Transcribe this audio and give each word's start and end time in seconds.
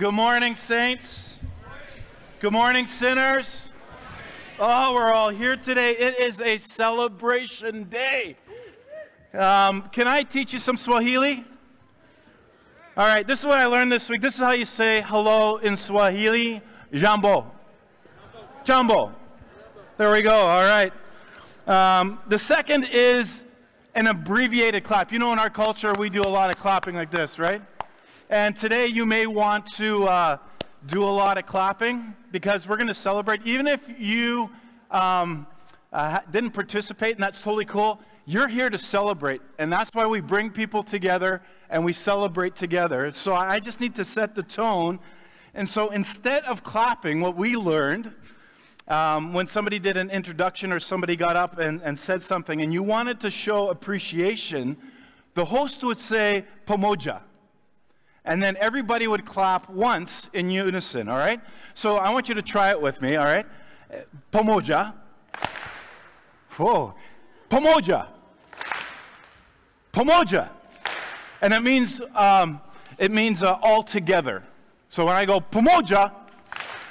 Good 0.00 0.14
morning, 0.14 0.56
saints. 0.56 1.36
Good 2.40 2.54
morning, 2.54 2.86
sinners. 2.86 3.70
Oh, 4.58 4.94
we're 4.94 5.12
all 5.12 5.28
here 5.28 5.56
today. 5.56 5.90
It 5.90 6.18
is 6.18 6.40
a 6.40 6.56
celebration 6.56 7.84
day. 7.84 8.38
Um, 9.34 9.90
can 9.92 10.08
I 10.08 10.22
teach 10.22 10.54
you 10.54 10.58
some 10.58 10.78
Swahili? 10.78 11.44
All 12.96 13.06
right, 13.06 13.26
this 13.26 13.40
is 13.40 13.44
what 13.44 13.58
I 13.58 13.66
learned 13.66 13.92
this 13.92 14.08
week. 14.08 14.22
This 14.22 14.36
is 14.36 14.40
how 14.40 14.52
you 14.52 14.64
say 14.64 15.02
hello 15.02 15.58
in 15.58 15.76
Swahili 15.76 16.62
Jambo. 16.94 17.52
Jambo. 18.64 19.14
There 19.98 20.10
we 20.10 20.22
go. 20.22 20.34
All 20.34 20.64
right. 20.64 20.94
Um, 21.66 22.20
the 22.26 22.38
second 22.38 22.84
is 22.90 23.44
an 23.94 24.06
abbreviated 24.06 24.82
clap. 24.82 25.12
You 25.12 25.18
know, 25.18 25.30
in 25.34 25.38
our 25.38 25.50
culture, 25.50 25.92
we 25.98 26.08
do 26.08 26.22
a 26.22 26.24
lot 26.24 26.48
of 26.48 26.56
clapping 26.56 26.94
like 26.94 27.10
this, 27.10 27.38
right? 27.38 27.60
And 28.30 28.56
today 28.56 28.86
you 28.86 29.06
may 29.06 29.26
want 29.26 29.66
to 29.72 30.04
uh, 30.06 30.36
do 30.86 31.02
a 31.02 31.10
lot 31.10 31.36
of 31.36 31.46
clapping 31.46 32.14
because 32.30 32.64
we're 32.64 32.76
going 32.76 32.86
to 32.86 32.94
celebrate. 32.94 33.40
Even 33.44 33.66
if 33.66 33.80
you 33.98 34.50
um, 34.92 35.48
uh, 35.92 36.20
didn't 36.30 36.52
participate, 36.52 37.16
and 37.16 37.24
that's 37.24 37.40
totally 37.40 37.64
cool, 37.64 38.00
you're 38.26 38.46
here 38.46 38.70
to 38.70 38.78
celebrate. 38.78 39.40
And 39.58 39.72
that's 39.72 39.90
why 39.94 40.06
we 40.06 40.20
bring 40.20 40.48
people 40.50 40.84
together 40.84 41.42
and 41.70 41.84
we 41.84 41.92
celebrate 41.92 42.54
together. 42.54 43.10
So 43.10 43.34
I 43.34 43.58
just 43.58 43.80
need 43.80 43.96
to 43.96 44.04
set 44.04 44.36
the 44.36 44.44
tone. 44.44 45.00
And 45.52 45.68
so 45.68 45.90
instead 45.90 46.44
of 46.44 46.62
clapping, 46.62 47.20
what 47.20 47.36
we 47.36 47.56
learned 47.56 48.14
um, 48.86 49.32
when 49.32 49.48
somebody 49.48 49.80
did 49.80 49.96
an 49.96 50.08
introduction 50.08 50.70
or 50.70 50.78
somebody 50.78 51.16
got 51.16 51.34
up 51.34 51.58
and, 51.58 51.82
and 51.82 51.98
said 51.98 52.22
something 52.22 52.60
and 52.62 52.72
you 52.72 52.84
wanted 52.84 53.18
to 53.20 53.30
show 53.30 53.70
appreciation, 53.70 54.76
the 55.34 55.46
host 55.46 55.82
would 55.82 55.98
say, 55.98 56.44
Pamoja 56.64 57.22
and 58.24 58.42
then 58.42 58.56
everybody 58.60 59.06
would 59.06 59.24
clap 59.24 59.68
once 59.70 60.28
in 60.32 60.50
unison, 60.50 61.08
all 61.08 61.18
right? 61.18 61.40
So 61.74 61.96
I 61.96 62.12
want 62.12 62.28
you 62.28 62.34
to 62.34 62.42
try 62.42 62.70
it 62.70 62.80
with 62.80 63.00
me, 63.00 63.16
all 63.16 63.24
right? 63.24 63.46
Pamoja. 64.32 64.94
Whoa. 66.52 66.94
Pamoja. 67.50 68.08
Pamoja. 69.92 70.50
And 71.40 71.54
it 71.54 71.62
means, 71.62 72.00
um, 72.14 72.60
it 72.98 73.10
means 73.10 73.42
uh, 73.42 73.58
all 73.62 73.82
together. 73.82 74.42
So 74.88 75.06
when 75.06 75.14
I 75.14 75.24
go 75.24 75.40
Pamoja, 75.40 76.12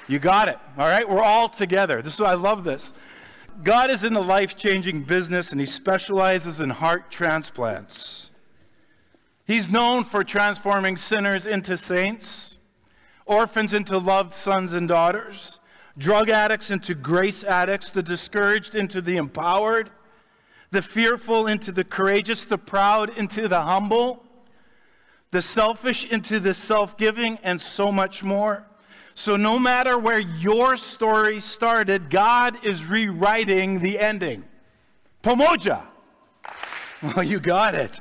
you 0.07 0.17
got 0.17 0.49
it, 0.49 0.57
all 0.77 0.87
right? 0.87 1.07
We're 1.07 1.21
all 1.21 1.47
together. 1.47 2.01
This 2.01 2.15
is 2.15 2.21
I 2.21 2.33
love 2.33 2.63
this. 2.63 2.93
God 3.63 3.91
is 3.91 4.03
in 4.03 4.13
the 4.13 4.23
life 4.23 4.55
changing 4.55 5.03
business 5.03 5.51
and 5.51 5.59
he 5.59 5.67
specializes 5.67 6.61
in 6.61 6.69
heart 6.69 7.11
transplants. 7.11 8.28
He's 9.49 9.67
known 9.67 10.03
for 10.03 10.23
transforming 10.23 10.95
sinners 10.95 11.47
into 11.47 11.75
saints, 11.75 12.59
orphans 13.25 13.73
into 13.73 13.97
loved 13.97 14.31
sons 14.31 14.73
and 14.73 14.87
daughters, 14.87 15.59
drug 15.97 16.29
addicts 16.29 16.69
into 16.69 16.93
grace 16.93 17.43
addicts, 17.43 17.89
the 17.89 18.03
discouraged 18.03 18.75
into 18.75 19.01
the 19.01 19.17
empowered, 19.17 19.89
the 20.69 20.83
fearful 20.83 21.47
into 21.47 21.71
the 21.71 21.83
courageous, 21.83 22.45
the 22.45 22.59
proud 22.59 23.17
into 23.17 23.47
the 23.47 23.61
humble, 23.61 24.23
the 25.31 25.41
selfish 25.41 26.05
into 26.05 26.39
the 26.39 26.53
self 26.53 26.95
giving, 26.95 27.39
and 27.41 27.59
so 27.59 27.91
much 27.91 28.23
more. 28.23 28.67
So, 29.15 29.35
no 29.35 29.57
matter 29.57 29.97
where 29.97 30.19
your 30.19 30.77
story 30.77 31.39
started, 31.39 32.11
God 32.11 32.63
is 32.63 32.85
rewriting 32.85 33.79
the 33.79 33.97
ending. 33.97 34.43
Pamoja. 35.23 35.81
Well, 37.01 37.23
you 37.23 37.39
got 37.39 37.73
it. 37.73 37.99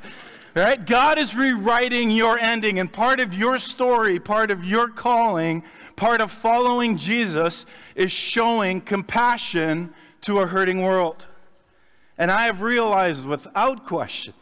Right? 0.55 0.83
God 0.83 1.19
is 1.19 1.35
rewriting 1.35 2.09
your 2.09 2.37
ending, 2.39 2.79
and 2.79 2.91
part 2.91 3.19
of 3.19 3.33
your 3.33 3.59
story, 3.59 4.19
part 4.19 4.51
of 4.51 4.63
your 4.63 4.89
calling, 4.89 5.63
part 5.95 6.21
of 6.21 6.31
following 6.31 6.97
Jesus 6.97 7.65
is 7.95 8.11
showing 8.11 8.81
compassion 8.81 9.93
to 10.21 10.39
a 10.39 10.47
hurting 10.47 10.81
world. 10.81 11.25
And 12.17 12.31
I 12.31 12.43
have 12.43 12.61
realized 12.61 13.25
without 13.25 13.85
question. 13.85 14.33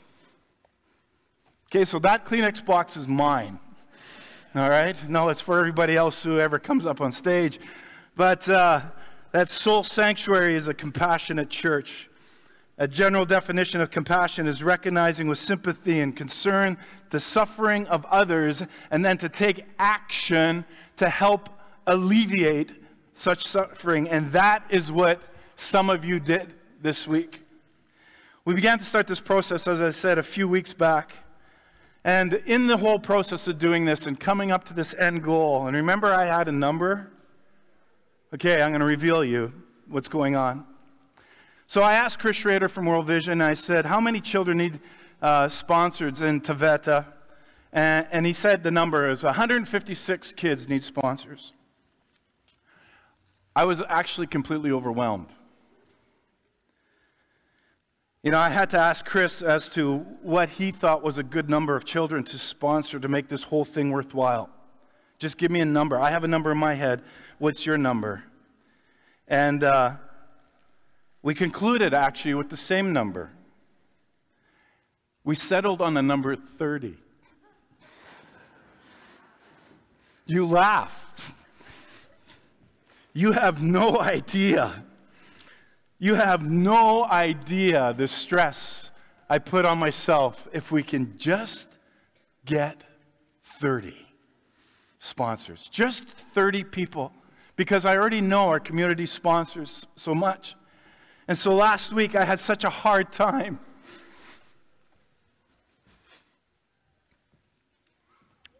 Okay, 1.69 1.83
so 1.83 1.99
that 1.99 2.25
Kleenex 2.25 2.65
box 2.65 2.95
is 2.95 3.07
mine. 3.07 3.59
All 4.55 4.69
right? 4.69 4.95
No, 5.09 5.29
it's 5.29 5.41
for 5.41 5.59
everybody 5.59 5.95
else 5.95 6.23
who 6.23 6.39
ever 6.39 6.57
comes 6.57 6.85
up 6.85 7.01
on 7.01 7.11
stage. 7.11 7.59
But 8.15 8.47
uh, 8.49 8.81
that 9.31 9.49
soul 9.49 9.83
sanctuary 9.83 10.55
is 10.55 10.67
a 10.67 10.73
compassionate 10.73 11.49
church. 11.49 12.09
A 12.79 12.87
general 12.87 13.25
definition 13.25 13.81
of 13.81 13.89
compassion 13.89 14.45
is 14.45 14.63
recognizing 14.63 15.27
with 15.27 15.39
sympathy 15.39 15.99
and 15.99 16.15
concern 16.15 16.77
the 17.09 17.19
suffering 17.19 17.87
of 17.87 18.05
others 18.05 18.61
and 18.91 19.03
then 19.03 19.17
to 19.17 19.29
take 19.29 19.65
action 19.79 20.63
to 20.97 21.09
help 21.09 21.49
alleviate 21.87 22.73
such 23.15 23.47
suffering. 23.47 24.07
And 24.07 24.31
that 24.31 24.63
is 24.69 24.91
what 24.91 25.21
some 25.55 25.89
of 25.89 26.05
you 26.05 26.19
did 26.19 26.53
this 26.79 27.07
week. 27.07 27.41
We 28.45 28.53
began 28.53 28.77
to 28.77 28.85
start 28.85 29.07
this 29.07 29.19
process, 29.19 29.67
as 29.67 29.81
I 29.81 29.89
said, 29.89 30.19
a 30.19 30.23
few 30.23 30.47
weeks 30.47 30.73
back. 30.73 31.13
And 32.03 32.35
in 32.45 32.67
the 32.67 32.77
whole 32.77 32.99
process 32.99 33.47
of 33.47 33.57
doing 33.57 33.85
this 33.85 34.05
and 34.05 34.19
coming 34.19 34.51
up 34.51 34.65
to 34.65 34.73
this 34.73 34.93
end 34.93 35.23
goal, 35.23 35.67
and 35.67 35.75
remember 35.75 36.13
I 36.13 36.25
had 36.25 36.47
a 36.47 36.51
number? 36.51 37.11
Okay, 38.33 38.61
I'm 38.61 38.69
going 38.69 38.81
to 38.81 38.85
reveal 38.85 39.25
you 39.25 39.51
what's 39.89 40.07
going 40.07 40.35
on. 40.35 40.65
So 41.69 41.81
I 41.81 41.95
asked 41.95 42.19
Chris 42.19 42.37
Schrader 42.37 42.69
from 42.69 42.85
World 42.85 43.07
Vision, 43.07 43.41
I 43.41 43.53
said, 43.53 43.85
How 43.85 43.99
many 43.99 44.21
children 44.21 44.57
need 44.57 44.79
uh, 45.21 45.49
sponsors 45.49 46.21
in 46.21 46.39
Taveta? 46.39 47.05
And, 47.73 48.07
and 48.09 48.25
he 48.25 48.31
said 48.31 48.63
the 48.63 48.71
number 48.71 49.09
is 49.09 49.23
156 49.23 50.31
kids 50.31 50.69
need 50.69 50.81
sponsors. 50.81 51.51
I 53.53 53.65
was 53.65 53.81
actually 53.89 54.27
completely 54.27 54.71
overwhelmed. 54.71 55.27
You 58.23 58.31
know, 58.31 58.39
I 58.39 58.49
had 58.49 58.69
to 58.69 58.79
ask 58.79 59.05
Chris 59.05 59.41
as 59.41 59.69
to 59.71 59.97
what 60.21 60.47
he 60.47 60.71
thought 60.71 61.03
was 61.03 61.17
a 61.17 61.23
good 61.23 61.49
number 61.49 61.75
of 61.75 61.83
children 61.83 62.23
to 62.25 62.37
sponsor 62.37 62.97
to 62.97 63.09
make 63.09 63.27
this 63.27 63.43
whole 63.43 63.65
thing 63.65 63.91
worthwhile. 63.91 64.49
Just 65.19 65.37
give 65.37 65.51
me 65.51 65.59
a 65.59 65.65
number. 65.65 65.99
I 65.99 66.11
have 66.11 66.23
a 66.23 66.29
number 66.29 66.49
in 66.49 66.57
my 66.57 66.75
head. 66.75 67.03
What's 67.39 67.65
your 67.65 67.77
number? 67.77 68.23
And 69.27 69.63
uh, 69.63 69.95
we 71.27 71.35
concluded 71.35 71.93
actually 71.93 72.33
with 72.35 72.47
the 72.47 72.55
same 72.55 72.93
number. 72.93 73.29
We 75.25 75.35
settled 75.35 75.81
on 75.81 75.93
the 75.93 76.01
number 76.01 76.37
30. 76.37 76.95
You 80.25 80.47
laugh. 80.47 81.35
You 83.11 83.33
have 83.33 83.61
no 83.61 83.99
idea. 83.99 84.85
You 85.99 86.15
have 86.15 86.49
no 86.49 87.03
idea 87.03 87.91
the 87.91 88.07
stress 88.07 88.89
I 89.29 89.39
put 89.39 89.65
on 89.65 89.79
myself 89.79 90.47
if 90.53 90.71
we 90.71 90.81
can 90.81 91.17
just 91.17 91.67
get 92.45 92.85
30 93.59 93.97
sponsors. 94.99 95.67
Just 95.69 96.05
30 96.07 96.63
people. 96.63 97.11
Because 97.57 97.83
I 97.83 97.97
already 97.97 98.21
know 98.21 98.47
our 98.47 98.61
community 98.61 99.05
sponsors 99.05 99.85
so 99.97 100.15
much. 100.15 100.55
And 101.27 101.37
so 101.37 101.53
last 101.53 101.91
week 101.91 102.15
I 102.15 102.23
had 102.23 102.39
such 102.39 102.63
a 102.63 102.69
hard 102.69 103.11
time. 103.11 103.59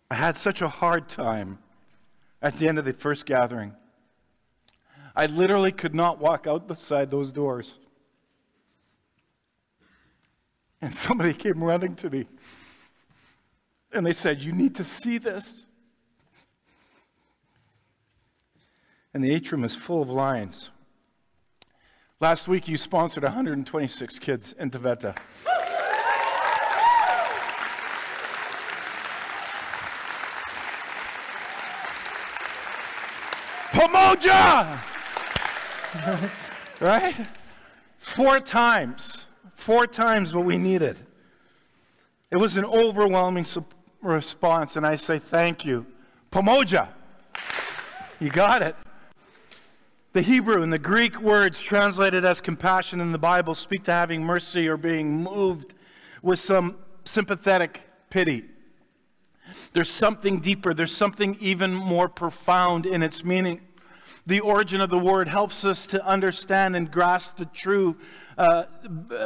I 0.09 0.16
had 0.16 0.38
such 0.38 0.61
a 0.61 0.67
hard 0.67 1.09
time 1.09 1.59
at 2.41 2.57
the 2.57 2.67
end 2.67 2.78
of 2.79 2.85
the 2.85 2.94
first 2.94 3.25
gathering. 3.25 3.73
I 5.16 5.25
literally 5.25 5.72
could 5.72 5.95
not 5.95 6.19
walk 6.19 6.47
outside 6.47 7.09
those 7.09 7.31
doors. 7.31 7.73
And 10.81 10.94
somebody 10.94 11.34
came 11.34 11.63
running 11.63 11.95
to 11.95 12.09
me. 12.09 12.28
And 13.91 14.05
they 14.05 14.13
said, 14.13 14.41
You 14.41 14.52
need 14.52 14.75
to 14.75 14.84
see 14.84 15.17
this. 15.17 15.66
And 19.13 19.23
the 19.23 19.31
atrium 19.31 19.63
is 19.63 19.73
full 19.75 20.03
of 20.03 20.09
lions. 20.09 20.70
Last 22.19 22.47
week, 22.47 22.67
you 22.67 22.78
sponsored 22.78 23.22
126 23.22 24.17
kids 24.17 24.55
in 24.58 24.72
Taveta. 24.72 25.16
Pamoja! 33.69 34.79
right? 36.81 37.28
Four 37.99 38.40
times. 38.40 39.28
Four 39.53 39.85
times 39.85 40.34
what 40.34 40.43
we 40.43 40.58
needed. 40.58 40.97
It 42.31 42.37
was 42.37 42.58
an 42.58 42.66
overwhelming 42.66 43.46
response, 44.02 44.75
and 44.75 44.87
I 44.87 44.96
say 44.96 45.20
thank 45.20 45.63
you. 45.63 45.85
Pamoja! 46.31 46.87
You 48.20 48.31
got 48.31 48.63
it. 48.63 48.75
The 50.17 50.23
Hebrew 50.23 50.64
and 50.64 50.73
the 50.73 50.79
Greek 50.79 51.22
words 51.22 51.61
translated 51.61 52.25
as 52.25 52.41
compassion 52.41 53.02
in 53.02 53.11
the 53.11 53.19
Bible 53.19 53.53
speak 53.53 53.84
to 53.84 53.91
having 53.91 54.23
mercy 54.23 54.67
or 54.67 54.75
being 54.75 55.22
moved 55.22 55.75
with 56.23 56.40
some 56.40 56.78
sympathetic 57.05 57.81
pity. 58.09 58.46
There's 59.73 59.91
something 59.91 60.40
deeper, 60.40 60.73
there's 60.73 60.91
something 60.91 61.37
even 61.40 61.72
more 61.72 62.09
profound 62.09 62.87
in 62.87 63.03
its 63.03 63.23
meaning. 63.23 63.61
The 64.25 64.40
origin 64.40 64.81
of 64.81 64.90
the 64.90 64.97
word 64.97 65.28
helps 65.28 65.64
us 65.64 65.85
to 65.85 66.03
understand 66.03 66.75
and 66.75 66.90
grasp 66.90 67.37
the 67.37 67.46
true 67.46 67.96
uh, 68.40 68.63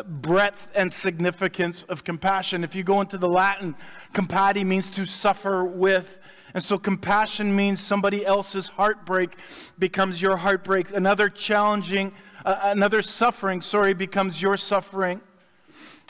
breadth 0.03 0.67
and 0.75 0.91
significance 0.91 1.83
of 1.83 2.03
compassion. 2.03 2.65
If 2.65 2.75
you 2.75 2.83
go 2.83 2.99
into 2.99 3.17
the 3.17 3.29
Latin, 3.29 3.75
compati 4.13 4.65
means 4.65 4.89
to 4.89 5.05
suffer 5.05 5.63
with. 5.63 6.19
And 6.53 6.63
so 6.63 6.77
compassion 6.77 7.55
means 7.55 7.79
somebody 7.79 8.25
else's 8.25 8.67
heartbreak 8.67 9.35
becomes 9.79 10.21
your 10.21 10.37
heartbreak. 10.37 10.91
Another 10.91 11.29
challenging, 11.29 12.13
uh, 12.45 12.59
another 12.63 13.01
suffering, 13.01 13.61
sorry, 13.61 13.93
becomes 13.93 14.41
your 14.41 14.57
suffering. 14.57 15.21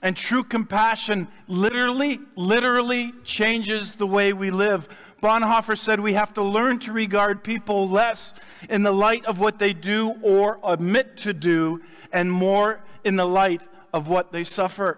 And 0.04 0.18
true 0.18 0.44
compassion 0.44 1.28
literally, 1.48 2.20
literally 2.36 3.14
changes 3.24 3.94
the 3.94 4.08
way 4.08 4.34
we 4.34 4.50
live. 4.50 4.90
Bonhoeffer 5.22 5.78
said 5.78 6.00
we 6.00 6.14
have 6.14 6.34
to 6.34 6.42
learn 6.42 6.80
to 6.80 6.92
regard 6.92 7.44
people 7.44 7.88
less 7.88 8.34
in 8.70 8.82
the 8.82 8.92
light 8.92 9.24
of 9.26 9.38
what 9.38 9.60
they 9.60 9.74
do 9.74 10.16
or 10.24 10.60
admit 10.64 11.18
to 11.18 11.34
do, 11.34 11.82
and 12.12 12.32
more 12.32 12.80
in 13.04 13.16
the 13.16 13.26
light 13.26 13.62
of 13.94 14.08
what 14.08 14.32
they 14.32 14.44
suffer. 14.44 14.98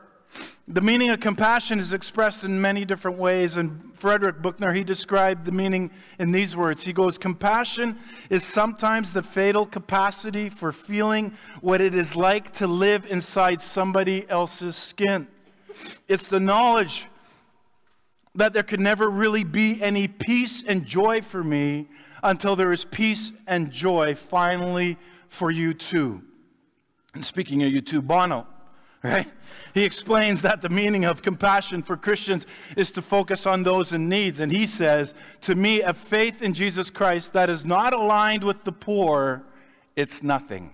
The 0.68 0.82
meaning 0.82 1.10
of 1.10 1.20
compassion 1.20 1.80
is 1.80 1.92
expressed 1.92 2.46
in 2.46 2.62
many 2.62 2.86
different 2.86 3.18
ways, 3.18 3.58
and 3.58 3.94
Frederick 3.96 4.42
Buechner, 4.42 4.74
he 4.74 4.84
described 4.86 5.46
the 5.46 5.52
meaning 5.52 5.92
in 6.20 6.32
these 6.32 6.56
words. 6.56 6.84
He 6.84 6.94
goes, 6.94 7.18
Compassion 7.18 7.98
is 8.30 8.46
sometimes 8.46 9.12
the 9.12 9.24
fatal 9.24 9.66
capacity 9.66 10.48
for 10.48 10.72
feeling 10.72 11.38
what 11.60 11.82
it 11.82 11.94
is 11.94 12.16
like 12.16 12.54
to 12.54 12.68
live 12.68 13.06
inside 13.10 13.62
somebody 13.62 14.26
else's 14.30 14.78
skin. 14.78 15.28
It's 16.08 16.30
the 16.30 16.40
knowledge 16.40 17.08
that 18.36 18.54
there 18.54 18.64
could 18.64 18.80
never 18.80 19.10
really 19.10 19.44
be 19.44 19.82
any 19.82 20.08
peace 20.08 20.64
and 20.66 20.86
joy 20.86 21.22
for 21.22 21.44
me 21.44 21.90
until 22.24 22.56
there 22.56 22.72
is 22.72 22.86
peace 22.86 23.34
and 23.48 23.70
joy 23.70 24.16
finally 24.16 24.98
for 25.28 25.52
you 25.52 25.74
too. 25.74 26.22
And 27.14 27.24
speaking 27.24 27.64
of 27.64 27.72
you 27.72 27.82
too, 27.82 28.02
Bono 28.02 28.48
right? 29.04 29.28
He 29.74 29.84
explains 29.84 30.42
that 30.44 30.62
the 30.62 30.70
meaning 30.70 31.04
of 31.04 31.22
compassion 31.22 31.84
for 31.84 31.98
Christians 31.98 32.46
is 32.78 32.92
to 32.92 33.02
focus 33.02 33.46
on 33.46 33.64
those 33.64 33.92
in 33.92 34.08
needs. 34.08 34.40
And 34.40 34.52
he 34.52 34.66
says, 34.66 35.14
To 35.42 35.56
me, 35.56 35.82
a 35.82 35.94
faith 35.94 36.42
in 36.42 36.54
Jesus 36.54 36.90
Christ 36.90 37.34
that 37.34 37.50
is 37.50 37.66
not 37.66 37.94
aligned 37.94 38.44
with 38.44 38.64
the 38.64 38.72
poor, 38.72 39.44
it's 39.96 40.24
nothing. 40.24 40.74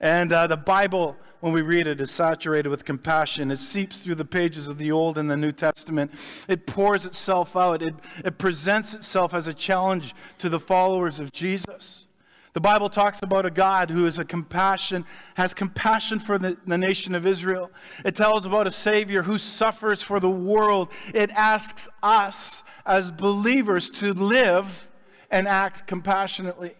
And 0.00 0.32
uh, 0.32 0.46
the 0.46 0.56
Bible, 0.56 1.16
when 1.40 1.52
we 1.52 1.60
read 1.60 1.86
it, 1.86 2.00
is 2.00 2.10
saturated 2.10 2.70
with 2.70 2.84
compassion. 2.84 3.50
It 3.50 3.58
seeps 3.58 3.98
through 3.98 4.14
the 4.14 4.24
pages 4.24 4.66
of 4.66 4.78
the 4.78 4.90
Old 4.90 5.18
and 5.18 5.30
the 5.30 5.36
New 5.36 5.52
Testament. 5.52 6.12
It 6.48 6.66
pours 6.66 7.04
itself 7.04 7.54
out. 7.56 7.82
It, 7.82 7.94
it 8.24 8.38
presents 8.38 8.94
itself 8.94 9.34
as 9.34 9.46
a 9.46 9.52
challenge 9.52 10.14
to 10.38 10.48
the 10.48 10.60
followers 10.60 11.18
of 11.18 11.32
Jesus. 11.32 12.06
The 12.52 12.60
Bible 12.60 12.88
talks 12.88 13.20
about 13.22 13.46
a 13.46 13.50
God 13.50 13.90
who 13.90 14.06
is 14.06 14.18
a 14.18 14.24
compassion, 14.24 15.04
has 15.34 15.54
compassion 15.54 16.18
for 16.18 16.36
the, 16.36 16.56
the, 16.66 16.76
nation 16.76 17.14
of 17.14 17.24
Israel. 17.24 17.70
It 18.04 18.16
tells 18.16 18.44
about 18.44 18.66
a 18.66 18.72
Savior 18.72 19.22
who 19.22 19.38
suffers 19.38 20.02
for 20.02 20.18
the 20.18 20.30
world. 20.30 20.88
It 21.14 21.30
asks 21.30 21.88
us 22.02 22.64
as 22.84 23.12
believers 23.12 23.88
to 23.90 24.12
live 24.12 24.88
and 25.30 25.46
act 25.46 25.86
compassionately. 25.86 26.74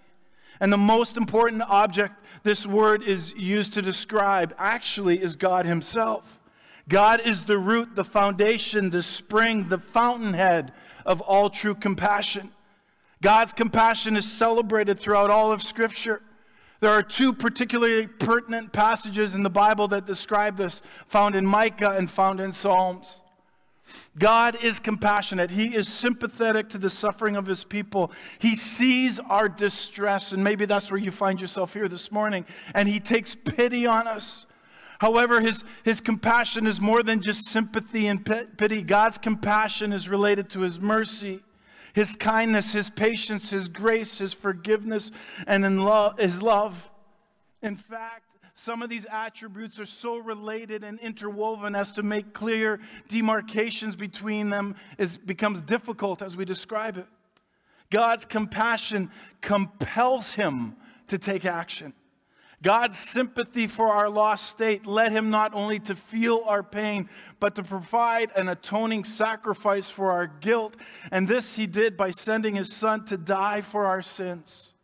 And 0.58 0.72
the 0.72 0.78
most 0.78 1.16
important 1.16 1.62
object 1.62 2.14
this 2.42 2.66
word 2.66 3.04
is 3.04 3.32
used 3.34 3.72
to 3.74 3.82
describe 3.82 4.54
actually 4.58 5.22
is 5.22 5.36
God 5.36 5.66
Himself. 5.66 6.40
God 6.88 7.20
is 7.24 7.44
the 7.44 7.58
root, 7.58 7.94
the 7.94 8.04
foundation, 8.04 8.90
the 8.90 9.04
spring, 9.04 9.68
the 9.68 9.78
fountainhead 9.78 10.72
of 11.06 11.20
all 11.20 11.48
true 11.48 11.76
compassion. 11.76 12.50
God's 13.22 13.52
compassion 13.52 14.16
is 14.16 14.30
celebrated 14.30 14.98
throughout 14.98 15.30
all 15.30 15.52
of 15.52 15.62
Scripture. 15.62 16.22
There 16.80 16.90
are 16.90 17.02
two 17.02 17.34
particularly 17.34 18.06
pertinent 18.06 18.72
passages 18.72 19.34
in 19.34 19.42
the 19.42 19.50
Bible 19.50 19.88
that 19.88 20.06
describe 20.06 20.56
this, 20.56 20.80
found 21.06 21.34
in 21.34 21.44
Micah 21.44 21.90
and 21.90 22.10
found 22.10 22.40
in 22.40 22.52
Psalms. 22.52 23.20
God 24.18 24.56
is 24.62 24.80
compassionate. 24.80 25.50
He 25.50 25.74
is 25.74 25.88
sympathetic 25.88 26.70
to 26.70 26.78
the 26.78 26.88
suffering 26.88 27.36
of 27.36 27.44
his 27.44 27.64
people. 27.64 28.12
He 28.38 28.54
sees 28.54 29.18
our 29.18 29.48
distress, 29.48 30.32
and 30.32 30.42
maybe 30.42 30.64
that's 30.64 30.90
where 30.90 31.00
you 31.00 31.10
find 31.10 31.40
yourself 31.40 31.74
here 31.74 31.88
this 31.88 32.10
morning, 32.10 32.46
and 32.74 32.88
he 32.88 33.00
takes 33.00 33.34
pity 33.34 33.84
on 33.84 34.06
us. 34.06 34.46
However, 35.00 35.40
his, 35.40 35.64
his 35.82 36.00
compassion 36.00 36.66
is 36.66 36.80
more 36.80 37.02
than 37.02 37.20
just 37.20 37.46
sympathy 37.46 38.06
and 38.06 38.24
pity. 38.56 38.82
God's 38.82 39.18
compassion 39.18 39.92
is 39.92 40.08
related 40.08 40.48
to 40.50 40.60
his 40.60 40.80
mercy 40.80 41.42
his 41.92 42.16
kindness, 42.16 42.72
his 42.72 42.90
patience, 42.90 43.50
his 43.50 43.68
grace, 43.68 44.18
his 44.18 44.32
forgiveness, 44.32 45.10
and 45.46 45.64
in 45.64 45.80
love, 45.80 46.18
his 46.18 46.42
love. 46.42 46.90
In 47.62 47.76
fact, 47.76 48.24
some 48.54 48.82
of 48.82 48.90
these 48.90 49.06
attributes 49.10 49.78
are 49.78 49.86
so 49.86 50.18
related 50.18 50.84
and 50.84 50.98
interwoven 51.00 51.74
as 51.74 51.92
to 51.92 52.02
make 52.02 52.34
clear 52.34 52.80
demarcations 53.08 53.96
between 53.96 54.50
them 54.50 54.76
is, 54.98 55.16
becomes 55.16 55.62
difficult 55.62 56.20
as 56.20 56.36
we 56.36 56.44
describe 56.44 56.98
it. 56.98 57.06
God's 57.90 58.26
compassion 58.26 59.10
compels 59.40 60.32
him 60.32 60.76
to 61.08 61.18
take 61.18 61.44
action. 61.44 61.92
God's 62.62 62.98
sympathy 62.98 63.66
for 63.66 63.88
our 63.88 64.10
lost 64.10 64.46
state 64.46 64.86
led 64.86 65.12
him 65.12 65.30
not 65.30 65.54
only 65.54 65.78
to 65.80 65.94
feel 65.94 66.42
our 66.46 66.62
pain, 66.62 67.08
but 67.38 67.54
to 67.54 67.62
provide 67.62 68.30
an 68.36 68.48
atoning 68.48 69.04
sacrifice 69.04 69.88
for 69.88 70.10
our 70.10 70.26
guilt. 70.26 70.76
And 71.10 71.26
this 71.26 71.56
he 71.56 71.66
did 71.66 71.96
by 71.96 72.10
sending 72.10 72.56
his 72.56 72.72
son 72.72 73.06
to 73.06 73.16
die 73.16 73.62
for 73.62 73.86
our 73.86 74.02
sins. 74.02 74.74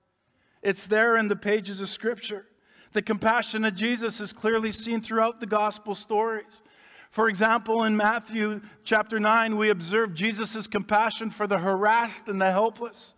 It's 0.62 0.87
there 0.87 1.19
in 1.19 1.28
the 1.28 1.37
pages 1.37 1.81
of 1.81 1.90
Scripture. 1.90 2.46
The 2.93 3.02
compassion 3.02 3.64
of 3.67 3.75
Jesus 3.75 4.20
is 4.20 4.32
clearly 4.32 4.73
seen 4.73 5.02
throughout 5.02 5.38
the 5.38 5.46
gospel 5.46 5.94
stories. 5.94 6.62
For 7.11 7.28
example, 7.28 7.84
in 7.84 7.94
Matthew 7.94 8.62
chapter 8.84 9.20
9, 9.20 9.56
we 9.56 9.69
observe 9.69 10.14
Jesus' 10.14 10.67
compassion 10.67 11.31
for 11.31 11.46
the 11.46 11.58
harassed 11.58 12.28
and 12.28 12.40
the 12.40 12.50
helpless. 12.50 13.14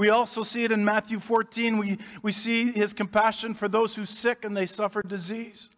We 0.00 0.08
also 0.08 0.42
see 0.42 0.64
it 0.64 0.72
in 0.72 0.82
Matthew 0.82 1.18
14. 1.20 1.76
We, 1.76 1.98
we 2.22 2.32
see 2.32 2.72
his 2.72 2.94
compassion 2.94 3.52
for 3.52 3.68
those 3.68 3.94
who 3.94 4.06
sick 4.06 4.46
and 4.46 4.56
they 4.56 4.64
suffer 4.64 5.02
disease. 5.02 5.68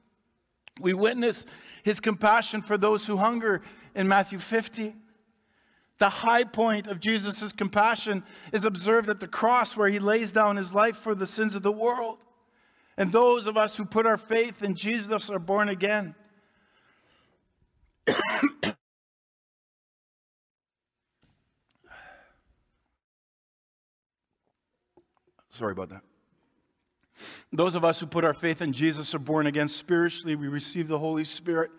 We 0.81 0.95
witness 0.95 1.45
his 1.83 1.99
compassion 1.99 2.63
for 2.63 2.79
those 2.79 3.05
who 3.05 3.17
hunger 3.17 3.63
in 3.97 4.07
Matthew 4.07 4.39
15. 4.39 4.95
The 5.99 6.09
high 6.09 6.45
point 6.45 6.87
of 6.87 7.01
Jesus' 7.01 7.51
compassion 7.51 8.23
is 8.53 8.65
observed 8.65 9.11
at 9.11 9.19
the 9.19 9.27
cross 9.27 9.77
where 9.77 9.89
he 9.89 9.99
lays 9.99 10.31
down 10.31 10.55
his 10.57 10.73
life 10.73 10.99
for 10.99 11.17
the 11.17 11.27
sins 11.27 11.57
of 11.57 11.65
the 11.65 11.73
world. 11.73 12.19
And 12.97 13.11
those 13.11 13.49
of 13.49 13.57
us 13.57 13.77
who 13.77 13.85
put 13.85 14.07
our 14.07 14.19
faith 14.19 14.63
in 14.63 14.77
Jesus 14.77 15.31
are 15.31 15.41
born 15.41 15.69
again. 15.69 16.15
Sorry 25.53 25.73
about 25.73 25.91
that. 25.91 26.03
Those 27.53 27.75
of 27.75 27.85
us 27.85 28.01
who 28.01 28.07
put 28.07 28.25
our 28.25 28.33
faith 28.33 28.63
in 28.63 28.73
Jesus 28.73 29.15
are 29.15 29.19
born 29.19 29.47
again 29.47 29.69
spiritually. 29.69 30.35
We 30.35 30.49
receive 30.49 30.89
the 30.89 30.99
Holy 30.99 31.25
Spirit 31.25 31.71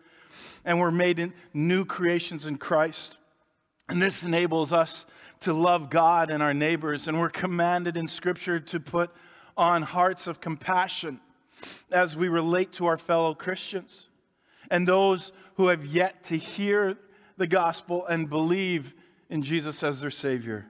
and 0.64 0.80
we're 0.80 0.92
made 0.92 1.34
new 1.54 1.84
creations 1.84 2.46
in 2.46 2.58
Christ. 2.58 3.18
And 3.90 4.02
this 4.02 4.24
enables 4.24 4.72
us 4.72 5.06
to 5.42 5.54
love 5.54 5.90
God 5.90 6.30
and 6.30 6.42
our 6.42 6.54
neighbors. 6.54 7.08
And 7.08 7.20
we're 7.20 7.30
commanded 7.30 7.98
in 7.98 8.08
Scripture 8.08 8.60
to 8.60 8.80
put 8.80 9.12
on 9.58 9.82
hearts 9.82 10.28
of 10.28 10.40
compassion 10.40 11.20
as 11.92 12.16
we 12.16 12.28
relate 12.28 12.74
to 12.74 12.86
our 12.86 12.98
fellow 12.98 13.34
Christians 13.34 14.08
and 14.70 14.88
those 14.88 15.32
who 15.56 15.68
have 15.68 15.86
yet 15.86 16.24
to 16.26 16.38
hear 16.38 16.98
the 17.38 17.48
gospel 17.48 18.06
and 18.06 18.30
believe 18.30 18.94
in 19.30 19.42
Jesus 19.42 19.84
as 19.84 20.00
their 20.00 20.12
Savior. 20.12 20.68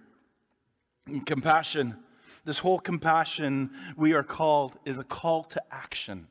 And 1.05 1.25
compassion 1.25 2.02
this 2.45 2.57
whole 2.57 2.79
compassion 2.79 3.71
we 3.95 4.13
are 4.13 4.23
called 4.23 4.73
is 4.85 4.99
a 4.99 5.03
call 5.03 5.43
to 5.45 5.61
action. 5.71 6.27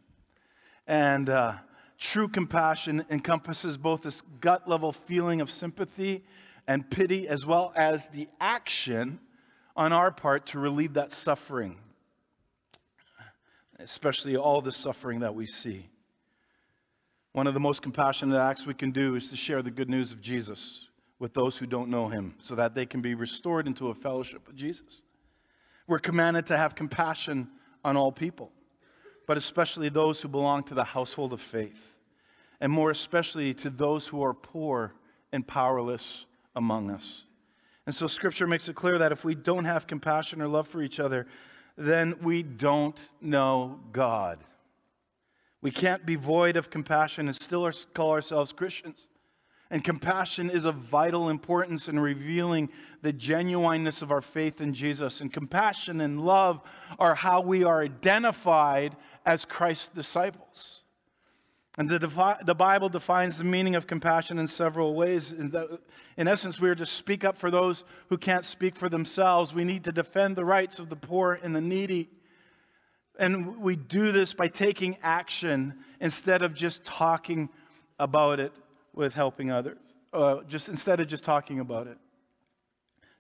And 0.87 1.29
uh, 1.29 1.55
true 1.99 2.29
compassion 2.29 3.05
encompasses 3.11 3.77
both 3.77 4.03
this 4.03 4.23
gut 4.41 4.69
level 4.69 4.93
feeling 4.93 5.41
of 5.41 5.51
sympathy 5.51 6.25
and 6.67 6.89
pity, 6.89 7.29
as 7.29 7.47
well 7.47 7.73
as 7.75 8.07
the 8.09 8.29
action 8.41 9.21
on 9.75 9.93
our 9.93 10.11
part 10.11 10.47
to 10.47 10.59
relieve 10.59 10.95
that 10.95 11.13
suffering, 11.13 11.79
especially 13.79 14.37
all 14.37 14.61
the 14.61 14.73
suffering 14.73 15.21
that 15.21 15.35
we 15.35 15.47
see. 15.47 15.89
One 17.33 17.47
of 17.47 17.55
the 17.55 17.61
most 17.61 17.81
compassionate 17.81 18.39
acts 18.39 18.67
we 18.67 18.75
can 18.75 18.91
do 18.91 19.15
is 19.15 19.29
to 19.31 19.37
share 19.37 19.63
the 19.63 19.71
good 19.71 19.89
news 19.89 20.13
of 20.13 20.21
Jesus 20.21 20.89
with 21.19 21.33
those 21.33 21.57
who 21.57 21.67
don't 21.67 21.89
know 21.89 22.09
him 22.09 22.35
so 22.39 22.55
that 22.55 22.75
they 22.75 22.85
can 22.85 23.01
be 23.01 23.15
restored 23.15 23.67
into 23.67 23.89
a 23.89 23.95
fellowship 23.95 24.47
with 24.47 24.57
Jesus. 24.57 25.03
We're 25.87 25.99
commanded 25.99 26.47
to 26.47 26.57
have 26.57 26.75
compassion 26.75 27.49
on 27.85 27.97
all 27.97 28.13
people, 28.13 28.51
but 29.27 29.37
especially 29.37 29.89
those 29.89 30.21
who 30.21 30.29
belong 30.29 30.63
to 30.65 30.75
the 30.75 30.85
household 30.85 31.33
of 31.33 31.41
faith, 31.41 31.97
and 32.61 32.71
more 32.71 32.91
especially 32.91 33.55
to 33.55 33.71
those 33.71 34.07
who 34.07 34.23
are 34.23 34.35
poor 34.35 34.95
and 35.33 35.47
powerless 35.47 36.27
among 36.55 36.91
us. 36.91 37.25
And 37.87 37.95
so 37.95 38.07
scripture 38.07 38.47
makes 38.47 38.69
it 38.69 38.77
clear 38.77 38.99
that 38.99 39.13
if 39.13 39.25
we 39.25 39.35
don't 39.35 39.65
have 39.65 39.87
compassion 39.87 40.41
or 40.41 40.47
love 40.47 40.69
for 40.69 40.83
each 40.83 41.01
other, 41.01 41.27
then 41.77 42.15
we 42.23 42.43
don't 42.43 42.99
know 43.21 43.81
God. 43.93 44.39
We 45.61 45.71
can't 45.71 46.05
be 46.05 46.17
void 46.17 46.57
of 46.57 46.71
compassion 46.71 47.27
and 47.29 47.37
still 47.37 47.71
call 47.95 48.13
ourselves 48.13 48.53
Christians. 48.53 49.07
And 49.73 49.83
compassion 49.83 50.51
is 50.51 50.67
of 50.67 50.75
vital 50.75 51.31
importance 51.31 51.89
in 51.89 51.99
revealing 51.99 52.69
the 53.01 53.11
genuineness 53.11 54.03
of 54.03 54.13
our 54.13 54.21
faith 54.21 54.61
in 54.61 54.75
Jesus. 54.75 55.23
And 55.23 55.33
compassion 55.33 56.03
and 56.03 56.21
love 56.21 56.61
are 56.99 57.15
how 57.15 57.41
we 57.41 57.65
are 57.65 57.81
identified 57.81 58.95
as 59.25 59.47
Christ's 59.47 59.89
disciples. 59.89 60.83
And 61.79 61.89
the, 61.89 61.99
defi- 61.99 62.45
the 62.45 62.55
Bible 62.55 62.91
defines 62.91 63.39
the 63.39 63.45
meaning 63.45 63.75
of 63.75 63.87
compassion 63.87 64.39
in 64.39 64.47
several 64.47 64.95
ways. 64.95 65.33
In, 65.33 65.53
the, 65.53 65.81
in 66.19 66.29
essence, 66.29 66.61
we 66.61 66.69
are 66.69 66.75
to 66.75 66.85
speak 66.85 67.25
up 67.25 67.39
for 67.39 67.51
those 67.51 67.85
who 68.11 68.19
can't 68.19 68.45
speak 68.45 68.77
for 68.77 68.91
themselves. 68.91 69.55
We 69.55 69.65
need 69.65 69.85
to 69.85 69.93
defend 69.93 70.37
the 70.37 70.45
rights 70.45 70.81
of 70.81 70.91
the 70.91 70.97
poor 70.97 71.41
and 71.43 71.57
the 71.57 71.63
needy. 71.63 72.11
And 73.19 73.57
we 73.57 73.77
do 73.77 74.13
this 74.13 74.35
by 74.35 74.49
taking 74.49 74.99
action 75.03 75.77
instead 75.99 76.43
of 76.43 76.53
just 76.53 76.85
talking 76.85 77.49
about 77.99 78.39
it 78.39 78.53
with 78.95 79.15
helping 79.15 79.51
others, 79.51 79.79
uh, 80.13 80.43
just 80.49 80.69
instead 80.69 81.01
of 81.01 81.09
just 81.09 81.25
talking 81.25 81.61
about 81.61 81.87
it. 81.87 81.99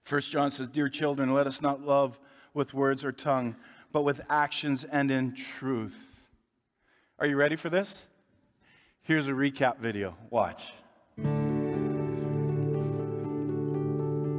First 0.05 0.31
John 0.31 0.51
says, 0.51 0.69
Dear 0.69 0.89
children, 0.89 1.33
let 1.33 1.47
us 1.47 1.63
not 1.63 1.81
love 1.81 2.19
with 2.55 2.75
words 2.75 3.05
or 3.05 3.13
tongue, 3.13 3.57
but 3.93 4.03
with 4.03 4.21
actions 4.29 4.85
and 4.85 5.11
in 5.11 5.35
truth. 5.35 5.95
Are 7.19 7.27
you 7.27 7.37
ready 7.37 7.57
for 7.57 7.71
this? 7.71 8.07
Here's 9.03 9.29
a 9.29 9.33
recap 9.33 9.79
video. 9.79 10.17
Watch. 10.31 10.73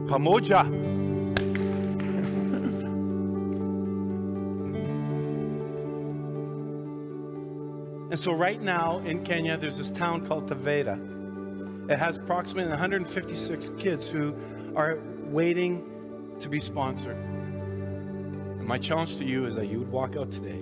Pamoja. 0.08 0.66
and 8.12 8.20
so, 8.20 8.34
right 8.34 8.62
now 8.62 9.00
in 9.00 9.24
Kenya, 9.24 9.58
there's 9.58 9.78
this 9.78 9.92
town 9.92 10.28
called 10.28 10.50
Taveta. 10.50 11.23
It 11.90 12.00
has 12.00 12.18
approximately 12.18 12.70
156 12.70 13.72
kids 13.78 14.08
who 14.08 14.34
are 14.76 15.00
waiting 15.26 16.36
to 16.40 16.48
be 16.48 16.60
sponsored. 16.60 17.18
And 17.18 18.66
my 18.66 18.78
challenge 18.78 19.18
to 19.18 19.26
you 19.26 19.46
is 19.46 19.56
that 19.58 19.68
you 19.68 19.80
would 19.80 19.92
walk 19.92 20.16
out 20.16 20.32
today, 20.32 20.62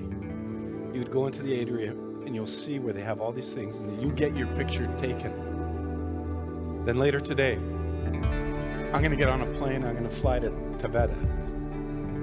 you 0.93 0.99
would 0.99 1.11
go 1.11 1.27
into 1.27 1.43
the 1.43 1.53
atrium, 1.53 2.23
and 2.25 2.33
you'll 2.33 2.47
see 2.47 2.79
where 2.79 2.91
they 2.91 3.01
have 3.01 3.21
all 3.21 3.31
these 3.31 3.49
things, 3.49 3.77
and 3.77 4.01
you 4.01 4.11
get 4.11 4.35
your 4.35 4.47
picture 4.55 4.87
taken. 4.97 6.83
Then 6.85 6.97
later 6.97 7.19
today, 7.19 7.53
I'm 7.55 9.01
going 9.01 9.11
to 9.11 9.17
get 9.17 9.29
on 9.29 9.41
a 9.41 9.47
plane, 9.59 9.83
I'm 9.83 9.93
going 9.93 10.09
to 10.09 10.15
fly 10.15 10.39
to 10.39 10.49
Taveta, 10.79 11.15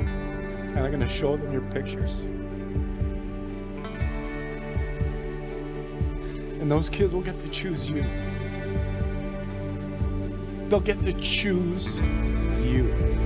and 0.00 0.76
I'm 0.76 0.90
going 0.90 0.99
to 1.00 1.09
show 1.09 1.37
them 1.37 1.52
your 1.52 1.62
pictures. 1.71 2.17
And 6.61 6.69
those 6.69 6.88
kids 6.88 7.14
will 7.14 7.23
get 7.23 7.40
to 7.43 7.49
choose 7.49 7.88
you. 7.88 8.05
They'll 10.69 10.81
get 10.81 11.03
to 11.05 11.15
choose 11.15 11.97
you. 11.97 13.18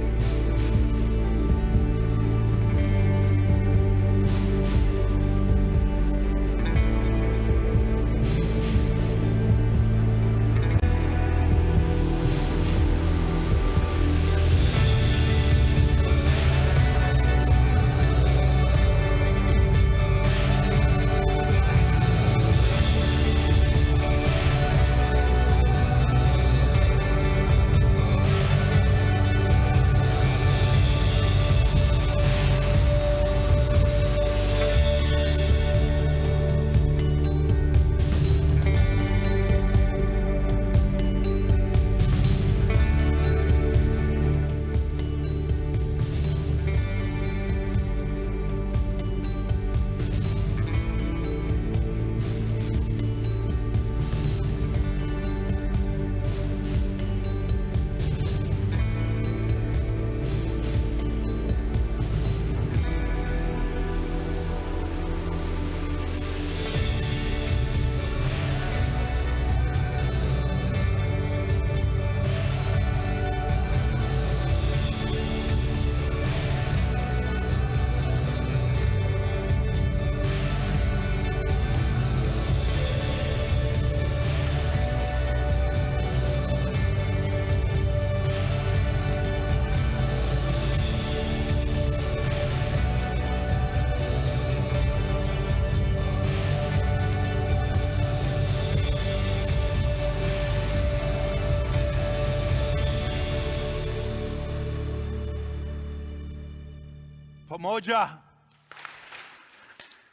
Pamoja. 107.63 108.19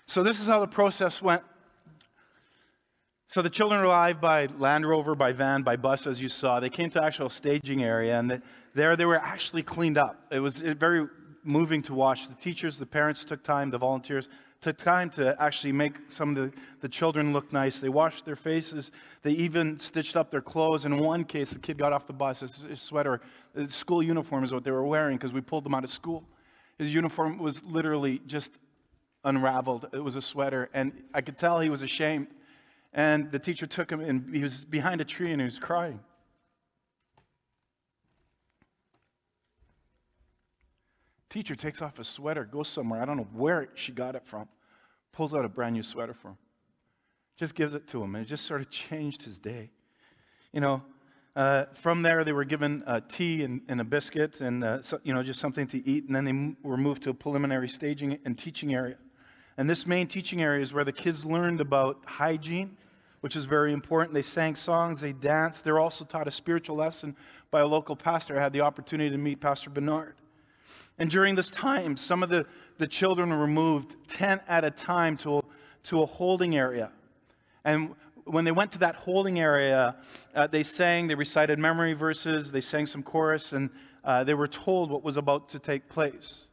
So, 0.06 0.22
this 0.22 0.40
is 0.40 0.46
how 0.46 0.60
the 0.60 0.68
process 0.68 1.20
went. 1.20 1.42
So, 3.30 3.42
the 3.42 3.50
children 3.50 3.82
arrived 3.82 4.22
by 4.22 4.48
Land 4.58 4.88
Rover, 4.88 5.16
by 5.16 5.32
van, 5.32 5.64
by 5.64 5.76
bus, 5.76 6.06
as 6.06 6.22
you 6.22 6.30
saw. 6.30 6.60
They 6.60 6.70
came 6.70 6.92
to 6.92 7.04
actual 7.04 7.30
staging 7.30 7.84
area, 7.84 8.20
and 8.20 8.42
there 8.76 8.96
they 8.96 9.06
were 9.06 9.18
actually 9.18 9.64
cleaned 9.64 9.98
up. 9.98 10.28
It 10.32 10.40
was 10.40 10.58
very 10.58 11.08
moving 11.44 11.82
to 11.84 11.94
watch. 11.96 12.28
The 12.28 12.36
teachers, 12.36 12.78
the 12.78 12.86
parents 12.86 13.24
took 13.24 13.44
time, 13.44 13.72
the 13.72 13.80
volunteers 13.80 14.30
took 14.62 14.78
time 14.78 15.10
to 15.12 15.42
actually 15.42 15.72
make 15.72 15.94
some 16.10 16.36
of 16.36 16.36
the, 16.36 16.52
the 16.82 16.90
children 16.90 17.34
look 17.34 17.54
nice. 17.54 17.80
They 17.80 17.90
washed 17.90 18.26
their 18.26 18.36
faces. 18.36 18.92
They 19.24 19.32
even 19.32 19.80
stitched 19.80 20.18
up 20.18 20.30
their 20.30 20.42
clothes. 20.42 20.86
In 20.86 20.98
one 20.98 21.24
case, 21.24 21.52
the 21.52 21.60
kid 21.60 21.78
got 21.78 21.94
off 21.94 22.06
the 22.06 22.14
bus. 22.14 22.42
His, 22.42 22.58
his 22.70 22.82
sweater, 22.82 23.22
his 23.56 23.74
school 23.74 24.04
uniform 24.04 24.44
is 24.44 24.52
what 24.52 24.66
they 24.66 24.72
were 24.72 24.86
wearing 24.86 25.18
because 25.18 25.32
we 25.32 25.40
pulled 25.40 25.64
them 25.64 25.74
out 25.74 25.86
of 25.86 25.90
school. 25.90 26.26
His 26.80 26.94
uniform 26.94 27.38
was 27.38 27.62
literally 27.64 28.22
just 28.26 28.52
unraveled. 29.26 29.90
It 29.92 30.00
was 30.00 30.16
a 30.16 30.22
sweater, 30.22 30.70
and 30.74 31.04
I 31.14 31.22
could 31.22 31.38
tell 31.38 31.60
he 31.60 31.70
was 31.70 31.82
ashamed. 31.82 32.28
And 32.94 33.32
the 33.32 33.38
teacher 33.38 33.68
took 33.68 33.92
him, 33.92 34.00
and 34.00 34.34
he 34.34 34.42
was 34.42 34.66
behind 34.66 35.02
a 35.02 35.06
tree 35.06 35.32
and 35.32 35.40
he 35.40 35.46
was 35.46 35.60
crying. 35.60 36.00
Teacher 41.30 41.56
takes 41.56 41.82
off 41.82 41.98
his 41.98 42.08
sweater, 42.08 42.44
goes 42.44 42.68
somewhere. 42.68 43.02
I 43.02 43.06
don't 43.06 43.18
know 43.18 43.28
where 43.34 43.70
she 43.76 43.92
got 43.92 44.16
it 44.16 44.26
from. 44.26 44.48
Pulls 45.12 45.34
out 45.34 45.46
a 45.46 45.50
brand 45.50 45.76
new 45.76 45.84
sweater 45.84 46.14
for 46.14 46.30
him. 46.30 46.38
Just 47.36 47.54
gives 47.54 47.76
it 47.76 47.88
to 47.90 48.02
him, 48.02 48.16
and 48.16 48.26
it 48.26 48.28
just 48.28 48.46
sort 48.46 48.62
of 48.62 48.72
changed 48.72 49.22
his 49.22 49.38
day. 49.38 49.70
You 50.52 50.62
know, 50.62 50.82
uh, 51.40 51.68
from 51.74 52.02
there, 52.02 52.26
they 52.26 52.34
were 52.34 52.44
given 52.44 52.84
uh, 52.86 53.00
tea 53.08 53.44
and, 53.46 53.62
and, 53.70 53.80
a 53.80 53.84
biscuit 53.86 54.42
and 54.42 54.62
uh, 54.62 54.82
so, 54.82 55.00
you 55.04 55.14
know 55.14 55.24
just 55.24 55.40
something 55.40 55.66
to 55.66 55.88
eat, 55.88 56.06
and 56.06 56.14
then 56.14 56.26
they 56.26 56.32
m- 56.32 56.58
were 56.64 56.76
moved 56.76 57.02
to 57.02 57.10
a 57.12 57.14
preliminary 57.14 57.70
staging 57.70 58.20
and 58.26 58.38
teaching 58.38 58.74
area. 58.74 58.98
And 59.58 59.70
this 59.70 59.88
main 59.88 60.08
teaching 60.08 60.42
area 60.42 60.62
is 60.62 60.74
where 60.74 60.84
the 60.84 60.92
kids 60.92 61.24
learned 61.24 61.62
about 61.62 62.02
hygiene, 62.06 62.76
which 63.22 63.38
is 63.38 63.46
very 63.46 63.72
important. 63.72 64.14
They 64.14 64.22
sang 64.22 64.54
songs, 64.54 65.00
they 65.00 65.14
danced. 65.14 65.64
They're 65.64 65.80
also 65.80 66.04
taught 66.04 66.28
a 66.28 66.32
spiritual 66.32 66.76
lesson 66.76 67.16
by 67.52 67.62
a 67.62 67.68
local 67.68 67.96
pastor. 67.96 68.38
I 68.38 68.44
had 68.44 68.52
the 68.52 68.62
opportunity 68.62 69.10
to 69.10 69.18
meet 69.18 69.40
Pastor 69.40 69.70
Bernard. 69.70 70.16
And 70.98 71.10
during 71.10 71.36
this 71.36 71.50
time, 71.50 71.96
some 71.96 72.22
of 72.22 72.28
the, 72.28 72.48
the 72.80 72.88
children 72.88 73.30
were 73.30 73.48
moved 73.48 73.96
10 74.10 74.42
at 74.50 74.66
a 74.66 74.72
time 74.72 75.16
to, 75.20 75.42
to 75.84 76.02
a 76.02 76.06
holding 76.06 76.58
area. 76.58 76.92
And 77.64 77.96
when 78.32 78.46
they 78.46 78.52
went 78.52 78.72
to 78.74 78.80
that 78.80 78.96
holding 78.96 79.40
area, 79.40 79.96
uh, 80.36 80.48
they 80.48 80.64
sang, 80.64 81.08
they 81.08 81.16
recited 81.16 81.60
memory 81.60 81.94
verses, 81.94 82.52
they 82.52 82.62
sang 82.62 82.86
some 82.86 83.04
chorus, 83.04 83.54
and 83.54 83.70
uh, 84.04 84.24
they 84.24 84.34
were 84.34 84.48
told 84.48 84.92
what 84.92 85.04
was 85.04 85.18
about 85.18 85.50
to 85.50 85.60
take 85.60 85.90
place. 85.90 86.48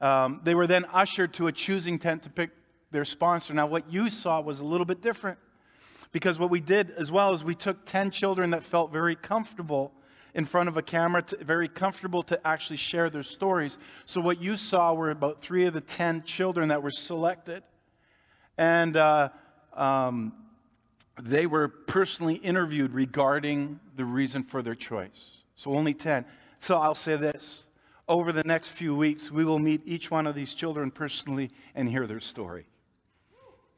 Um, 0.00 0.40
they 0.44 0.54
were 0.54 0.66
then 0.66 0.84
ushered 0.92 1.34
to 1.34 1.48
a 1.48 1.52
choosing 1.52 1.98
tent 1.98 2.22
to 2.22 2.30
pick 2.30 2.50
their 2.90 3.04
sponsor. 3.04 3.52
Now, 3.52 3.66
what 3.66 3.92
you 3.92 4.10
saw 4.10 4.40
was 4.40 4.60
a 4.60 4.64
little 4.64 4.86
bit 4.86 5.02
different 5.02 5.38
because 6.12 6.38
what 6.38 6.50
we 6.50 6.60
did 6.60 6.92
as 6.92 7.12
well 7.12 7.32
is 7.34 7.44
we 7.44 7.54
took 7.54 7.84
10 7.84 8.10
children 8.10 8.50
that 8.50 8.64
felt 8.64 8.92
very 8.92 9.16
comfortable 9.16 9.92
in 10.34 10.44
front 10.44 10.68
of 10.68 10.76
a 10.76 10.82
camera, 10.82 11.22
to, 11.22 11.36
very 11.44 11.68
comfortable 11.68 12.22
to 12.22 12.46
actually 12.46 12.76
share 12.76 13.10
their 13.10 13.22
stories. 13.22 13.78
So, 14.06 14.20
what 14.20 14.40
you 14.40 14.56
saw 14.56 14.94
were 14.94 15.10
about 15.10 15.42
three 15.42 15.66
of 15.66 15.74
the 15.74 15.80
10 15.80 16.22
children 16.22 16.68
that 16.68 16.82
were 16.82 16.90
selected. 16.90 17.62
And 18.56 18.96
uh, 18.96 19.30
um, 19.74 20.32
they 21.22 21.46
were 21.46 21.68
personally 21.68 22.34
interviewed 22.36 22.92
regarding 22.92 23.80
the 23.96 24.04
reason 24.04 24.42
for 24.42 24.62
their 24.62 24.74
choice. 24.74 25.42
So, 25.54 25.74
only 25.74 25.94
10. 25.94 26.24
So, 26.60 26.78
I'll 26.78 26.94
say 26.94 27.16
this 27.16 27.64
over 28.08 28.32
the 28.32 28.44
next 28.44 28.68
few 28.68 28.94
weeks, 28.94 29.30
we 29.30 29.44
will 29.44 29.58
meet 29.58 29.82
each 29.84 30.10
one 30.10 30.26
of 30.26 30.34
these 30.34 30.54
children 30.54 30.90
personally 30.90 31.50
and 31.74 31.88
hear 31.88 32.06
their 32.06 32.20
story. 32.20 32.66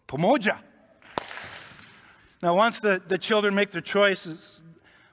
Pamoja. 0.06 0.59
Now, 2.42 2.54
once 2.54 2.80
the, 2.80 3.02
the 3.06 3.18
children 3.18 3.54
make 3.54 3.70
their 3.70 3.80
choices, 3.80 4.62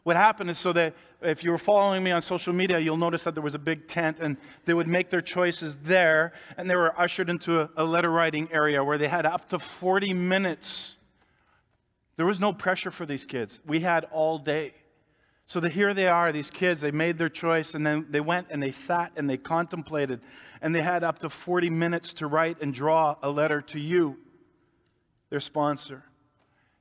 what 0.03 0.15
happened 0.15 0.49
is 0.49 0.57
so 0.57 0.71
that 0.73 0.93
if 1.21 1.43
you 1.43 1.51
were 1.51 1.57
following 1.57 2.03
me 2.03 2.11
on 2.11 2.21
social 2.21 2.53
media, 2.53 2.79
you'll 2.79 2.95
notice 2.95 3.23
that 3.23 3.33
there 3.33 3.43
was 3.43 3.55
a 3.55 3.59
big 3.59 3.87
tent 3.87 4.17
and 4.19 4.37
they 4.65 4.73
would 4.73 4.87
make 4.87 5.09
their 5.09 5.21
choices 5.21 5.75
there 5.83 6.33
and 6.55 6.69
they 6.69 6.75
were 6.75 6.97
ushered 6.99 7.29
into 7.29 7.61
a, 7.61 7.69
a 7.77 7.83
letter 7.83 8.11
writing 8.11 8.47
area 8.51 8.83
where 8.83 8.97
they 8.97 9.07
had 9.07 9.25
up 9.25 9.49
to 9.49 9.59
40 9.59 10.13
minutes. 10.13 10.95
There 12.17 12.25
was 12.25 12.39
no 12.39 12.51
pressure 12.51 12.91
for 12.91 13.05
these 13.05 13.25
kids. 13.25 13.59
We 13.65 13.79
had 13.79 14.05
all 14.11 14.37
day. 14.39 14.73
So 15.45 15.61
that 15.61 15.71
here 15.71 15.93
they 15.93 16.07
are, 16.07 16.33
these 16.33 16.51
kids, 16.51 16.81
they 16.81 16.91
made 16.91 17.17
their 17.17 17.29
choice 17.29 17.73
and 17.73 17.87
then 17.87 18.07
they 18.09 18.19
went 18.19 18.47
and 18.49 18.61
they 18.61 18.71
sat 18.71 19.13
and 19.15 19.29
they 19.29 19.37
contemplated 19.37 20.19
and 20.61 20.75
they 20.75 20.81
had 20.81 21.05
up 21.05 21.19
to 21.19 21.29
40 21.29 21.69
minutes 21.69 22.11
to 22.13 22.27
write 22.27 22.61
and 22.61 22.73
draw 22.73 23.15
a 23.23 23.29
letter 23.29 23.61
to 23.61 23.79
you, 23.79 24.17
their 25.29 25.39
sponsor. 25.39 26.03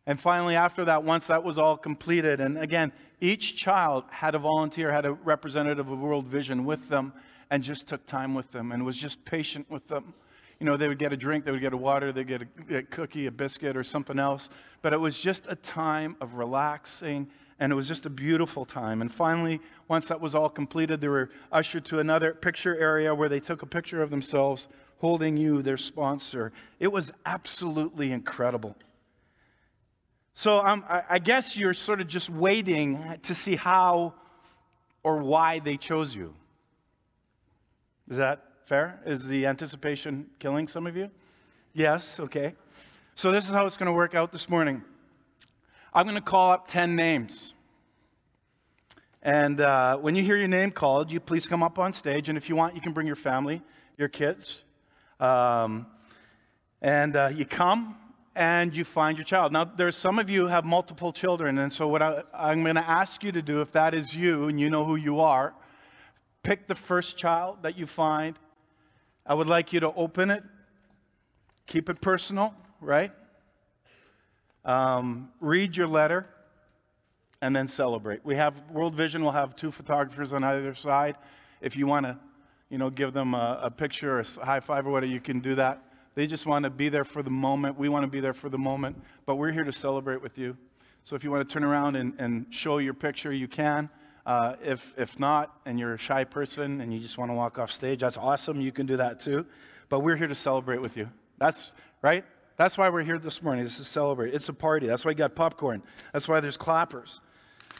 And 0.04 0.18
finally, 0.18 0.56
after 0.56 0.84
that, 0.84 1.04
once 1.04 1.28
that 1.28 1.44
was 1.44 1.58
all 1.58 1.76
completed, 1.76 2.40
and 2.40 2.58
again, 2.58 2.92
each 3.20 3.56
child 3.56 4.04
had 4.10 4.34
a 4.34 4.38
volunteer, 4.38 4.90
had 4.90 5.06
a 5.06 5.12
representative 5.12 5.88
of 5.88 5.98
World 6.00 6.26
Vision 6.26 6.64
with 6.64 6.88
them, 6.88 7.12
and 7.50 7.62
just 7.62 7.86
took 7.86 8.04
time 8.06 8.34
with 8.34 8.50
them 8.50 8.72
and 8.72 8.84
was 8.84 8.96
just 8.96 9.24
patient 9.24 9.70
with 9.70 9.86
them. 9.86 10.14
You 10.60 10.66
know, 10.66 10.76
they 10.76 10.88
would 10.88 10.98
get 10.98 11.12
a 11.12 11.16
drink, 11.16 11.44
they 11.44 11.52
would 11.52 11.60
get 11.60 11.72
a 11.72 11.76
water, 11.76 12.12
they'd 12.12 12.26
get 12.26 12.42
a, 12.42 12.76
a 12.78 12.82
cookie, 12.82 13.26
a 13.26 13.30
biscuit, 13.30 13.76
or 13.76 13.84
something 13.84 14.18
else. 14.18 14.48
But 14.82 14.92
it 14.92 15.00
was 15.00 15.18
just 15.18 15.44
a 15.48 15.56
time 15.56 16.16
of 16.20 16.34
relaxing 16.34 17.28
and 17.58 17.72
it 17.72 17.74
was 17.74 17.88
just 17.88 18.04
a 18.04 18.10
beautiful 18.10 18.64
time. 18.64 19.00
And 19.00 19.12
finally, 19.12 19.60
once 19.88 20.06
that 20.06 20.20
was 20.20 20.34
all 20.34 20.48
completed, 20.48 21.00
they 21.00 21.08
were 21.08 21.30
ushered 21.50 21.84
to 21.86 22.00
another 22.00 22.34
picture 22.34 22.76
area 22.76 23.14
where 23.14 23.28
they 23.28 23.40
took 23.40 23.62
a 23.62 23.66
picture 23.66 24.02
of 24.02 24.10
themselves 24.10 24.68
holding 24.98 25.36
you, 25.36 25.62
their 25.62 25.76
sponsor. 25.76 26.52
It 26.80 26.88
was 26.88 27.12
absolutely 27.24 28.12
incredible. 28.12 28.76
So 30.34 30.60
um, 30.60 30.84
I, 30.88 31.02
I 31.10 31.18
guess 31.18 31.56
you're 31.56 31.74
sort 31.74 32.00
of 32.00 32.08
just 32.08 32.28
waiting 32.28 33.18
to 33.22 33.34
see 33.34 33.56
how 33.56 34.14
or 35.02 35.18
why 35.18 35.60
they 35.60 35.76
chose 35.76 36.14
you. 36.14 36.34
Is 38.08 38.18
that 38.18 38.45
fair? 38.66 38.98
Is 39.06 39.28
the 39.28 39.46
anticipation 39.46 40.26
killing 40.40 40.66
some 40.66 40.88
of 40.88 40.96
you? 40.96 41.08
Yes, 41.72 42.18
okay. 42.18 42.54
So 43.14 43.30
this 43.30 43.44
is 43.44 43.52
how 43.52 43.64
it's 43.64 43.76
going 43.76 43.86
to 43.86 43.92
work 43.92 44.16
out 44.16 44.32
this 44.32 44.48
morning. 44.48 44.82
I'm 45.94 46.04
going 46.04 46.16
to 46.16 46.20
call 46.20 46.50
up 46.50 46.66
10 46.66 46.96
names. 46.96 47.54
And 49.22 49.60
uh, 49.60 49.98
when 49.98 50.16
you 50.16 50.24
hear 50.24 50.36
your 50.36 50.48
name 50.48 50.72
called, 50.72 51.12
you 51.12 51.20
please 51.20 51.46
come 51.46 51.62
up 51.62 51.78
on 51.78 51.92
stage. 51.92 52.28
And 52.28 52.36
if 52.36 52.48
you 52.48 52.56
want, 52.56 52.74
you 52.74 52.80
can 52.80 52.92
bring 52.92 53.06
your 53.06 53.14
family, 53.14 53.62
your 53.98 54.08
kids. 54.08 54.62
Um, 55.20 55.86
and 56.82 57.14
uh, 57.14 57.30
you 57.32 57.44
come 57.44 57.96
and 58.34 58.74
you 58.74 58.84
find 58.84 59.16
your 59.16 59.24
child. 59.24 59.52
Now, 59.52 59.62
there's 59.62 59.96
some 59.96 60.18
of 60.18 60.28
you 60.28 60.48
have 60.48 60.64
multiple 60.64 61.12
children. 61.12 61.58
And 61.58 61.72
so, 61.72 61.86
what 61.86 62.02
I, 62.02 62.24
I'm 62.34 62.64
going 62.64 62.74
to 62.74 62.90
ask 62.90 63.22
you 63.22 63.30
to 63.30 63.42
do, 63.42 63.60
if 63.60 63.70
that 63.72 63.94
is 63.94 64.12
you 64.12 64.48
and 64.48 64.58
you 64.58 64.70
know 64.70 64.84
who 64.84 64.96
you 64.96 65.20
are, 65.20 65.54
pick 66.42 66.66
the 66.66 66.74
first 66.74 67.16
child 67.16 67.58
that 67.62 67.78
you 67.78 67.86
find. 67.86 68.36
I 69.26 69.34
would 69.34 69.46
like 69.46 69.72
you 69.72 69.80
to 69.80 69.92
open 69.94 70.30
it, 70.30 70.42
keep 71.66 71.88
it 71.88 72.00
personal, 72.00 72.54
right? 72.80 73.12
um, 74.66 75.30
read 75.40 75.76
your 75.76 75.86
letter, 75.86 76.26
and 77.40 77.54
then 77.54 77.68
celebrate. 77.68 78.24
We 78.24 78.34
have 78.34 78.54
World 78.70 78.94
Vision 78.94 79.22
We'll 79.22 79.32
have 79.32 79.54
two 79.54 79.70
photographers 79.70 80.32
on 80.32 80.42
either 80.42 80.74
side. 80.74 81.16
If 81.60 81.76
you 81.76 81.86
want 81.86 82.04
to, 82.04 82.18
you 82.68 82.76
know, 82.76 82.90
give 82.90 83.12
them 83.12 83.34
a, 83.34 83.60
a 83.62 83.70
picture 83.70 84.18
or 84.18 84.20
a 84.20 84.44
high 84.44 84.60
five 84.60 84.86
or 84.86 84.90
whatever, 84.90 85.12
you 85.12 85.20
can 85.20 85.40
do 85.40 85.54
that. 85.54 85.82
They 86.14 86.26
just 86.26 86.46
want 86.46 86.64
to 86.64 86.70
be 86.70 86.88
there 86.88 87.04
for 87.04 87.22
the 87.22 87.30
moment. 87.30 87.78
We 87.78 87.88
want 87.88 88.02
to 88.02 88.10
be 88.10 88.20
there 88.20 88.34
for 88.34 88.48
the 88.48 88.58
moment, 88.58 89.00
but 89.24 89.36
we're 89.36 89.52
here 89.52 89.64
to 89.64 89.72
celebrate 89.72 90.20
with 90.20 90.36
you. 90.36 90.56
So 91.04 91.14
if 91.14 91.22
you 91.22 91.30
want 91.30 91.48
to 91.48 91.52
turn 91.52 91.62
around 91.62 91.94
and, 91.94 92.14
and 92.18 92.46
show 92.50 92.78
your 92.78 92.94
picture, 92.94 93.32
you 93.32 93.46
can. 93.46 93.88
Uh, 94.26 94.56
if, 94.60 94.92
if 94.98 95.18
not, 95.20 95.56
and 95.64 95.78
you're 95.78 95.94
a 95.94 95.98
shy 95.98 96.24
person 96.24 96.80
and 96.80 96.92
you 96.92 96.98
just 96.98 97.16
want 97.16 97.30
to 97.30 97.34
walk 97.34 97.60
off 97.60 97.70
stage, 97.70 98.00
that's 98.00 98.16
awesome. 98.16 98.60
You 98.60 98.72
can 98.72 98.84
do 98.84 98.96
that 98.96 99.20
too. 99.20 99.46
But 99.88 100.00
we're 100.00 100.16
here 100.16 100.26
to 100.26 100.34
celebrate 100.34 100.82
with 100.82 100.96
you. 100.96 101.08
That's 101.38 101.70
right. 102.02 102.24
That's 102.56 102.76
why 102.76 102.88
we're 102.88 103.04
here 103.04 103.18
this 103.18 103.40
morning, 103.40 103.64
This 103.64 103.74
is 103.74 103.86
to 103.86 103.92
celebrate. 103.92 104.34
It's 104.34 104.48
a 104.48 104.52
party. 104.52 104.88
That's 104.88 105.04
why 105.04 105.12
you 105.12 105.16
got 105.16 105.36
popcorn. 105.36 105.82
That's 106.12 106.26
why 106.26 106.40
there's 106.40 106.56
clappers. 106.56 107.20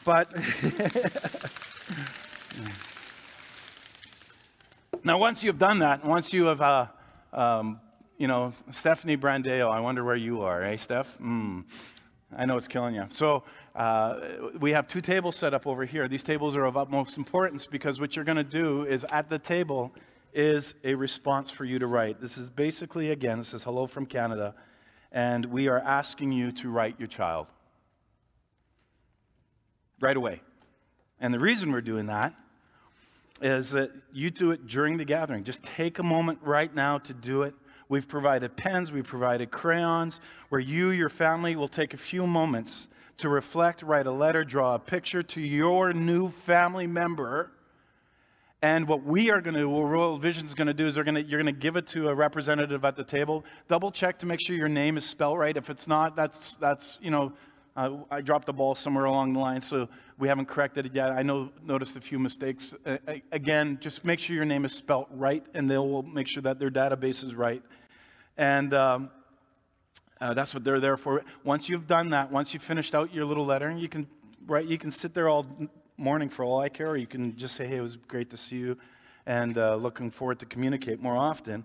But 0.05 0.33
now, 5.03 5.17
once 5.17 5.43
you've 5.43 5.59
done 5.59 5.79
that, 5.79 6.05
once 6.05 6.31
you 6.31 6.45
have, 6.45 6.61
uh, 6.61 6.85
um, 7.33 7.81
you 8.17 8.27
know, 8.27 8.53
Stephanie 8.71 9.17
Brandeo, 9.17 9.69
I 9.69 9.81
wonder 9.81 10.03
where 10.03 10.15
you 10.15 10.43
are, 10.43 10.63
eh, 10.63 10.77
Steph? 10.77 11.17
Mm, 11.17 11.65
I 12.35 12.45
know 12.45 12.57
it's 12.57 12.67
killing 12.67 12.95
you. 12.95 13.05
So 13.09 13.43
uh, 13.75 14.19
we 14.59 14.71
have 14.71 14.87
two 14.87 15.01
tables 15.01 15.35
set 15.35 15.53
up 15.53 15.65
over 15.65 15.85
here. 15.85 16.07
These 16.07 16.23
tables 16.23 16.55
are 16.55 16.65
of 16.65 16.75
utmost 16.75 17.17
importance 17.17 17.65
because 17.65 17.99
what 17.99 18.15
you're 18.15 18.25
going 18.25 18.37
to 18.37 18.43
do 18.43 18.83
is 18.85 19.05
at 19.11 19.29
the 19.29 19.39
table 19.39 19.93
is 20.33 20.73
a 20.83 20.93
response 20.93 21.51
for 21.51 21.63
you 21.63 21.79
to 21.79 21.87
write. 21.87 22.19
This 22.19 22.37
is 22.37 22.49
basically, 22.49 23.11
again, 23.11 23.37
this 23.37 23.53
is 23.53 23.63
hello 23.63 23.87
from 23.87 24.05
Canada 24.05 24.53
and 25.11 25.45
we 25.45 25.67
are 25.67 25.79
asking 25.79 26.33
you 26.33 26.51
to 26.51 26.69
write 26.69 26.95
your 26.99 27.07
child 27.07 27.47
right 29.99 30.17
away. 30.17 30.41
And 31.19 31.33
the 31.33 31.39
reason 31.39 31.71
we're 31.71 31.81
doing 31.81 32.07
that 32.07 32.33
is 33.41 33.71
that 33.71 33.91
you 34.11 34.31
do 34.31 34.51
it 34.51 34.67
during 34.67 34.97
the 34.97 35.05
gathering. 35.05 35.43
Just 35.43 35.63
take 35.63 35.99
a 35.99 36.03
moment 36.03 36.39
right 36.41 36.73
now 36.73 36.97
to 36.99 37.13
do 37.13 37.43
it. 37.43 37.53
We've 37.89 38.07
provided 38.07 38.55
pens, 38.57 38.91
we've 38.91 39.05
provided 39.05 39.51
crayons, 39.51 40.19
where 40.49 40.61
you, 40.61 40.89
your 40.89 41.09
family, 41.09 41.55
will 41.55 41.67
take 41.67 41.93
a 41.93 41.97
few 41.97 42.27
moments 42.27 42.87
to 43.17 43.29
reflect, 43.29 43.81
write 43.81 44.07
a 44.07 44.11
letter, 44.11 44.43
draw 44.43 44.75
a 44.75 44.79
picture 44.79 45.23
to 45.23 45.41
your 45.41 45.93
new 45.93 46.29
family 46.29 46.87
member 46.87 47.51
and 48.61 48.87
what 48.87 49.03
we 49.03 49.29
are 49.29 49.39
going 49.39 49.55
to, 49.55 49.65
what 49.69 49.83
World 49.83 50.21
Vision 50.21 50.47
is 50.47 50.55
going 50.55 50.67
to 50.67 50.73
do 50.73 50.87
is 50.87 50.95
they're 50.95 51.03
going 51.03 51.15
to, 51.15 51.23
you're 51.23 51.41
going 51.41 51.53
to 51.53 51.59
give 51.59 51.75
it 51.75 51.85
to 51.87 52.09
a 52.09 52.15
representative 52.15 52.83
at 52.85 52.95
the 52.95 53.03
table. 53.03 53.45
Double 53.67 53.91
check 53.91 54.17
to 54.19 54.25
make 54.25 54.39
sure 54.39 54.55
your 54.55 54.67
name 54.67 54.97
is 54.97 55.05
spelled 55.05 55.37
right. 55.37 55.55
If 55.55 55.69
it's 55.69 55.87
not, 55.87 56.15
that's, 56.15 56.55
that's 56.59 56.97
you 56.99 57.11
know, 57.11 57.33
uh, 57.77 57.91
I 58.09 58.21
dropped 58.21 58.47
the 58.47 58.53
ball 58.53 58.73
somewhere 58.73 59.05
along 59.05 59.33
the 59.33 59.39
line, 59.39 59.61
so 59.61 59.87
we 60.17 60.27
haven't 60.27 60.47
corrected 60.47 60.87
it 60.87 60.95
yet. 60.95 61.11
I 61.11 61.21
know, 61.21 61.51
noticed 61.63 61.95
a 61.95 62.01
few 62.01 62.17
mistakes. 62.17 62.73
Uh, 62.83 62.97
again, 63.31 63.77
just 63.79 64.03
make 64.03 64.19
sure 64.19 64.35
your 64.35 64.45
name 64.45 64.65
is 64.65 64.73
spelled 64.73 65.05
right, 65.11 65.45
and 65.53 65.69
they'll 65.69 66.01
make 66.01 66.27
sure 66.27 66.41
that 66.41 66.57
their 66.57 66.71
database 66.71 67.23
is 67.23 67.35
right. 67.35 67.61
And 68.35 68.73
um, 68.73 69.11
uh, 70.19 70.33
that's 70.33 70.55
what 70.55 70.63
they're 70.63 70.79
there 70.79 70.97
for. 70.97 71.23
Once 71.43 71.69
you've 71.69 71.85
done 71.87 72.09
that, 72.09 72.31
once 72.31 72.51
you've 72.51 72.63
finished 72.63 72.95
out 72.95 73.13
your 73.13 73.25
little 73.25 73.45
letter, 73.45 73.69
you 73.69 73.87
can 73.87 74.07
write. 74.47 74.65
You 74.65 74.79
can 74.79 74.91
sit 74.91 75.13
there 75.13 75.29
all 75.29 75.45
morning 75.97 76.29
for 76.29 76.43
all 76.43 76.59
I 76.59 76.69
care, 76.69 76.89
or 76.89 76.97
you 76.97 77.07
can 77.07 77.37
just 77.37 77.55
say, 77.55 77.67
hey, 77.67 77.77
it 77.77 77.81
was 77.81 77.95
great 77.95 78.31
to 78.31 78.37
see 78.37 78.55
you, 78.57 78.77
and 79.27 79.55
uh, 79.55 79.75
looking 79.75 80.09
forward 80.09 80.39
to 80.39 80.47
communicate 80.47 80.99
more 80.99 81.15
often. 81.15 81.63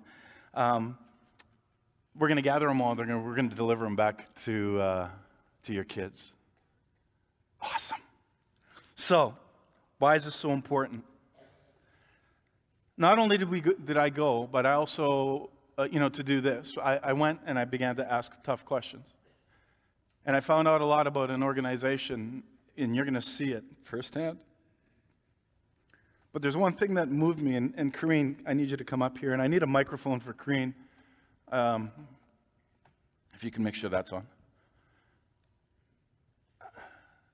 Um, 0.52 0.98
we're 2.18 2.28
going 2.28 2.36
to 2.36 2.42
gather 2.42 2.66
them 2.68 2.82
all. 2.82 2.94
Gonna, 2.94 3.18
we're 3.18 3.34
going 3.34 3.48
to 3.48 3.56
deliver 3.56 3.84
them 3.84 3.96
back 3.96 4.28
to, 4.44 4.78
uh, 4.78 5.08
to 5.64 5.72
your 5.72 5.84
kids. 5.84 6.32
Awesome. 7.60 7.98
So, 8.96 9.34
why 9.98 10.16
is 10.16 10.24
this 10.24 10.34
so 10.34 10.50
important? 10.50 11.04
Not 12.96 13.18
only 13.18 13.38
did, 13.38 13.48
we 13.48 13.60
did 13.60 13.96
I 13.96 14.10
go, 14.10 14.48
but 14.50 14.66
I 14.66 14.72
also, 14.72 15.50
uh, 15.78 15.88
you 15.90 15.98
know, 15.98 16.08
to 16.08 16.22
do 16.22 16.40
this, 16.40 16.74
I, 16.82 16.98
I 16.98 17.12
went 17.12 17.40
and 17.46 17.58
I 17.58 17.64
began 17.64 17.96
to 17.96 18.12
ask 18.12 18.32
tough 18.42 18.64
questions. 18.64 19.14
And 20.26 20.36
I 20.36 20.40
found 20.40 20.68
out 20.68 20.80
a 20.80 20.84
lot 20.84 21.06
about 21.06 21.30
an 21.30 21.42
organization 21.42 22.42
and 22.76 22.94
you're 22.96 23.04
going 23.04 23.14
to 23.14 23.20
see 23.20 23.52
it 23.52 23.64
firsthand. 23.84 24.38
But 26.32 26.40
there's 26.40 26.56
one 26.56 26.72
thing 26.72 26.94
that 26.94 27.10
moved 27.10 27.40
me, 27.40 27.56
and, 27.56 27.74
and 27.76 27.92
Kareen, 27.92 28.36
I 28.46 28.54
need 28.54 28.70
you 28.70 28.76
to 28.78 28.84
come 28.84 29.02
up 29.02 29.18
here, 29.18 29.34
and 29.34 29.42
I 29.42 29.48
need 29.48 29.62
a 29.62 29.66
microphone 29.66 30.18
for 30.18 30.32
Kareen. 30.32 30.72
Um, 31.50 31.92
if 33.34 33.44
you 33.44 33.50
can 33.50 33.62
make 33.62 33.74
sure 33.74 33.90
that's 33.90 34.12
on. 34.12 34.26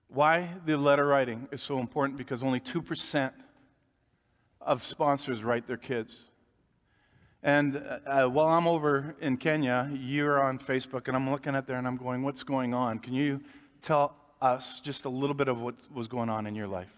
Why 0.08 0.54
the 0.64 0.76
letter 0.76 1.06
writing 1.06 1.48
is 1.52 1.62
so 1.62 1.78
important 1.78 2.16
because 2.16 2.42
only 2.42 2.60
2% 2.60 3.32
of 4.60 4.84
sponsors 4.84 5.44
write 5.44 5.66
their 5.66 5.76
kids. 5.76 6.30
And 7.42 7.76
uh, 7.76 7.98
uh, 8.06 8.28
while 8.28 8.48
I'm 8.48 8.66
over 8.66 9.14
in 9.20 9.36
Kenya, 9.36 9.90
you're 9.92 10.42
on 10.42 10.58
Facebook, 10.58 11.06
and 11.08 11.16
I'm 11.16 11.30
looking 11.30 11.54
at 11.54 11.66
there 11.66 11.76
and 11.76 11.86
I'm 11.86 11.96
going, 11.96 12.22
What's 12.22 12.42
going 12.42 12.74
on? 12.74 12.98
Can 12.98 13.12
you 13.12 13.40
tell 13.80 14.16
us 14.40 14.80
just 14.80 15.04
a 15.04 15.08
little 15.08 15.34
bit 15.34 15.48
of 15.48 15.60
what 15.60 15.74
was 15.92 16.08
going 16.08 16.28
on 16.28 16.46
in 16.46 16.54
your 16.54 16.66
life? 16.66 16.90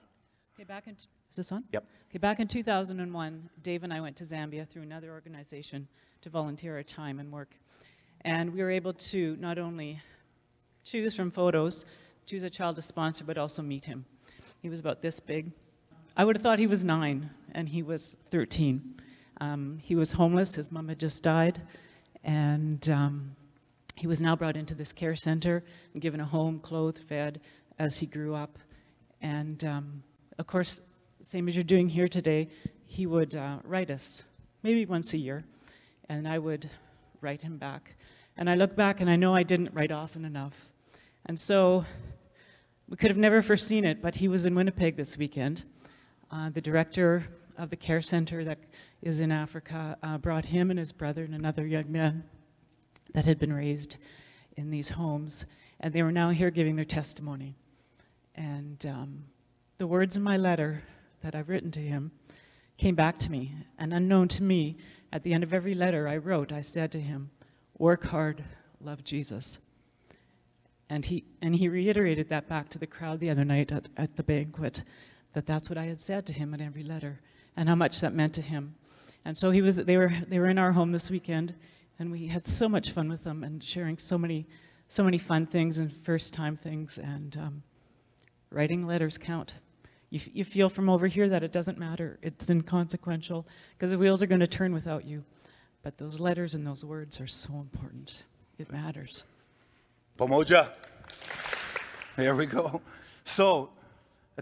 Okay, 0.54 0.64
back 0.64 0.86
in, 0.86 0.94
is 0.94 1.36
this 1.36 1.52
on? 1.52 1.64
Yep. 1.72 1.84
Okay, 2.10 2.18
back 2.18 2.40
in 2.40 2.48
2001, 2.48 3.50
Dave 3.62 3.84
and 3.84 3.92
I 3.92 4.00
went 4.00 4.16
to 4.16 4.24
Zambia 4.24 4.66
through 4.66 4.82
another 4.82 5.10
organization 5.10 5.86
to 6.22 6.30
volunteer 6.30 6.76
our 6.76 6.82
time 6.82 7.18
and 7.18 7.30
work. 7.30 7.54
And 8.22 8.52
we 8.52 8.62
were 8.62 8.70
able 8.70 8.92
to 8.92 9.36
not 9.40 9.58
only 9.58 10.00
choose 10.84 11.14
from 11.14 11.30
photos, 11.30 11.86
choose 12.30 12.44
a 12.44 12.50
child 12.50 12.76
to 12.76 12.82
sponsor, 12.82 13.24
but 13.24 13.36
also 13.36 13.60
meet 13.60 13.86
him. 13.86 14.04
He 14.62 14.68
was 14.68 14.78
about 14.78 15.02
this 15.02 15.18
big. 15.18 15.50
I 16.16 16.24
would 16.24 16.36
have 16.36 16.44
thought 16.44 16.60
he 16.60 16.68
was 16.68 16.84
nine, 16.84 17.28
and 17.56 17.68
he 17.68 17.82
was 17.82 18.14
13. 18.30 19.00
Um, 19.40 19.80
he 19.82 19.96
was 19.96 20.12
homeless, 20.12 20.54
his 20.54 20.70
mom 20.70 20.86
had 20.86 21.00
just 21.00 21.24
died, 21.24 21.60
and 22.22 22.88
um, 22.88 23.34
he 23.96 24.06
was 24.06 24.20
now 24.20 24.36
brought 24.36 24.56
into 24.56 24.76
this 24.76 24.92
care 24.92 25.16
center 25.16 25.64
and 25.92 26.00
given 26.00 26.20
a 26.20 26.24
home, 26.24 26.60
clothed, 26.60 27.00
fed 27.00 27.40
as 27.80 27.98
he 27.98 28.06
grew 28.06 28.32
up. 28.36 28.60
And 29.20 29.64
um, 29.64 30.04
of 30.38 30.46
course, 30.46 30.82
same 31.22 31.48
as 31.48 31.56
you're 31.56 31.64
doing 31.64 31.88
here 31.88 32.06
today, 32.06 32.48
he 32.86 33.06
would 33.06 33.34
uh, 33.34 33.56
write 33.64 33.90
us 33.90 34.22
maybe 34.62 34.86
once 34.86 35.12
a 35.14 35.18
year, 35.18 35.42
and 36.08 36.28
I 36.28 36.38
would 36.38 36.70
write 37.20 37.42
him 37.42 37.56
back. 37.58 37.96
And 38.36 38.48
I 38.48 38.54
look 38.54 38.76
back 38.76 39.00
and 39.00 39.10
I 39.10 39.16
know 39.16 39.34
I 39.34 39.42
didn't 39.42 39.74
write 39.74 39.90
often 39.90 40.24
enough. 40.24 40.68
And 41.26 41.38
so 41.38 41.84
we 42.90 42.96
could 42.96 43.10
have 43.10 43.16
never 43.16 43.40
foreseen 43.40 43.84
it, 43.84 44.02
but 44.02 44.16
he 44.16 44.26
was 44.26 44.44
in 44.44 44.56
Winnipeg 44.56 44.96
this 44.96 45.16
weekend. 45.16 45.64
Uh, 46.28 46.50
the 46.50 46.60
director 46.60 47.24
of 47.56 47.70
the 47.70 47.76
care 47.76 48.02
center 48.02 48.42
that 48.42 48.58
is 49.00 49.20
in 49.20 49.30
Africa 49.30 49.96
uh, 50.02 50.18
brought 50.18 50.46
him 50.46 50.70
and 50.70 50.78
his 50.78 50.90
brother 50.90 51.22
and 51.22 51.32
another 51.32 51.64
young 51.64 51.90
man 51.90 52.24
that 53.14 53.26
had 53.26 53.38
been 53.38 53.52
raised 53.52 53.96
in 54.56 54.70
these 54.70 54.90
homes, 54.90 55.46
and 55.78 55.94
they 55.94 56.02
were 56.02 56.10
now 56.10 56.30
here 56.30 56.50
giving 56.50 56.74
their 56.74 56.84
testimony. 56.84 57.54
And 58.34 58.84
um, 58.84 59.24
the 59.78 59.86
words 59.86 60.16
in 60.16 60.22
my 60.24 60.36
letter 60.36 60.82
that 61.22 61.36
I've 61.36 61.48
written 61.48 61.70
to 61.72 61.80
him 61.80 62.10
came 62.76 62.96
back 62.96 63.18
to 63.18 63.30
me, 63.30 63.54
and 63.78 63.94
unknown 63.94 64.26
to 64.28 64.42
me, 64.42 64.76
at 65.12 65.22
the 65.22 65.32
end 65.32 65.44
of 65.44 65.54
every 65.54 65.74
letter 65.74 66.08
I 66.08 66.16
wrote, 66.16 66.50
I 66.50 66.60
said 66.60 66.90
to 66.92 67.00
him, 67.00 67.30
Work 67.78 68.06
hard, 68.06 68.42
love 68.80 69.04
Jesus. 69.04 69.58
And 70.90 71.04
he, 71.04 71.24
and 71.40 71.54
he 71.54 71.68
reiterated 71.68 72.28
that 72.28 72.48
back 72.48 72.68
to 72.70 72.78
the 72.78 72.86
crowd 72.86 73.20
the 73.20 73.30
other 73.30 73.44
night 73.44 73.70
at, 73.70 73.88
at 73.96 74.16
the 74.16 74.24
banquet, 74.24 74.82
that 75.34 75.46
that's 75.46 75.70
what 75.70 75.78
I 75.78 75.84
had 75.84 76.00
said 76.00 76.26
to 76.26 76.32
him 76.32 76.52
in 76.52 76.60
every 76.60 76.82
letter, 76.82 77.20
and 77.56 77.68
how 77.68 77.76
much 77.76 78.00
that 78.00 78.12
meant 78.12 78.34
to 78.34 78.42
him. 78.42 78.74
And 79.24 79.38
so 79.38 79.52
he 79.52 79.62
was, 79.62 79.76
they, 79.76 79.96
were, 79.96 80.12
they 80.26 80.40
were 80.40 80.48
in 80.48 80.58
our 80.58 80.72
home 80.72 80.90
this 80.90 81.08
weekend, 81.08 81.54
and 82.00 82.10
we 82.10 82.26
had 82.26 82.44
so 82.44 82.68
much 82.68 82.90
fun 82.90 83.08
with 83.08 83.22
them 83.22 83.44
and 83.44 83.62
sharing 83.62 83.98
so 83.98 84.18
many, 84.18 84.46
so 84.88 85.04
many 85.04 85.16
fun 85.16 85.46
things 85.46 85.78
and 85.78 85.92
first 85.92 86.34
time 86.34 86.56
things, 86.56 86.98
and 86.98 87.36
um, 87.36 87.62
writing 88.50 88.84
letters 88.84 89.16
count. 89.16 89.54
You, 90.08 90.20
you 90.32 90.44
feel 90.44 90.68
from 90.68 90.90
over 90.90 91.06
here 91.06 91.28
that 91.28 91.44
it 91.44 91.52
doesn't 91.52 91.78
matter, 91.78 92.18
it's 92.20 92.50
inconsequential, 92.50 93.46
because 93.76 93.92
the 93.92 93.98
wheels 93.98 94.24
are 94.24 94.26
going 94.26 94.40
to 94.40 94.46
turn 94.48 94.72
without 94.72 95.04
you. 95.04 95.22
But 95.84 95.98
those 95.98 96.18
letters 96.18 96.56
and 96.56 96.66
those 96.66 96.84
words 96.84 97.20
are 97.20 97.28
so 97.28 97.54
important. 97.54 98.24
It 98.58 98.72
matters. 98.72 99.22
Pamoja. 100.20 100.68
There 102.14 102.36
we 102.36 102.44
go. 102.44 102.82
So, 103.24 103.70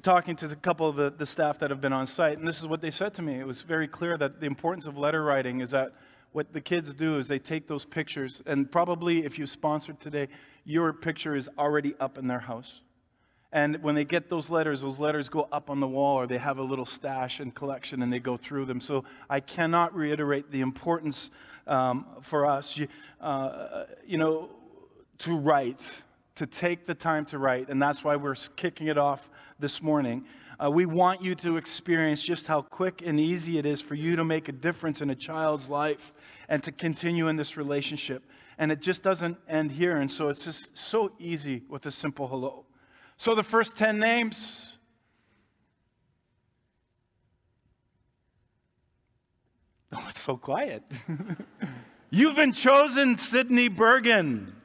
talking 0.02 0.34
to 0.34 0.46
a 0.46 0.56
couple 0.56 0.88
of 0.88 0.96
the, 0.96 1.08
the 1.08 1.24
staff 1.24 1.60
that 1.60 1.70
have 1.70 1.80
been 1.80 1.92
on 1.92 2.08
site, 2.08 2.36
and 2.36 2.48
this 2.48 2.58
is 2.58 2.66
what 2.66 2.80
they 2.80 2.90
said 2.90 3.14
to 3.14 3.22
me. 3.22 3.38
It 3.38 3.46
was 3.46 3.62
very 3.62 3.86
clear 3.86 4.18
that 4.18 4.40
the 4.40 4.46
importance 4.46 4.86
of 4.86 4.98
letter 4.98 5.22
writing 5.22 5.60
is 5.60 5.70
that 5.70 5.92
what 6.32 6.52
the 6.52 6.60
kids 6.60 6.92
do 6.94 7.16
is 7.16 7.28
they 7.28 7.38
take 7.38 7.68
those 7.68 7.84
pictures, 7.84 8.42
and 8.44 8.68
probably 8.68 9.24
if 9.24 9.38
you 9.38 9.46
sponsored 9.46 10.00
today, 10.00 10.26
your 10.64 10.92
picture 10.92 11.36
is 11.36 11.48
already 11.56 11.94
up 12.00 12.18
in 12.18 12.26
their 12.26 12.40
house. 12.40 12.80
And 13.52 13.80
when 13.80 13.94
they 13.94 14.04
get 14.04 14.28
those 14.28 14.50
letters, 14.50 14.80
those 14.80 14.98
letters 14.98 15.28
go 15.28 15.48
up 15.52 15.70
on 15.70 15.78
the 15.78 15.86
wall 15.86 16.16
or 16.16 16.26
they 16.26 16.38
have 16.38 16.58
a 16.58 16.62
little 16.62 16.86
stash 16.86 17.38
and 17.38 17.54
collection 17.54 18.02
and 18.02 18.12
they 18.12 18.18
go 18.18 18.36
through 18.36 18.64
them. 18.64 18.80
So 18.80 19.04
I 19.30 19.38
cannot 19.38 19.94
reiterate 19.94 20.50
the 20.50 20.60
importance 20.60 21.30
um, 21.68 22.04
for 22.20 22.46
us, 22.46 22.76
you, 22.76 22.88
uh, 23.20 23.84
you 24.04 24.18
know, 24.18 24.50
to 25.18 25.36
write, 25.36 25.90
to 26.36 26.46
take 26.46 26.86
the 26.86 26.94
time 26.94 27.24
to 27.26 27.38
write. 27.38 27.68
And 27.68 27.80
that's 27.80 28.04
why 28.04 28.16
we're 28.16 28.36
kicking 28.56 28.86
it 28.86 28.98
off 28.98 29.28
this 29.58 29.82
morning. 29.82 30.24
Uh, 30.62 30.70
we 30.70 30.86
want 30.86 31.22
you 31.22 31.34
to 31.36 31.56
experience 31.56 32.22
just 32.22 32.46
how 32.46 32.62
quick 32.62 33.02
and 33.04 33.20
easy 33.20 33.58
it 33.58 33.66
is 33.66 33.80
for 33.80 33.94
you 33.94 34.16
to 34.16 34.24
make 34.24 34.48
a 34.48 34.52
difference 34.52 35.00
in 35.00 35.10
a 35.10 35.14
child's 35.14 35.68
life 35.68 36.12
and 36.48 36.62
to 36.64 36.72
continue 36.72 37.28
in 37.28 37.36
this 37.36 37.56
relationship. 37.56 38.24
And 38.58 38.72
it 38.72 38.80
just 38.80 39.02
doesn't 39.02 39.38
end 39.48 39.70
here. 39.70 39.98
And 39.98 40.10
so 40.10 40.28
it's 40.28 40.44
just 40.44 40.76
so 40.76 41.12
easy 41.18 41.62
with 41.68 41.86
a 41.86 41.92
simple 41.92 42.26
hello. 42.26 42.64
So 43.16 43.34
the 43.34 43.44
first 43.44 43.76
10 43.76 43.98
names. 43.98 44.72
Oh, 49.90 50.04
it's 50.06 50.20
so 50.20 50.36
quiet. 50.36 50.82
You've 52.10 52.36
been 52.36 52.52
chosen, 52.52 53.16
Sydney 53.16 53.68
Bergen. 53.68 54.57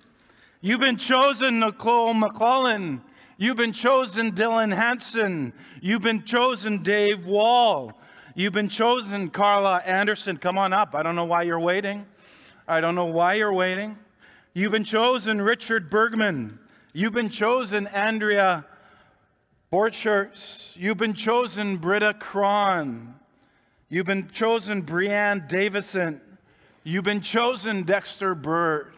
You've 0.65 0.79
been 0.79 0.95
chosen, 0.95 1.59
Nicole 1.59 2.13
McClellan. 2.13 3.01
You've 3.37 3.57
been 3.57 3.73
chosen, 3.73 4.31
Dylan 4.31 4.73
Hanson. 4.73 5.51
You've 5.81 6.03
been 6.03 6.23
chosen, 6.23 6.81
Dave 6.81 7.25
Wall. 7.25 7.99
You've 8.33 8.53
been 8.53 8.69
chosen, 8.69 9.29
Carla 9.29 9.79
Anderson. 9.85 10.37
Come 10.37 10.57
on 10.57 10.71
up. 10.71 10.95
I 10.95 11.03
don't 11.03 11.17
know 11.17 11.25
why 11.25 11.41
you're 11.41 11.59
waiting. 11.59 12.05
I 12.65 12.79
don't 12.79 12.95
know 12.95 13.07
why 13.07 13.33
you're 13.33 13.51
waiting. 13.51 13.97
You've 14.53 14.71
been 14.71 14.85
chosen, 14.85 15.41
Richard 15.41 15.89
Bergman. 15.89 16.57
You've 16.93 17.11
been 17.11 17.29
chosen, 17.29 17.87
Andrea 17.87 18.65
Borchers. 19.69 20.73
You've 20.77 20.95
been 20.95 21.13
chosen, 21.13 21.75
Britta 21.75 22.13
Cron. 22.13 23.15
You've 23.89 24.05
been 24.05 24.29
chosen, 24.29 24.83
Brianne 24.83 25.45
Davison. 25.49 26.21
You've 26.85 27.03
been 27.03 27.19
chosen, 27.19 27.83
Dexter 27.83 28.33
Bird. 28.33 28.93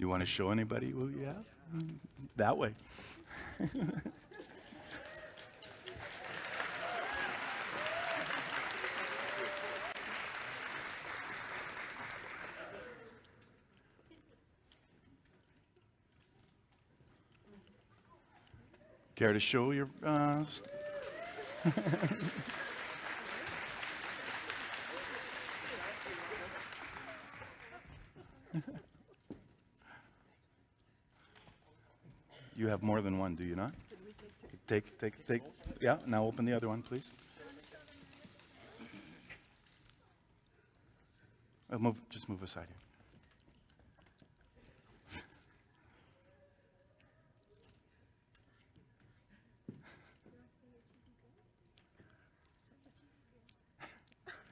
You 0.00 0.08
want 0.08 0.20
to 0.20 0.26
show 0.26 0.50
anybody 0.50 0.90
who 0.90 1.08
you 1.08 1.26
have? 1.26 1.44
That 2.36 2.56
way. 2.56 2.74
Care 19.16 19.32
to 19.34 19.40
show 19.40 19.72
your. 19.72 19.88
Uh, 20.04 20.44
You 32.60 32.68
have 32.68 32.82
more 32.82 33.00
than 33.00 33.16
one, 33.16 33.36
do 33.36 33.42
you 33.42 33.56
not? 33.56 33.72
Take, 34.68 35.00
take, 35.00 35.26
take, 35.26 35.40
yeah, 35.80 35.96
now 36.06 36.26
open 36.26 36.44
the 36.44 36.52
other 36.52 36.68
one, 36.68 36.82
please. 36.82 37.14
I'll 41.72 41.78
move, 41.78 41.96
just 42.10 42.28
move 42.28 42.42
aside 42.42 42.66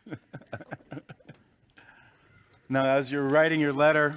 here. 0.06 0.16
Now, 2.70 2.84
as 2.84 3.12
you're 3.12 3.28
writing 3.28 3.60
your 3.60 3.72
letter, 3.72 4.14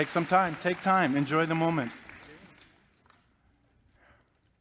take 0.00 0.08
some 0.08 0.24
time. 0.24 0.56
Take 0.62 0.80
time. 0.80 1.14
Enjoy 1.14 1.44
the 1.44 1.54
moment. 1.54 1.92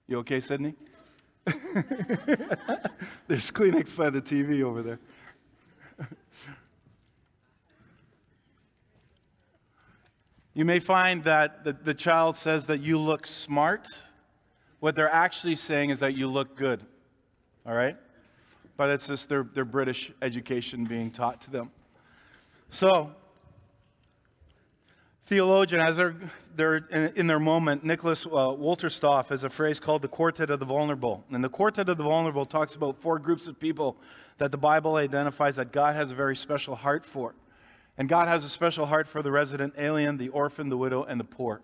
You 0.05 0.17
okay, 0.17 0.41
Sydney? 0.41 0.73
There's 1.45 3.49
Kleenex 3.49 3.95
by 3.95 4.09
the 4.09 4.21
TV 4.21 4.63
over 4.63 4.81
there. 4.81 4.99
you 10.53 10.65
may 10.65 10.81
find 10.81 11.23
that 11.23 11.63
the, 11.63 11.71
the 11.71 11.93
child 11.93 12.35
says 12.35 12.65
that 12.65 12.81
you 12.81 12.99
look 12.99 13.25
smart. 13.25 13.87
What 14.81 14.97
they're 14.97 15.09
actually 15.09 15.55
saying 15.55 15.91
is 15.91 16.01
that 16.01 16.15
you 16.15 16.27
look 16.27 16.57
good. 16.57 16.85
All 17.65 17.75
right? 17.75 17.95
But 18.75 18.89
it's 18.89 19.07
just 19.07 19.29
their, 19.29 19.43
their 19.43 19.63
British 19.63 20.11
education 20.21 20.83
being 20.83 21.11
taught 21.11 21.39
to 21.43 21.49
them. 21.49 21.71
So, 22.71 23.15
theologian, 25.29 25.79
as 25.79 25.95
they're, 25.95 26.15
they're 26.55 26.77
in, 26.77 27.13
in 27.15 27.27
their 27.27 27.39
moment, 27.39 27.83
Nicholas 27.83 28.25
uh, 28.25 28.29
Wolterstorff 28.29 29.27
has 29.27 29.43
a 29.43 29.49
phrase 29.49 29.79
called 29.79 30.01
the 30.01 30.07
Quartet 30.07 30.49
of 30.49 30.59
the 30.59 30.65
Vulnerable. 30.65 31.23
And 31.31 31.43
the 31.43 31.49
Quartet 31.49 31.87
of 31.87 31.97
the 31.97 32.03
Vulnerable 32.03 32.47
talks 32.47 32.73
about 32.73 32.99
four 32.99 33.19
groups 33.19 33.45
of 33.45 33.59
people 33.59 33.95
that 34.39 34.51
the 34.51 34.57
Bible 34.57 34.95
identifies 34.95 35.55
that 35.57 35.71
God 35.71 35.95
has 35.95 36.09
a 36.09 36.15
very 36.15 36.35
special 36.35 36.75
heart 36.75 37.05
for. 37.05 37.35
And 37.95 38.09
God 38.09 38.27
has 38.27 38.43
a 38.43 38.49
special 38.49 38.87
heart 38.87 39.07
for 39.07 39.21
the 39.21 39.29
resident 39.29 39.75
alien, 39.77 40.17
the 40.17 40.29
orphan, 40.29 40.69
the 40.69 40.77
widow, 40.77 41.03
and 41.03 41.19
the 41.19 41.25
poor. 41.25 41.61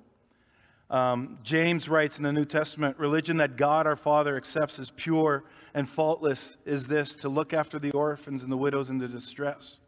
Um, 0.91 1.39
James 1.41 1.89
writes 1.89 2.17
in 2.17 2.23
the 2.23 2.34
New 2.34 2.45
Testament 2.45 2.99
religion 2.99 3.38
that 3.38 3.58
God 3.58 3.88
our 3.88 3.95
Father 3.95 4.38
accepts 4.38 4.78
as 4.78 4.91
pure 4.91 5.43
and 5.73 5.89
faultless 5.89 6.58
is 6.65 6.86
this 6.86 7.15
to 7.15 7.30
look 7.30 7.51
after 7.51 7.80
the 7.80 7.91
orphans 7.91 8.43
and 8.43 8.51
the 8.51 8.58
widows 8.58 8.91
in 8.91 8.99
the 8.99 9.08
distress. 9.08 9.80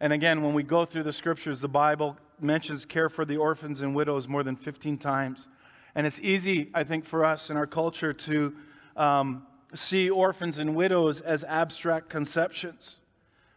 And 0.00 0.14
again, 0.14 0.42
when 0.42 0.54
we 0.54 0.62
go 0.62 0.86
through 0.86 1.02
the 1.02 1.12
scriptures, 1.12 1.60
the 1.60 1.68
Bible 1.68 2.16
mentions 2.40 2.84
care 2.84 3.08
for 3.08 3.24
the 3.24 3.36
orphans 3.36 3.82
and 3.82 3.94
widows 3.94 4.28
more 4.28 4.42
than 4.42 4.56
15 4.56 4.98
times. 4.98 5.48
And 5.94 6.06
it's 6.06 6.20
easy, 6.20 6.70
I 6.74 6.84
think, 6.84 7.04
for 7.06 7.24
us 7.24 7.50
in 7.50 7.56
our 7.56 7.66
culture 7.66 8.12
to 8.12 8.54
um, 8.96 9.46
see 9.74 10.10
orphans 10.10 10.58
and 10.58 10.74
widows 10.74 11.20
as 11.20 11.44
abstract 11.44 12.08
conceptions. 12.08 12.96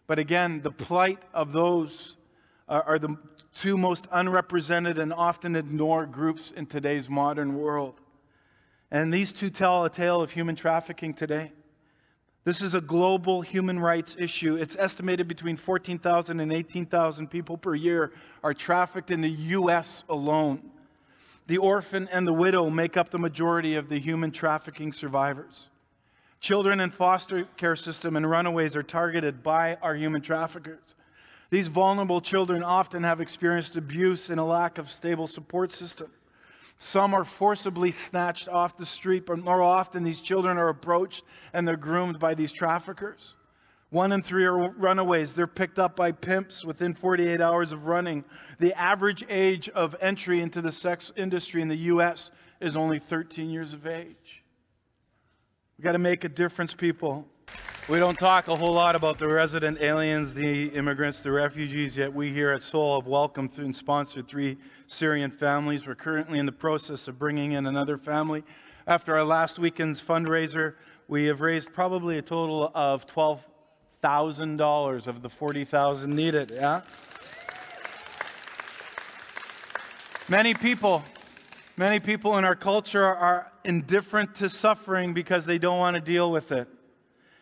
But 0.07 0.19
again, 0.19 0.61
the 0.61 0.71
plight 0.71 1.21
of 1.33 1.51
those 1.51 2.15
are, 2.67 2.83
are 2.83 2.99
the 2.99 3.17
two 3.53 3.77
most 3.77 4.07
unrepresented 4.11 4.97
and 4.99 5.11
often 5.11 5.55
ignored 5.55 6.11
groups 6.11 6.51
in 6.51 6.65
today's 6.65 7.09
modern 7.09 7.55
world. 7.55 7.99
And 8.91 9.13
these 9.13 9.31
two 9.31 9.49
tell 9.49 9.85
a 9.85 9.89
tale 9.89 10.21
of 10.21 10.31
human 10.31 10.55
trafficking 10.55 11.13
today. 11.13 11.51
This 12.49 12.63
is 12.63 12.73
a 12.73 12.81
global 12.81 13.41
human 13.41 13.79
rights 13.79 14.15
issue. 14.17 14.55
It's 14.55 14.75
estimated 14.79 15.27
between 15.27 15.55
14,000 15.55 16.39
and 16.39 16.51
18,000 16.51 17.27
people 17.27 17.59
per 17.59 17.75
year 17.75 18.11
are 18.43 18.55
trafficked 18.55 19.11
in 19.11 19.21
the 19.21 19.29
U.S. 19.29 20.03
alone. 20.09 20.71
The 21.45 21.59
orphan 21.59 22.09
and 22.11 22.25
the 22.25 22.33
widow 22.33 22.67
make 22.71 22.97
up 22.97 23.11
the 23.11 23.19
majority 23.19 23.75
of 23.75 23.87
the 23.87 23.99
human 23.99 24.31
trafficking 24.31 24.91
survivors. 24.91 25.67
Children 26.39 26.79
in 26.79 26.89
foster 26.89 27.45
care 27.55 27.75
system 27.75 28.15
and 28.15 28.27
runaways 28.27 28.75
are 28.75 28.81
targeted 28.81 29.43
by 29.43 29.77
our 29.83 29.93
human 29.93 30.21
traffickers. 30.21 30.95
These 31.51 31.67
vulnerable 31.67 32.19
children 32.19 32.63
often 32.63 33.03
have 33.03 33.21
experienced 33.21 33.75
abuse 33.75 34.31
and 34.31 34.39
a 34.39 34.43
lack 34.43 34.79
of 34.79 34.89
stable 34.89 35.27
support 35.27 35.71
system. 35.71 36.09
Some 36.79 37.13
are 37.13 37.25
forcibly 37.25 37.91
snatched 37.91 38.47
off 38.47 38.77
the 38.77 38.85
street, 38.85 39.25
but 39.25 39.37
more 39.37 39.61
often 39.61 40.03
these 40.03 40.21
children 40.21 40.57
are 40.57 40.69
approached 40.69 41.23
and 41.53 41.67
they're 41.67 41.77
groomed 41.77 42.19
by 42.19 42.33
these 42.33 42.53
traffickers. 42.53 43.35
One 43.89 44.11
in 44.11 44.21
three 44.21 44.45
are 44.45 44.69
runaways. 44.71 45.33
They're 45.33 45.47
picked 45.47 45.77
up 45.77 45.95
by 45.95 46.13
pimps 46.13 46.63
within 46.63 46.93
48 46.93 47.41
hours 47.41 47.73
of 47.73 47.87
running. 47.87 48.23
The 48.59 48.73
average 48.79 49.25
age 49.29 49.67
of 49.69 49.95
entry 49.99 50.41
into 50.41 50.61
the 50.61 50.71
sex 50.71 51.11
industry 51.17 51.61
in 51.61 51.67
the 51.67 51.75
U.S. 51.75 52.31
is 52.61 52.75
only 52.75 52.99
13 52.99 53.49
years 53.49 53.73
of 53.73 53.85
age. 53.85 54.43
We've 55.77 55.83
got 55.83 55.93
to 55.93 55.97
make 55.97 56.23
a 56.23 56.29
difference, 56.29 56.73
people. 56.73 57.27
We 57.89 57.97
don't 57.97 58.19
talk 58.19 58.47
a 58.47 58.55
whole 58.55 58.73
lot 58.73 58.95
about 58.95 59.17
the 59.17 59.27
resident 59.27 59.81
aliens, 59.81 60.35
the 60.35 60.67
immigrants, 60.67 61.21
the 61.21 61.31
refugees, 61.31 61.97
yet 61.97 62.13
we 62.13 62.31
here 62.31 62.51
at 62.51 62.61
Soul 62.61 63.01
have 63.01 63.07
welcomed 63.07 63.57
and 63.57 63.75
sponsored 63.75 64.27
three 64.27 64.57
Syrian 64.85 65.31
families. 65.31 65.87
We're 65.87 65.95
currently 65.95 66.37
in 66.37 66.45
the 66.45 66.51
process 66.51 67.07
of 67.07 67.17
bringing 67.17 67.53
in 67.53 67.65
another 67.65 67.97
family. 67.97 68.43
After 68.85 69.17
our 69.17 69.23
last 69.23 69.57
weekend's 69.57 70.03
fundraiser, 70.03 70.75
we 71.07 71.25
have 71.25 71.41
raised 71.41 71.73
probably 71.73 72.19
a 72.19 72.21
total 72.21 72.71
of 72.75 73.07
$12,000 73.07 75.07
of 75.07 75.23
the 75.23 75.29
40,000 75.29 76.15
needed, 76.15 76.51
yeah? 76.53 76.81
Many 80.27 80.53
people, 80.53 81.03
many 81.75 81.99
people 81.99 82.37
in 82.37 82.45
our 82.45 82.55
culture 82.55 83.03
are 83.03 83.51
indifferent 83.65 84.35
to 84.35 84.47
suffering 84.47 85.15
because 85.15 85.47
they 85.47 85.57
don't 85.57 85.79
want 85.79 85.95
to 85.95 86.01
deal 86.01 86.31
with 86.31 86.51
it. 86.51 86.67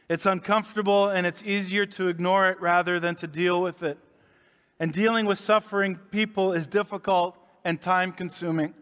It's 0.09 0.25
uncomfortable 0.25 1.09
and 1.09 1.27
it's 1.27 1.43
easier 1.43 1.85
to 1.85 2.07
ignore 2.07 2.49
it 2.49 2.61
rather 2.61 2.99
than 2.99 3.15
to 3.15 3.27
deal 3.27 3.61
with 3.61 3.83
it. 3.83 3.97
And 4.79 4.93
dealing 4.93 5.25
with 5.25 5.39
suffering 5.39 5.95
people 6.11 6.53
is 6.53 6.67
difficult 6.67 7.37
and 7.65 7.81
time 7.81 8.11
consuming. 8.13 8.73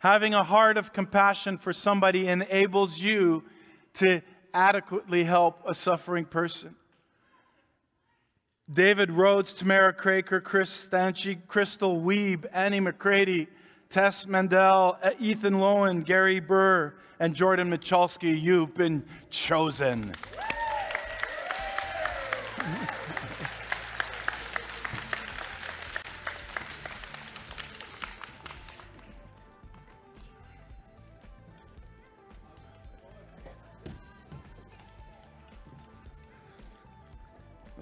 Having 0.00 0.34
a 0.34 0.44
heart 0.44 0.76
of 0.76 0.92
compassion 0.92 1.58
for 1.58 1.72
somebody 1.72 2.28
enables 2.28 2.98
you 2.98 3.42
to 3.94 4.22
adequately 4.54 5.24
help 5.24 5.62
a 5.66 5.74
suffering 5.74 6.24
person. 6.24 6.76
David 8.72 9.10
Rhodes, 9.10 9.52
Tamara 9.52 9.92
Craker, 9.92 10.42
Chris 10.42 10.70
Stanchi, 10.70 11.38
Crystal 11.46 12.00
Weeb, 12.00 12.46
Annie 12.52 12.80
McCready, 12.80 13.48
Tess 13.90 14.26
Mandel, 14.26 14.98
Ethan 15.20 15.54
Lowen, 15.54 16.04
Gary 16.04 16.40
Burr, 16.40 16.94
and 17.20 17.34
Jordan 17.34 17.70
Michalski, 17.70 18.40
you've 18.40 18.74
been 18.74 19.04
chosen. 19.30 20.12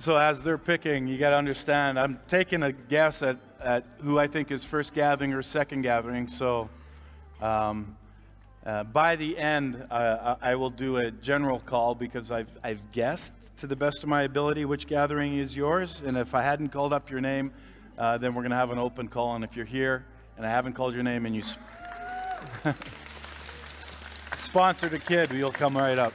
So 0.05 0.17
as 0.17 0.43
they're 0.43 0.59
picking, 0.59 1.09
you 1.09 1.17
got 1.17 1.31
to 1.31 1.39
understand, 1.39 1.99
I'm 1.99 2.21
taking 2.29 2.63
a 2.63 2.73
guess 2.73 3.23
at, 3.23 3.39
at 3.59 3.87
who 4.03 4.19
I 4.19 4.27
think 4.27 4.51
is 4.51 4.63
first 4.63 4.93
gathering 4.93 5.33
or 5.33 5.41
second 5.41 5.81
gathering. 5.81 6.29
So 6.29 6.69
um, 7.41 7.97
uh, 8.67 8.85
by 8.85 9.17
the 9.17 9.39
end, 9.39 9.83
uh, 9.91 10.37
I 10.43 10.57
will 10.57 10.69
do 10.69 10.99
a 10.99 11.11
general 11.11 11.59
call 11.59 11.95
because 11.95 12.31
I've, 12.31 12.51
I've 12.63 12.93
guessed 12.93 13.33
to 13.61 13.67
the 13.67 13.77
best 13.77 14.03
of 14.03 14.11
my 14.11 14.25
ability 14.25 14.67
which 14.67 14.87
gathering 14.87 15.39
is 15.39 15.57
yours. 15.57 16.03
And 16.05 16.19
if 16.19 16.35
I 16.35 16.43
hadn't 16.43 16.69
called 16.69 16.93
up 16.93 17.11
your 17.11 17.23
name, 17.23 17.51
uh, 17.97 18.19
then 18.19 18.35
we're 18.35 18.43
going 18.43 18.51
to 18.51 18.59
have 18.59 18.73
an 18.73 18.79
open 18.79 19.09
call. 19.09 19.37
And 19.37 19.43
if 19.43 19.57
you're 19.57 19.65
here 19.65 20.05
and 20.37 20.45
I 20.45 20.51
haven't 20.51 20.75
called 20.75 20.93
your 20.93 21.03
name 21.03 21.25
and 21.25 21.35
you 21.35 21.45
sp- 21.49 21.65
sponsored 24.37 24.93
a 24.93 24.99
kid, 24.99 25.33
you'll 25.33 25.51
come 25.51 25.75
right 25.75 25.99
up. 25.99 26.13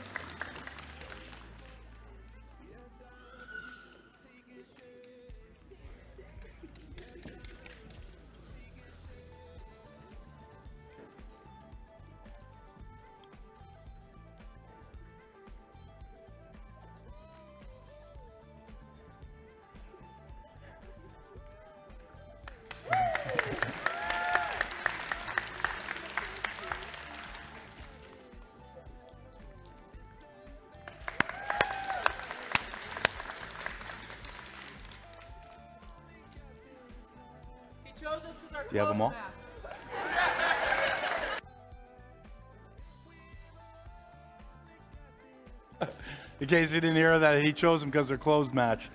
Case 46.50 46.72
you 46.72 46.82
didn't 46.82 46.96
hear 46.96 47.20
that, 47.20 47.44
he 47.44 47.54
chose 47.54 47.82
them 47.82 47.92
because 47.92 48.08
their 48.08 48.18
clothes 48.18 48.52
matched. 48.52 48.92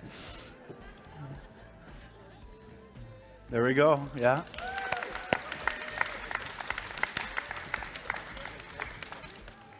There 3.49 3.63
we 3.63 3.73
go. 3.73 4.05
Yeah. 4.15 4.43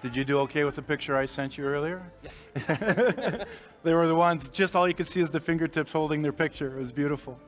Did 0.01 0.15
you 0.15 0.23
do 0.23 0.39
okay 0.39 0.63
with 0.63 0.75
the 0.75 0.81
picture 0.81 1.17
I 1.17 1.25
sent 1.25 1.57
you 1.57 1.65
earlier? 1.65 2.01
Yeah. 2.23 3.43
they 3.83 3.93
were 3.93 4.07
the 4.07 4.15
ones, 4.15 4.49
just 4.49 4.75
all 4.75 4.87
you 4.87 4.93
could 4.93 5.07
see 5.07 5.19
is 5.19 5.31
the 5.31 5.41
fingertips 5.41 5.91
holding 5.91 6.21
their 6.21 6.31
picture. 6.31 6.77
It 6.77 6.79
was 6.79 6.93
beautiful. 6.93 7.39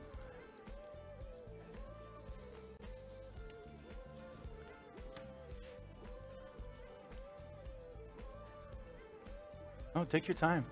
Take 10.09 10.27
your 10.27 10.35
time. 10.35 10.65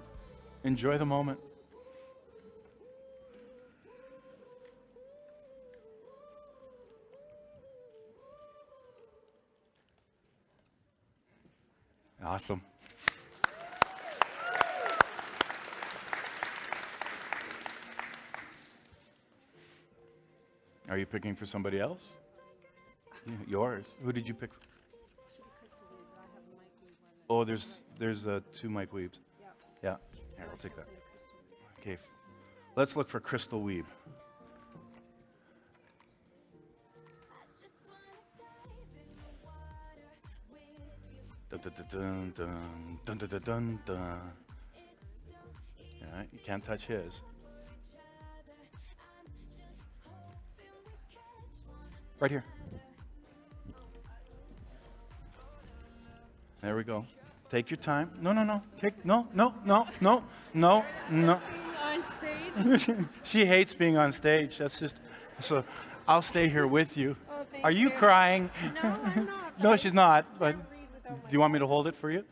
Enjoy 0.63 0.97
the 0.97 1.05
moment. 1.05 1.39
Awesome. 12.23 12.61
Are 20.89 20.97
you 20.97 21.05
picking 21.05 21.35
for 21.35 21.45
somebody 21.45 21.79
else? 21.79 22.01
Yeah, 23.27 23.33
yours. 23.47 23.93
Who 24.03 24.11
did 24.11 24.27
you 24.27 24.33
pick? 24.33 24.49
Oh, 27.29 27.43
there's 27.43 27.81
there's 27.99 28.25
uh, 28.25 28.39
two 28.53 28.69
Mike 28.69 28.91
Weebs. 28.91 29.19
Yeah. 29.85 29.97
Here, 30.35 30.47
I'll 30.49 30.57
take 30.57 30.75
that. 30.77 30.87
Okay. 31.79 31.99
Let's 32.75 32.95
look 32.95 33.07
for 33.07 33.19
crystal 33.19 33.61
weeb. 33.61 33.85
Dun, 41.51 41.61
dun, 42.33 42.33
dun, 43.45 43.79
yeah, 46.01 46.23
you 46.33 46.39
can't 46.43 46.63
touch 46.63 46.87
his. 46.87 47.21
Right 52.19 52.31
here. 52.31 52.43
There 56.61 56.75
we 56.75 56.83
go. 56.83 57.05
Take 57.51 57.69
your 57.69 57.77
time. 57.77 58.11
No, 58.21 58.31
no, 58.33 58.43
no. 58.43 58.61
Take 58.81 59.05
no, 59.05 59.27
no, 59.33 59.53
no, 59.65 59.87
no, 60.01 60.23
no, 60.53 60.85
no. 61.09 61.41
on 61.81 62.03
stage. 62.83 63.05
she 63.23 63.45
hates 63.45 63.73
being 63.73 63.97
on 63.97 64.11
stage. 64.11 64.57
That's 64.57 64.79
just 64.79 64.95
so. 65.39 65.63
I'll 66.07 66.21
stay 66.21 66.47
here 66.49 66.67
with 66.67 66.97
you. 66.97 67.15
Oh, 67.29 67.45
Are 67.63 67.71
you 67.71 67.89
you. 67.89 67.89
crying? 67.91 68.49
No, 68.83 68.99
I'm 69.03 69.25
not. 69.25 69.59
no, 69.63 69.75
she's 69.77 69.93
not. 69.93 70.25
But 70.39 70.55
can't 70.55 70.65
read 70.71 70.87
without 70.93 71.11
my- 71.23 71.29
do 71.29 71.33
you 71.33 71.39
want 71.39 71.53
me 71.53 71.59
to 71.59 71.67
hold 71.67 71.87
it 71.87 71.95
for 71.95 72.09
you? 72.11 72.23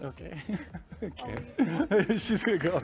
No, 0.00 0.08
okay. 0.08 0.40
Oh, 1.02 1.06
okay. 1.08 1.94
okay. 1.94 2.16
She's 2.16 2.42
to 2.44 2.56
go. 2.56 2.80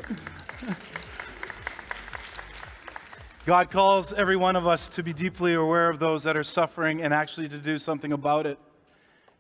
God 3.47 3.71
calls 3.71 4.13
every 4.13 4.37
one 4.37 4.55
of 4.55 4.67
us 4.67 4.89
to 4.91 5.03
be 5.03 5.13
deeply 5.15 5.55
aware 5.55 5.89
of 5.89 5.99
those 5.99 6.23
that 6.25 6.37
are 6.37 6.45
suffering 6.45 7.03
and 7.03 7.15
actually 7.15 7.49
to 7.49 7.57
do 7.59 7.79
something 7.79 8.13
about 8.13 8.47
it. 8.47 8.59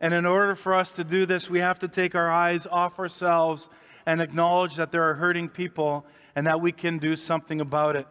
And 0.02 0.12
in 0.12 0.26
order 0.26 0.56
for 0.56 0.74
us 0.74 0.92
to 0.94 1.04
do 1.04 1.26
this, 1.26 1.48
we 1.48 1.60
have 1.60 1.78
to 1.78 1.88
take 1.88 2.16
our 2.16 2.28
eyes 2.28 2.66
off 2.66 2.98
ourselves 2.98 3.70
and 4.04 4.20
acknowledge 4.20 4.74
that 4.74 4.90
there 4.90 5.08
are 5.08 5.14
hurting 5.14 5.48
people 5.48 6.04
and 6.34 6.44
that 6.48 6.60
we 6.60 6.72
can 6.72 6.98
do 6.98 7.14
something 7.14 7.60
about 7.60 7.94
it. 7.94 8.08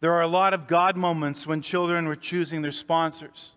There 0.00 0.12
are 0.12 0.22
a 0.22 0.28
lot 0.28 0.54
of 0.54 0.66
God 0.66 0.96
moments 0.96 1.46
when 1.46 1.62
children 1.62 2.08
were 2.08 2.16
choosing 2.16 2.62
their 2.62 2.72
sponsors. 2.72 3.52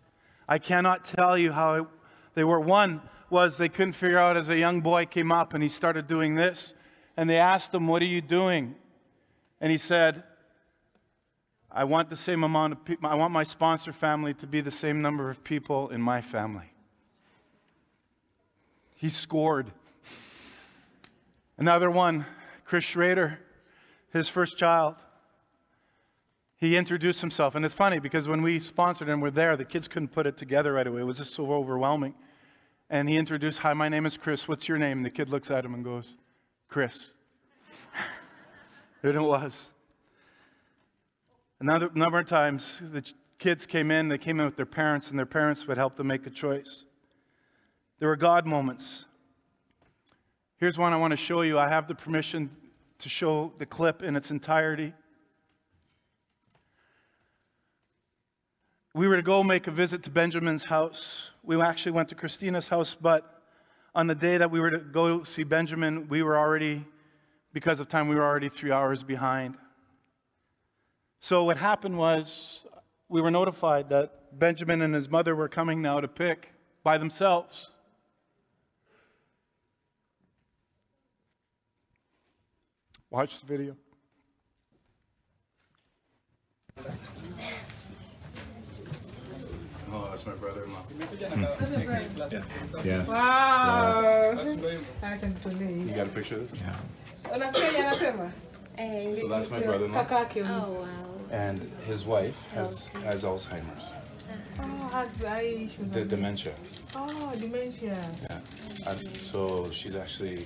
I 0.47 0.59
cannot 0.59 1.03
tell 1.03 1.35
you 1.35 1.51
how 1.51 1.87
they 2.35 2.43
were. 2.43 2.59
One 2.59 3.01
was 3.31 3.57
they 3.57 3.69
couldn't 3.69 3.93
figure 3.93 4.19
out 4.19 4.37
as 4.37 4.49
a 4.49 4.57
young 4.57 4.81
boy 4.81 5.07
came 5.07 5.31
up 5.31 5.55
and 5.55 5.63
he 5.63 5.69
started 5.69 6.07
doing 6.07 6.35
this. 6.35 6.75
And 7.17 7.27
they 7.27 7.37
asked 7.37 7.73
him, 7.73 7.87
What 7.87 8.03
are 8.03 8.05
you 8.05 8.21
doing? 8.21 8.75
And 9.59 9.71
he 9.71 9.79
said, 9.79 10.23
I 11.71 11.85
want 11.85 12.09
the 12.09 12.15
same 12.15 12.43
amount 12.43 12.73
of 12.73 12.85
people, 12.85 13.09
I 13.09 13.15
want 13.15 13.33
my 13.33 13.43
sponsor 13.43 13.93
family 13.93 14.35
to 14.35 14.47
be 14.47 14.61
the 14.61 14.71
same 14.71 15.01
number 15.01 15.29
of 15.29 15.43
people 15.43 15.89
in 15.89 16.01
my 16.01 16.21
family. 16.21 16.71
He 19.01 19.09
scored. 19.09 19.71
Another 21.57 21.89
one, 21.89 22.27
Chris 22.65 22.83
Schrader, 22.83 23.39
his 24.13 24.29
first 24.29 24.59
child. 24.59 24.93
He 26.57 26.77
introduced 26.77 27.19
himself, 27.19 27.55
and 27.55 27.65
it's 27.65 27.73
funny 27.73 27.97
because 27.97 28.27
when 28.27 28.43
we 28.43 28.59
sponsored 28.59 29.09
him, 29.09 29.19
we're 29.19 29.31
there. 29.31 29.57
The 29.57 29.65
kids 29.65 29.87
couldn't 29.87 30.09
put 30.09 30.27
it 30.27 30.37
together 30.37 30.73
right 30.73 30.85
away. 30.85 31.01
It 31.01 31.05
was 31.05 31.17
just 31.17 31.33
so 31.33 31.51
overwhelming. 31.51 32.13
And 32.91 33.09
he 33.09 33.17
introduced, 33.17 33.57
"Hi, 33.57 33.73
my 33.73 33.89
name 33.89 34.05
is 34.05 34.17
Chris. 34.17 34.47
What's 34.47 34.69
your 34.69 34.77
name?" 34.77 34.99
And 34.99 35.05
the 35.05 35.09
kid 35.09 35.29
looks 35.29 35.49
at 35.49 35.65
him 35.65 35.73
and 35.73 35.83
goes, 35.83 36.15
"Chris." 36.67 37.09
and 39.01 39.15
it 39.15 39.19
was. 39.19 39.71
Another 41.59 41.89
number 41.95 42.19
of 42.19 42.27
times, 42.27 42.75
the 42.79 43.03
kids 43.39 43.65
came 43.65 43.89
in. 43.89 44.09
They 44.09 44.19
came 44.19 44.39
in 44.39 44.45
with 44.45 44.57
their 44.57 44.67
parents, 44.67 45.09
and 45.09 45.17
their 45.17 45.25
parents 45.25 45.65
would 45.65 45.77
help 45.77 45.95
them 45.95 46.05
make 46.05 46.27
a 46.27 46.29
choice. 46.29 46.85
There 48.01 48.09
were 48.09 48.15
God 48.15 48.47
moments. 48.47 49.05
Here's 50.57 50.75
one 50.75 50.91
I 50.91 50.97
want 50.97 51.11
to 51.11 51.17
show 51.17 51.41
you. 51.41 51.59
I 51.59 51.67
have 51.67 51.87
the 51.87 51.93
permission 51.93 52.49
to 52.97 53.09
show 53.09 53.53
the 53.59 53.65
clip 53.67 54.01
in 54.01 54.15
its 54.15 54.31
entirety. 54.31 54.91
We 58.95 59.07
were 59.07 59.17
to 59.17 59.21
go 59.21 59.43
make 59.43 59.67
a 59.67 59.71
visit 59.71 60.01
to 60.05 60.09
Benjamin's 60.09 60.63
house. 60.63 61.29
We 61.43 61.61
actually 61.61 61.91
went 61.91 62.09
to 62.09 62.15
Christina's 62.15 62.67
house, 62.67 62.97
but 62.99 63.43
on 63.93 64.07
the 64.07 64.15
day 64.15 64.37
that 64.37 64.49
we 64.49 64.59
were 64.59 64.71
to 64.71 64.79
go 64.79 65.21
see 65.21 65.43
Benjamin, 65.43 66.07
we 66.07 66.23
were 66.23 66.39
already, 66.39 66.83
because 67.53 67.79
of 67.79 67.87
time, 67.87 68.07
we 68.07 68.15
were 68.15 68.25
already 68.25 68.49
three 68.49 68.71
hours 68.71 69.03
behind. 69.03 69.57
So 71.19 71.43
what 71.43 71.57
happened 71.57 71.99
was 71.99 72.61
we 73.09 73.21
were 73.21 73.29
notified 73.29 73.89
that 73.89 74.39
Benjamin 74.39 74.81
and 74.81 74.95
his 74.95 75.07
mother 75.07 75.35
were 75.35 75.47
coming 75.47 75.83
now 75.83 75.99
to 75.99 76.07
pick 76.07 76.49
by 76.81 76.97
themselves. 76.97 77.70
Watch 83.11 83.39
the 83.41 83.45
video. 83.45 83.75
Oh, 89.93 90.05
that's 90.09 90.25
my 90.25 90.31
brother-in-law. 90.33 90.83
Yes. 92.83 93.07
Wow. 93.07 94.31
You 94.41 95.93
got 95.93 96.07
a 96.07 96.09
picture 96.11 96.35
of 96.37 96.49
this? 96.49 96.59
Yeah. 96.61 96.79
So 99.19 99.27
that's 99.27 99.51
my 99.51 99.59
brother-in-law. 99.59 100.07
Oh, 100.09 100.71
wow. 100.71 100.87
And 101.31 101.59
his 101.85 102.05
wife 102.05 102.47
has, 102.53 102.87
has 103.03 103.23
Alzheimer's, 103.23 103.89
Oh, 104.59 104.87
has 104.93 105.23
eye 105.25 105.41
issues. 105.41 105.91
the 105.91 106.05
dementia. 106.05 106.53
Oh, 106.95 107.33
dementia. 107.37 107.97
Yeah. 108.23 108.39
Uh, 108.87 108.95
so 109.17 109.69
she's 109.71 109.95
actually 109.95 110.45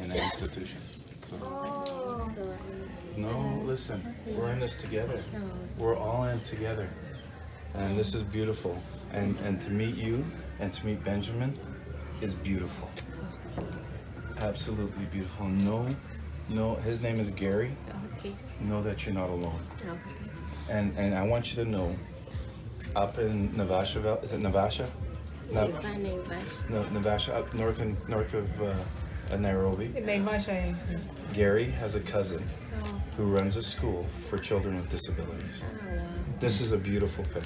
in 0.00 0.10
an 0.12 0.18
institution. 0.18 0.80
So 1.24 1.36
Oh. 1.42 2.24
No, 3.16 3.62
listen, 3.64 4.02
we're 4.26 4.50
in 4.50 4.58
this 4.58 4.74
together. 4.74 5.22
We're 5.78 5.96
all 5.96 6.24
in 6.24 6.40
together, 6.40 6.88
and 7.74 7.96
this 7.96 8.14
is 8.14 8.22
beautiful. 8.22 8.76
And 9.12 9.38
and 9.44 9.60
to 9.62 9.70
meet 9.70 9.94
you 9.94 10.24
and 10.58 10.72
to 10.74 10.84
meet 10.86 11.02
Benjamin 11.04 11.56
is 12.20 12.34
beautiful. 12.34 12.90
Absolutely 14.38 15.04
beautiful. 15.06 15.46
No, 15.46 15.86
no. 16.48 16.74
His 16.76 17.00
name 17.00 17.20
is 17.20 17.30
Gary. 17.30 17.76
Okay. 18.18 18.34
Know 18.60 18.82
that 18.82 19.06
you're 19.06 19.14
not 19.14 19.30
alone. 19.30 19.60
Okay. 19.80 19.92
And 20.68 20.92
and 20.98 21.14
I 21.14 21.22
want 21.26 21.54
you 21.54 21.64
to 21.64 21.70
know, 21.70 21.96
up 22.96 23.18
in 23.18 23.50
Navasha, 23.56 24.18
is 24.24 24.32
it 24.32 24.40
Navasha? 24.40 24.88
Vash. 26.28 26.70
no, 26.70 26.82
Navasha, 26.84 27.32
up 27.34 27.54
north 27.54 27.80
and 27.80 27.96
north 28.08 28.34
of 28.34 28.62
uh, 28.62 28.74
uh, 29.34 29.38
Nairobi. 29.38 29.88
Naivasha. 29.88 30.76
Gary 31.32 31.64
has 31.66 31.94
a 31.94 32.00
cousin 32.00 32.48
Oh, 32.82 33.00
who 33.16 33.24
runs 33.24 33.56
a 33.56 33.62
school 33.62 34.06
for 34.28 34.38
children 34.38 34.76
with 34.76 34.88
disabilities. 34.90 35.62
oh. 35.62 35.98
This 36.40 36.60
is 36.60 36.72
a 36.72 36.78
beautiful 36.78 37.24
pic. 37.32 37.44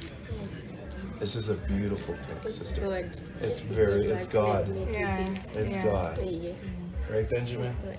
This 1.19 1.35
is 1.37 1.49
a 1.49 1.55
beautiful 1.69 2.15
pic, 2.29 2.37
It's 2.45 2.55
sister. 2.57 2.81
good. 2.81 3.21
It's 3.41 3.61
very- 3.61 4.07
God 4.07 4.13
it's 4.17 4.27
God. 4.27 4.69
made 4.69 4.87
me 4.87 4.93
to 4.93 4.99
Yeah. 5.01 5.27
It's 5.55 5.77
Yeah. 5.77 5.85
God, 5.85 6.19
Yes. 6.23 6.71
right, 7.11 7.31
Benjamin? 7.31 7.75
Good. 7.85 7.99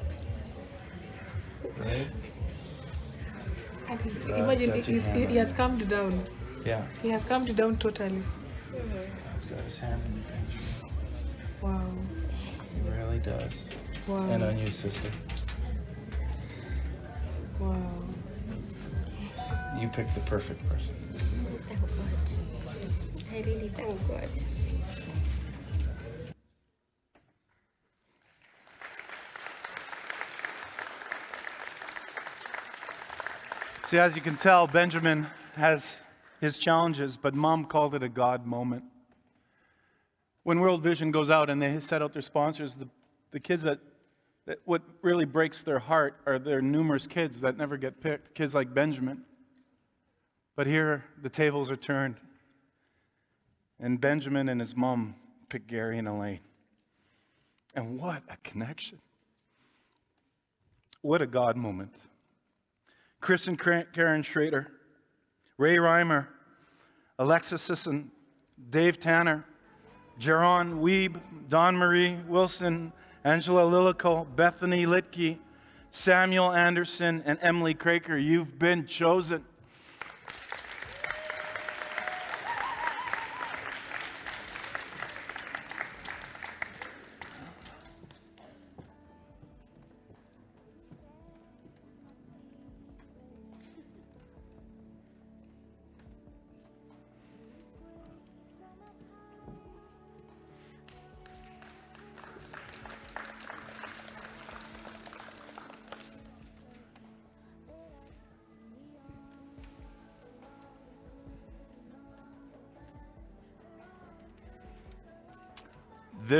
Right? 1.77 2.07
And 3.89 3.99
he's- 4.01 4.17
Imagine 4.17 4.73
he's, 4.83 5.07
he 5.07 5.35
has 5.35 5.51
it. 5.51 5.57
calmed 5.57 5.87
down. 5.89 6.23
Yeah. 6.65 6.83
He 7.01 7.09
has 7.09 7.23
calmed 7.23 7.53
down 7.55 7.75
totally. 7.77 8.23
God's 8.71 9.45
got 9.45 9.59
his 9.61 9.77
hand 9.79 10.01
on 10.05 10.11
you, 10.15 10.23
Benjamin. 10.29 10.59
Wow 11.61 12.18
really 13.09 13.21
does. 13.21 13.69
Wow. 14.07 14.17
on 14.17 14.57
your 14.57 14.67
sister. 14.67 15.09
Wow. 17.59 17.75
You 19.79 19.87
picked 19.87 20.13
the 20.13 20.21
perfect 20.21 20.67
person. 20.69 20.95
Thank 21.67 21.81
God. 21.81 21.89
I 23.31 23.41
really 23.41 23.69
thank 23.69 24.07
God. 24.07 24.29
See, 33.85 33.97
as 33.97 34.15
you 34.15 34.21
can 34.21 34.35
tell, 34.35 34.67
Benjamin 34.67 35.25
has 35.55 35.95
his 36.41 36.59
challenges, 36.59 37.17
but 37.17 37.33
mom 37.33 37.65
called 37.65 37.95
it 37.95 38.03
a 38.03 38.09
God 38.09 38.45
moment. 38.45 38.83
When 40.43 40.59
World 40.59 40.83
Vision 40.83 41.09
goes 41.11 41.29
out 41.29 41.49
and 41.49 41.61
they 41.61 41.79
set 41.79 42.01
out 42.01 42.13
their 42.13 42.21
sponsors, 42.21 42.75
the 42.75 42.87
the 43.31 43.39
kids 43.39 43.63
that, 43.63 43.79
that 44.45 44.59
what 44.65 44.81
really 45.01 45.25
breaks 45.25 45.61
their 45.61 45.79
heart 45.79 46.15
are 46.25 46.39
their 46.39 46.61
numerous 46.61 47.07
kids 47.07 47.41
that 47.41 47.57
never 47.57 47.77
get 47.77 48.01
picked, 48.01 48.35
kids 48.35 48.53
like 48.53 48.73
Benjamin. 48.73 49.23
But 50.55 50.67
here, 50.67 51.05
the 51.21 51.29
tables 51.29 51.71
are 51.71 51.77
turned, 51.77 52.17
and 53.79 54.01
Benjamin 54.01 54.49
and 54.49 54.59
his 54.59 54.75
mom 54.75 55.15
pick 55.47 55.67
Gary 55.67 55.97
and 55.97 56.07
Elaine. 56.07 56.41
And 57.75 57.99
what 57.99 58.23
a 58.29 58.37
connection! 58.43 58.99
What 61.01 61.21
a 61.21 61.27
God 61.27 61.55
moment. 61.55 61.95
Chris 63.21 63.47
and 63.47 63.57
Karen 63.57 64.23
Schrader, 64.23 64.67
Ray 65.57 65.77
Reimer, 65.77 66.27
Alexis 67.17 67.61
Sisson, 67.61 68.11
Dave 68.69 68.99
Tanner, 68.99 69.45
Jaron 70.19 70.81
Weeb, 70.81 71.19
Don 71.47 71.75
Marie 71.75 72.17
Wilson, 72.27 72.91
Angela 73.23 73.63
Lilico, 73.63 74.25
Bethany 74.35 74.85
Litke, 74.85 75.37
Samuel 75.91 76.51
Anderson, 76.53 77.21
and 77.25 77.37
Emily 77.41 77.75
Craker. 77.75 78.21
You've 78.21 78.57
been 78.57 78.85
chosen. 78.85 79.43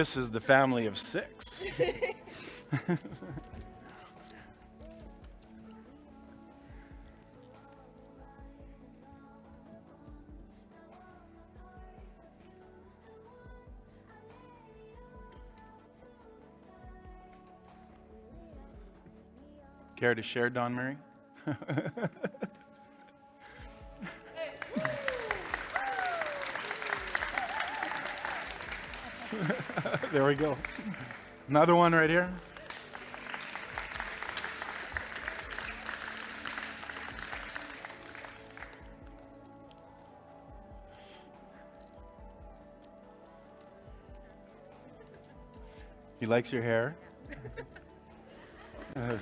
This 0.10 0.18
is 0.18 0.32
the 0.32 0.42
family 0.42 0.88
of 0.88 0.98
six. 0.98 1.64
Care 19.96 20.16
to 20.16 20.24
share, 20.24 20.50
Don 20.50 20.74
Murray? 20.74 20.98
there 30.12 30.26
we 30.26 30.34
go. 30.34 30.58
Another 31.48 31.76
one 31.76 31.94
right 31.94 32.10
here. 32.10 32.32
He 46.20 46.26
likes 46.26 46.52
your 46.52 46.64
hair. 46.64 46.96
Uh, 48.96 49.14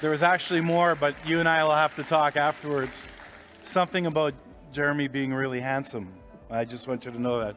there 0.00 0.10
was 0.10 0.22
actually 0.22 0.60
more, 0.60 0.94
but 0.94 1.14
you 1.26 1.40
and 1.40 1.48
I 1.48 1.62
will 1.62 1.74
have 1.74 1.94
to 1.96 2.02
talk 2.02 2.36
afterwards. 2.36 3.04
Something 3.62 4.06
about 4.06 4.34
Jeremy 4.72 5.08
being 5.08 5.32
really 5.32 5.60
handsome. 5.60 6.12
I 6.50 6.64
just 6.64 6.88
want 6.88 7.04
you 7.04 7.12
to 7.12 7.20
know 7.20 7.40
that. 7.40 7.56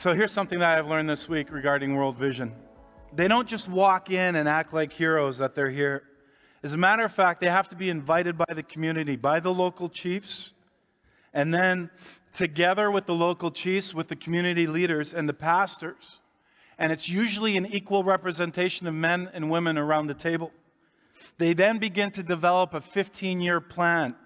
So 0.00 0.14
here's 0.14 0.32
something 0.32 0.60
that 0.60 0.78
I've 0.78 0.86
learned 0.86 1.10
this 1.10 1.28
week 1.28 1.52
regarding 1.52 1.94
World 1.94 2.16
Vision. 2.16 2.54
They 3.12 3.28
don't 3.28 3.46
just 3.46 3.68
walk 3.68 4.10
in 4.10 4.34
and 4.34 4.48
act 4.48 4.72
like 4.72 4.94
heroes 4.94 5.36
that 5.36 5.54
they're 5.54 5.68
here. 5.68 6.04
As 6.62 6.72
a 6.72 6.78
matter 6.78 7.04
of 7.04 7.12
fact, 7.12 7.42
they 7.42 7.50
have 7.50 7.68
to 7.68 7.76
be 7.76 7.90
invited 7.90 8.38
by 8.38 8.46
the 8.54 8.62
community, 8.62 9.16
by 9.16 9.40
the 9.40 9.52
local 9.52 9.90
chiefs, 9.90 10.52
and 11.34 11.52
then 11.52 11.90
together 12.32 12.90
with 12.90 13.04
the 13.04 13.14
local 13.14 13.50
chiefs, 13.50 13.92
with 13.92 14.08
the 14.08 14.16
community 14.16 14.66
leaders 14.66 15.12
and 15.12 15.28
the 15.28 15.34
pastors. 15.34 16.18
And 16.78 16.92
it's 16.92 17.06
usually 17.06 17.58
an 17.58 17.66
equal 17.66 18.02
representation 18.02 18.86
of 18.86 18.94
men 18.94 19.28
and 19.34 19.50
women 19.50 19.76
around 19.76 20.06
the 20.06 20.14
table. 20.14 20.50
They 21.36 21.52
then 21.52 21.76
begin 21.76 22.10
to 22.12 22.22
develop 22.22 22.72
a 22.72 22.80
15 22.80 23.42
year 23.42 23.60
plan. 23.60 24.16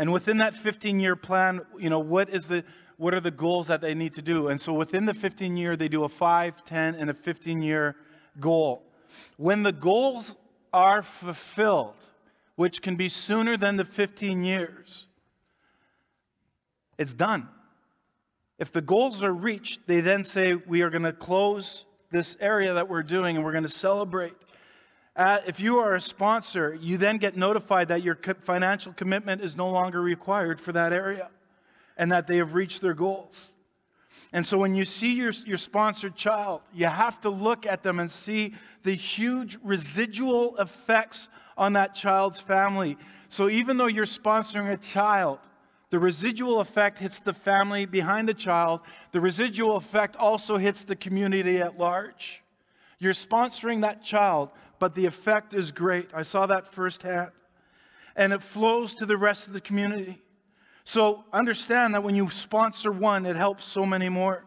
And 0.00 0.12
within 0.12 0.38
that 0.38 0.56
15 0.56 0.98
year 0.98 1.14
plan, 1.14 1.60
you 1.78 1.90
know, 1.90 2.00
what 2.00 2.28
is 2.28 2.48
the 2.48 2.64
what 2.96 3.12
are 3.14 3.20
the 3.20 3.30
goals 3.30 3.66
that 3.66 3.80
they 3.80 3.94
need 3.94 4.14
to 4.14 4.22
do? 4.22 4.48
And 4.48 4.60
so 4.60 4.72
within 4.72 5.04
the 5.04 5.14
15 5.14 5.56
year, 5.56 5.76
they 5.76 5.88
do 5.88 6.04
a 6.04 6.08
5, 6.08 6.64
10, 6.64 6.94
and 6.94 7.10
a 7.10 7.14
15 7.14 7.62
year 7.62 7.96
goal. 8.40 8.82
When 9.36 9.62
the 9.62 9.72
goals 9.72 10.34
are 10.72 11.02
fulfilled, 11.02 11.94
which 12.56 12.80
can 12.80 12.96
be 12.96 13.08
sooner 13.08 13.56
than 13.56 13.76
the 13.76 13.84
15 13.84 14.44
years, 14.44 15.06
it's 16.98 17.12
done. 17.12 17.48
If 18.58 18.72
the 18.72 18.80
goals 18.80 19.22
are 19.22 19.32
reached, 19.32 19.86
they 19.86 20.00
then 20.00 20.24
say, 20.24 20.54
We 20.54 20.80
are 20.80 20.88
going 20.88 21.02
to 21.02 21.12
close 21.12 21.84
this 22.10 22.36
area 22.40 22.72
that 22.74 22.88
we're 22.88 23.02
doing 23.02 23.36
and 23.36 23.44
we're 23.44 23.52
going 23.52 23.64
to 23.64 23.68
celebrate. 23.68 24.34
Uh, 25.14 25.38
if 25.46 25.60
you 25.60 25.78
are 25.78 25.94
a 25.94 26.00
sponsor, 26.00 26.78
you 26.80 26.96
then 26.96 27.18
get 27.18 27.36
notified 27.36 27.88
that 27.88 28.02
your 28.02 28.18
financial 28.42 28.92
commitment 28.92 29.42
is 29.42 29.56
no 29.56 29.68
longer 29.68 30.00
required 30.00 30.60
for 30.60 30.72
that 30.72 30.92
area 30.92 31.28
and 31.96 32.12
that 32.12 32.26
they 32.26 32.36
have 32.36 32.54
reached 32.54 32.80
their 32.80 32.94
goals. 32.94 33.52
And 34.32 34.44
so 34.44 34.58
when 34.58 34.74
you 34.74 34.84
see 34.84 35.12
your, 35.14 35.32
your 35.46 35.56
sponsored 35.56 36.16
child, 36.16 36.60
you 36.74 36.86
have 36.86 37.20
to 37.22 37.30
look 37.30 37.64
at 37.64 37.82
them 37.82 37.98
and 37.98 38.10
see 38.10 38.54
the 38.82 38.94
huge 38.94 39.58
residual 39.62 40.56
effects 40.58 41.28
on 41.56 41.74
that 41.74 41.94
child's 41.94 42.40
family. 42.40 42.98
So 43.28 43.48
even 43.48 43.76
though 43.76 43.86
you're 43.86 44.04
sponsoring 44.06 44.70
a 44.72 44.76
child, 44.76 45.38
the 45.90 45.98
residual 45.98 46.60
effect 46.60 46.98
hits 46.98 47.20
the 47.20 47.32
family 47.32 47.86
behind 47.86 48.28
the 48.28 48.34
child. 48.34 48.80
The 49.12 49.20
residual 49.20 49.76
effect 49.76 50.16
also 50.16 50.56
hits 50.56 50.84
the 50.84 50.96
community 50.96 51.58
at 51.58 51.78
large. 51.78 52.42
You're 52.98 53.14
sponsoring 53.14 53.82
that 53.82 54.02
child, 54.02 54.50
but 54.78 54.94
the 54.94 55.06
effect 55.06 55.54
is 55.54 55.70
great. 55.70 56.10
I 56.12 56.22
saw 56.22 56.46
that 56.46 56.72
firsthand. 56.72 57.30
And 58.16 58.32
it 58.32 58.42
flows 58.42 58.94
to 58.94 59.06
the 59.06 59.16
rest 59.16 59.46
of 59.46 59.52
the 59.52 59.60
community. 59.60 60.22
So 60.86 61.24
understand 61.32 61.94
that 61.94 62.04
when 62.04 62.14
you 62.14 62.30
sponsor 62.30 62.92
one, 62.92 63.26
it 63.26 63.34
helps 63.34 63.64
so 63.64 63.84
many 63.84 64.08
more. 64.08 64.44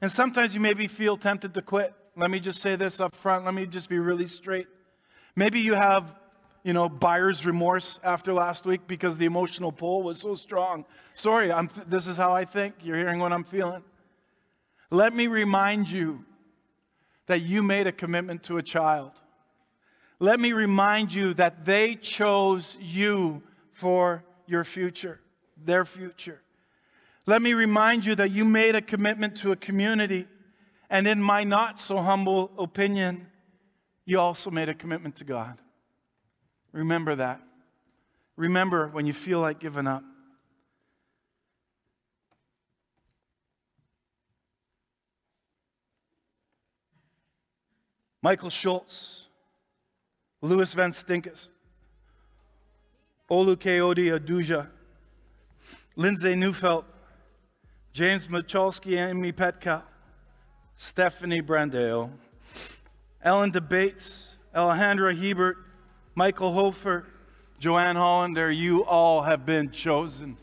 And 0.00 0.10
sometimes 0.10 0.54
you 0.54 0.60
maybe 0.60 0.88
feel 0.88 1.18
tempted 1.18 1.52
to 1.52 1.60
quit. 1.60 1.92
Let 2.16 2.30
me 2.30 2.40
just 2.40 2.62
say 2.62 2.76
this 2.76 2.98
up 2.98 3.14
front. 3.14 3.44
Let 3.44 3.52
me 3.52 3.66
just 3.66 3.90
be 3.90 3.98
really 3.98 4.26
straight. 4.26 4.68
Maybe 5.36 5.60
you 5.60 5.74
have, 5.74 6.14
you 6.62 6.72
know, 6.72 6.88
buyer's 6.88 7.44
remorse 7.44 8.00
after 8.02 8.32
last 8.32 8.64
week 8.64 8.86
because 8.86 9.18
the 9.18 9.26
emotional 9.26 9.70
pull 9.70 10.02
was 10.02 10.18
so 10.18 10.34
strong. 10.34 10.86
Sorry, 11.12 11.52
I'm, 11.52 11.68
this 11.86 12.06
is 12.06 12.16
how 12.16 12.32
I 12.32 12.46
think. 12.46 12.74
You're 12.82 12.96
hearing 12.96 13.18
what 13.18 13.30
I'm 13.30 13.44
feeling. 13.44 13.84
Let 14.90 15.14
me 15.14 15.26
remind 15.26 15.90
you 15.90 16.24
that 17.26 17.42
you 17.42 17.62
made 17.62 17.86
a 17.86 17.92
commitment 17.92 18.44
to 18.44 18.56
a 18.56 18.62
child. 18.62 19.12
Let 20.18 20.40
me 20.40 20.54
remind 20.54 21.12
you 21.12 21.34
that 21.34 21.66
they 21.66 21.96
chose 21.96 22.78
you 22.80 23.42
for 23.74 24.24
your 24.46 24.64
future 24.64 25.20
their 25.64 25.84
future. 25.84 26.40
Let 27.26 27.40
me 27.40 27.54
remind 27.54 28.04
you 28.04 28.14
that 28.16 28.30
you 28.30 28.44
made 28.44 28.74
a 28.74 28.82
commitment 28.82 29.36
to 29.38 29.52
a 29.52 29.56
community, 29.56 30.26
and 30.90 31.06
in 31.06 31.22
my 31.22 31.44
not 31.44 31.78
so 31.78 31.98
humble 31.98 32.50
opinion, 32.58 33.26
you 34.04 34.18
also 34.18 34.50
made 34.50 34.68
a 34.68 34.74
commitment 34.74 35.16
to 35.16 35.24
God. 35.24 35.58
Remember 36.72 37.14
that. 37.14 37.40
Remember 38.36 38.88
when 38.88 39.06
you 39.06 39.12
feel 39.12 39.40
like 39.40 39.60
giving 39.60 39.86
up. 39.86 40.02
Michael 48.22 48.50
Schultz, 48.50 49.26
Louis 50.40 50.72
Van 50.74 50.92
Stinkus, 50.92 51.48
Olukaodi 53.28 54.16
Aduja, 54.16 54.68
Lindsay 55.94 56.34
Neufeld, 56.34 56.84
James 57.92 58.26
Michalski, 58.28 58.96
Amy 58.96 59.30
Petka, 59.30 59.82
Stephanie 60.76 61.42
Brandale, 61.42 62.10
Ellen 63.22 63.52
DeBates, 63.52 64.30
Alejandra 64.54 65.14
Hebert, 65.14 65.58
Michael 66.14 66.52
Hofer, 66.52 67.06
Joanne 67.58 67.96
Hollander, 67.96 68.50
you 68.50 68.84
all 68.84 69.22
have 69.22 69.44
been 69.44 69.70
chosen. 69.70 70.38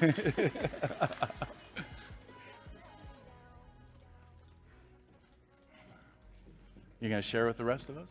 You 7.00 7.08
going 7.08 7.22
to 7.22 7.26
share 7.26 7.46
with 7.46 7.56
the 7.56 7.64
rest 7.64 7.88
of 7.88 7.96
us? 7.96 8.08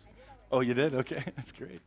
Oh, 0.51 0.61
you 0.61 0.73
did? 0.73 0.95
Okay, 0.95 1.23
that's 1.35 1.51
great. 1.51 1.79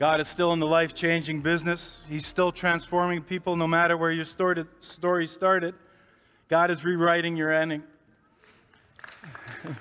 God 0.00 0.18
is 0.18 0.26
still 0.28 0.52
in 0.54 0.58
the 0.60 0.66
life 0.66 0.94
changing 0.94 1.42
business. 1.42 2.00
He's 2.08 2.26
still 2.26 2.50
transforming 2.52 3.20
people 3.20 3.54
no 3.54 3.66
matter 3.66 3.98
where 3.98 4.10
your 4.10 4.24
story 4.24 5.26
started. 5.26 5.74
God 6.48 6.70
is 6.70 6.82
rewriting 6.82 7.36
your 7.36 7.52
ending. 7.52 7.82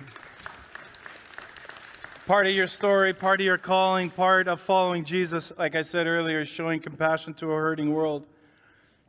part 2.28 2.48
of 2.48 2.52
your 2.52 2.68
story, 2.68 3.14
part 3.14 3.40
of 3.40 3.46
your 3.46 3.58
calling, 3.58 4.10
part 4.10 4.50
of 4.50 4.60
following 4.60 5.06
Jesus, 5.06 5.54
like 5.58 5.76
I 5.76 5.84
said 5.84 6.06
earlier, 6.06 6.42
is 6.42 6.50
showing 6.50 6.82
compassion 6.82 7.34
to 7.36 7.54
a 7.54 7.56
hurting 7.56 7.94
world. 7.94 8.28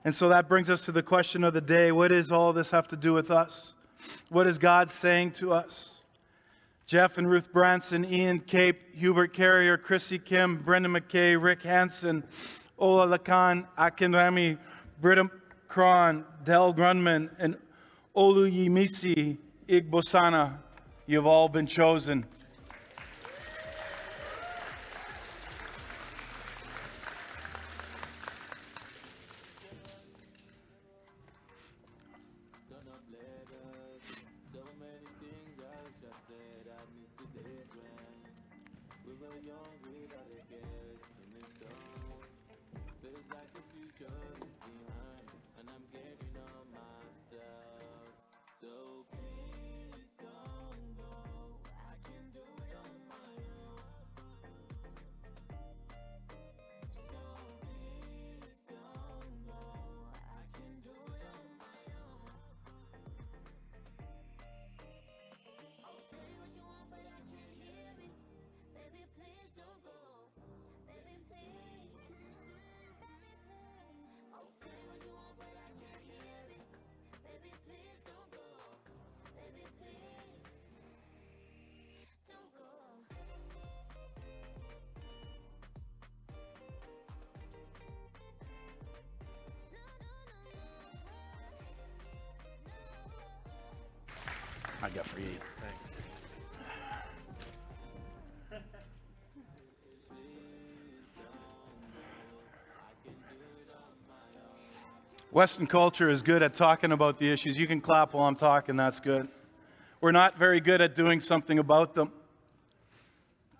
And 0.04 0.14
so 0.14 0.28
that 0.28 0.48
brings 0.48 0.70
us 0.70 0.82
to 0.82 0.92
the 0.92 1.02
question 1.02 1.42
of 1.42 1.54
the 1.54 1.60
day 1.60 1.90
what 1.90 2.12
does 2.12 2.30
all 2.30 2.52
this 2.52 2.70
have 2.70 2.86
to 2.86 2.96
do 2.96 3.12
with 3.12 3.32
us? 3.32 3.74
What 4.28 4.46
is 4.46 4.58
God 4.58 4.88
saying 4.88 5.32
to 5.32 5.52
us? 5.54 5.99
Jeff 6.90 7.18
and 7.18 7.30
Ruth 7.30 7.52
Branson, 7.52 8.04
Ian 8.04 8.40
Cape, 8.40 8.96
Hubert 8.96 9.32
Carrier, 9.32 9.78
Chrissy 9.78 10.18
Kim, 10.18 10.56
Brendan 10.56 10.92
McKay, 10.92 11.40
Rick 11.40 11.62
Hansen, 11.62 12.24
Ola 12.76 13.16
Lakan, 13.16 13.64
Akin 13.78 14.10
Rami, 14.10 14.58
Britta 15.00 15.30
Kron, 15.68 16.24
Del 16.42 16.74
Grunman, 16.74 17.30
and 17.38 17.56
Oluyimisi 18.16 19.38
Igbosana. 19.68 20.58
You've 21.06 21.28
all 21.28 21.48
been 21.48 21.68
chosen. 21.68 22.26
I 94.82 94.88
got 94.88 95.06
for 95.06 95.20
you. 95.20 95.26
Western 105.32 105.66
culture 105.66 106.08
is 106.08 106.22
good 106.22 106.42
at 106.42 106.54
talking 106.54 106.90
about 106.90 107.18
the 107.18 107.30
issues. 107.30 107.56
You 107.56 107.66
can 107.66 107.80
clap 107.80 108.14
while 108.14 108.26
I'm 108.26 108.34
talking, 108.34 108.74
that's 108.76 108.98
good. 108.98 109.28
We're 110.00 110.12
not 110.12 110.36
very 110.36 110.60
good 110.60 110.80
at 110.80 110.94
doing 110.94 111.20
something 111.20 111.58
about 111.58 111.94
them. 111.94 112.10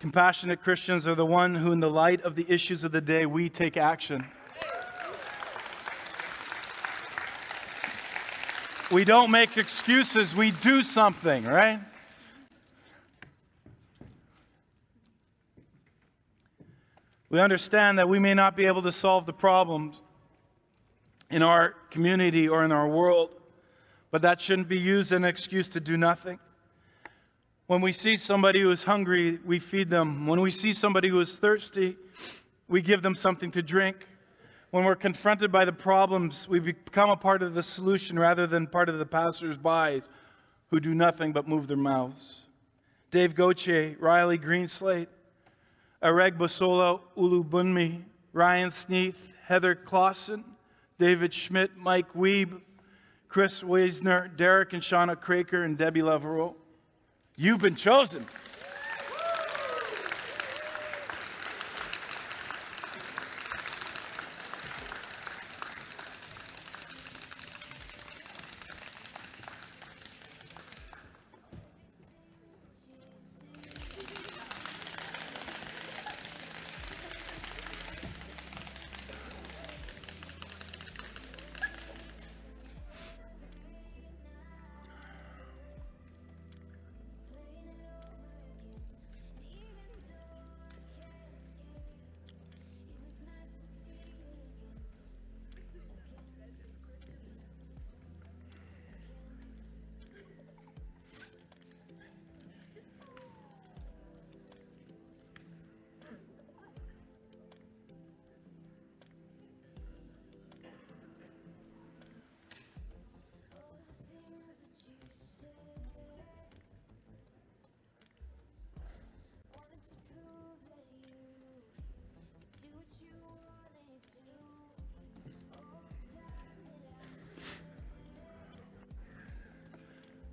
Compassionate 0.00 0.62
Christians 0.62 1.06
are 1.06 1.14
the 1.14 1.26
one 1.26 1.54
who, 1.54 1.70
in 1.70 1.80
the 1.80 1.90
light 1.90 2.22
of 2.22 2.34
the 2.34 2.46
issues 2.48 2.82
of 2.82 2.92
the 2.92 3.00
day, 3.00 3.26
we 3.26 3.48
take 3.50 3.76
action. 3.76 4.26
We 8.90 9.04
don't 9.04 9.30
make 9.30 9.56
excuses, 9.56 10.34
we 10.34 10.50
do 10.50 10.82
something, 10.82 11.44
right? 11.44 11.78
We 17.28 17.38
understand 17.38 18.00
that 18.00 18.08
we 18.08 18.18
may 18.18 18.34
not 18.34 18.56
be 18.56 18.66
able 18.66 18.82
to 18.82 18.90
solve 18.90 19.26
the 19.26 19.32
problems 19.32 20.00
in 21.30 21.40
our 21.40 21.76
community 21.92 22.48
or 22.48 22.64
in 22.64 22.72
our 22.72 22.88
world, 22.88 23.30
but 24.10 24.22
that 24.22 24.40
shouldn't 24.40 24.68
be 24.68 24.80
used 24.80 25.12
as 25.12 25.18
an 25.18 25.24
excuse 25.24 25.68
to 25.68 25.78
do 25.78 25.96
nothing. 25.96 26.40
When 27.68 27.80
we 27.80 27.92
see 27.92 28.16
somebody 28.16 28.60
who 28.60 28.72
is 28.72 28.82
hungry, 28.82 29.38
we 29.44 29.60
feed 29.60 29.88
them. 29.88 30.26
When 30.26 30.40
we 30.40 30.50
see 30.50 30.72
somebody 30.72 31.08
who 31.08 31.20
is 31.20 31.38
thirsty, 31.38 31.96
we 32.66 32.82
give 32.82 33.02
them 33.02 33.14
something 33.14 33.52
to 33.52 33.62
drink. 33.62 34.04
When 34.70 34.84
we're 34.84 34.94
confronted 34.94 35.50
by 35.50 35.64
the 35.64 35.72
problems, 35.72 36.46
we 36.48 36.60
become 36.60 37.10
a 37.10 37.16
part 37.16 37.42
of 37.42 37.54
the 37.54 37.62
solution 37.62 38.16
rather 38.16 38.46
than 38.46 38.68
part 38.68 38.88
of 38.88 39.00
the 39.00 39.06
passers-by 39.06 40.02
who 40.68 40.78
do 40.78 40.94
nothing 40.94 41.32
but 41.32 41.48
move 41.48 41.66
their 41.66 41.76
mouths. 41.76 42.42
Dave 43.10 43.34
Goche, 43.34 43.96
Riley 43.98 44.38
Greenslate, 44.38 45.08
Areg 46.00 46.38
Bosola 46.38 47.00
Ulubunmi, 47.16 48.04
Ryan 48.32 48.70
Sneath, 48.70 49.32
Heather 49.44 49.74
Clausen, 49.74 50.44
David 51.00 51.34
Schmidt, 51.34 51.76
Mike 51.76 52.12
Weeb, 52.12 52.60
Chris 53.28 53.62
Weisner, 53.62 54.34
Derek 54.36 54.72
and 54.72 54.82
Shauna 54.82 55.16
Craker, 55.16 55.64
and 55.64 55.76
Debbie 55.76 56.02
Levereau. 56.02 56.54
You've 57.34 57.60
been 57.60 57.74
chosen. 57.74 58.24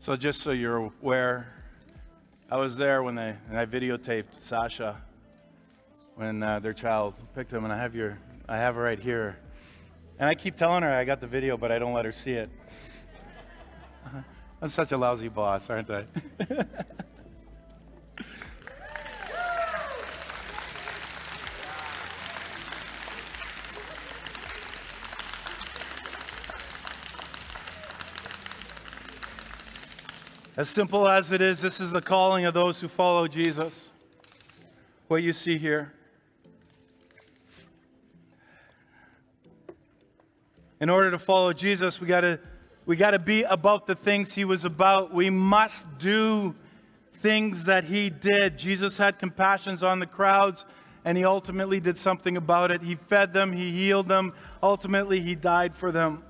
So, 0.07 0.15
just 0.15 0.39
so 0.39 0.51
you're 0.51 0.77
aware, 1.01 1.49
I 2.49 2.55
was 2.55 2.77
there 2.77 3.03
when 3.03 3.15
they 3.15 3.35
and 3.49 3.59
I 3.59 3.65
videotaped 3.65 4.39
Sasha 4.39 5.01
when 6.15 6.41
uh, 6.41 6.61
their 6.61 6.71
child 6.71 7.13
picked 7.35 7.51
him, 7.51 7.65
and 7.65 7.73
I 7.73 7.77
have 7.77 7.93
your 7.93 8.17
I 8.47 8.55
have 8.55 8.75
her 8.75 8.83
right 8.83 8.97
here. 8.97 9.37
And 10.17 10.29
I 10.29 10.33
keep 10.33 10.55
telling 10.55 10.83
her 10.83 10.89
I 10.89 11.03
got 11.03 11.19
the 11.19 11.27
video, 11.27 11.57
but 11.57 11.73
I 11.73 11.77
don't 11.77 11.91
let 11.91 12.05
her 12.05 12.13
see 12.13 12.31
it. 12.31 12.49
I'm 14.61 14.69
such 14.69 14.93
a 14.93 14.97
lousy 14.97 15.27
boss, 15.27 15.69
aren't 15.69 15.89
I? 15.89 16.05
As 30.67 30.73
simple 30.73 31.07
as 31.07 31.31
it 31.31 31.41
is, 31.41 31.61
this 31.61 31.79
is 31.79 31.91
the 31.91 32.01
calling 32.01 32.43
of 32.43 32.53
those 32.53 32.81
who 32.81 32.89
follow 32.89 33.25
Jesus. 33.25 33.89
What 35.07 35.23
you 35.23 35.31
see 35.31 35.57
here. 35.57 35.93
In 40.81 40.89
order 40.89 41.09
to 41.09 41.19
follow 41.19 41.53
Jesus, 41.53 42.01
we 42.01 42.07
got 42.07 42.21
to 42.21 42.37
we 42.85 42.97
got 42.97 43.11
to 43.11 43.19
be 43.19 43.43
about 43.43 43.87
the 43.87 43.95
things 43.95 44.33
he 44.33 44.43
was 44.43 44.65
about. 44.65 45.13
We 45.13 45.29
must 45.29 45.87
do 45.99 46.53
things 47.13 47.63
that 47.63 47.85
he 47.85 48.09
did. 48.09 48.57
Jesus 48.57 48.97
had 48.97 49.19
compassions 49.19 49.83
on 49.83 49.99
the 49.99 50.05
crowds 50.05 50.65
and 51.05 51.17
he 51.17 51.23
ultimately 51.23 51.79
did 51.79 51.97
something 51.97 52.35
about 52.35 52.71
it. 52.71 52.81
He 52.81 52.95
fed 52.95 53.31
them, 53.31 53.53
he 53.53 53.71
healed 53.71 54.09
them, 54.09 54.33
ultimately 54.61 55.21
he 55.21 55.33
died 55.33 55.77
for 55.77 55.93
them. 55.93 56.23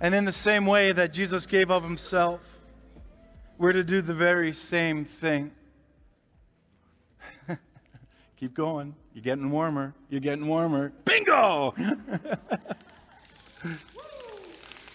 And 0.00 0.14
in 0.14 0.24
the 0.24 0.32
same 0.32 0.64
way 0.64 0.92
that 0.92 1.12
Jesus 1.12 1.44
gave 1.44 1.70
of 1.70 1.82
himself, 1.82 2.40
we're 3.60 3.72
to 3.74 3.84
do 3.84 4.00
the 4.00 4.14
very 4.14 4.54
same 4.54 5.04
thing. 5.04 5.50
Keep 8.38 8.54
going. 8.54 8.94
You're 9.12 9.22
getting 9.22 9.50
warmer. 9.50 9.92
You're 10.08 10.22
getting 10.22 10.46
warmer. 10.46 10.94
Bingo! 11.04 11.74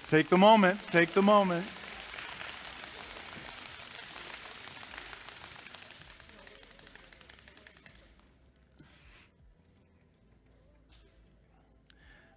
take 0.09 0.30
the 0.30 0.38
moment. 0.39 0.80
Take 0.89 1.13
the 1.13 1.22
moment. 1.22 1.63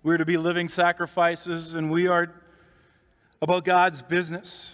We're 0.02 0.18
to 0.18 0.26
be 0.26 0.36
living 0.36 0.68
sacrifices, 0.68 1.72
and 1.72 1.90
we 1.90 2.06
are 2.06 2.34
about 3.40 3.64
God's 3.64 4.02
business. 4.02 4.72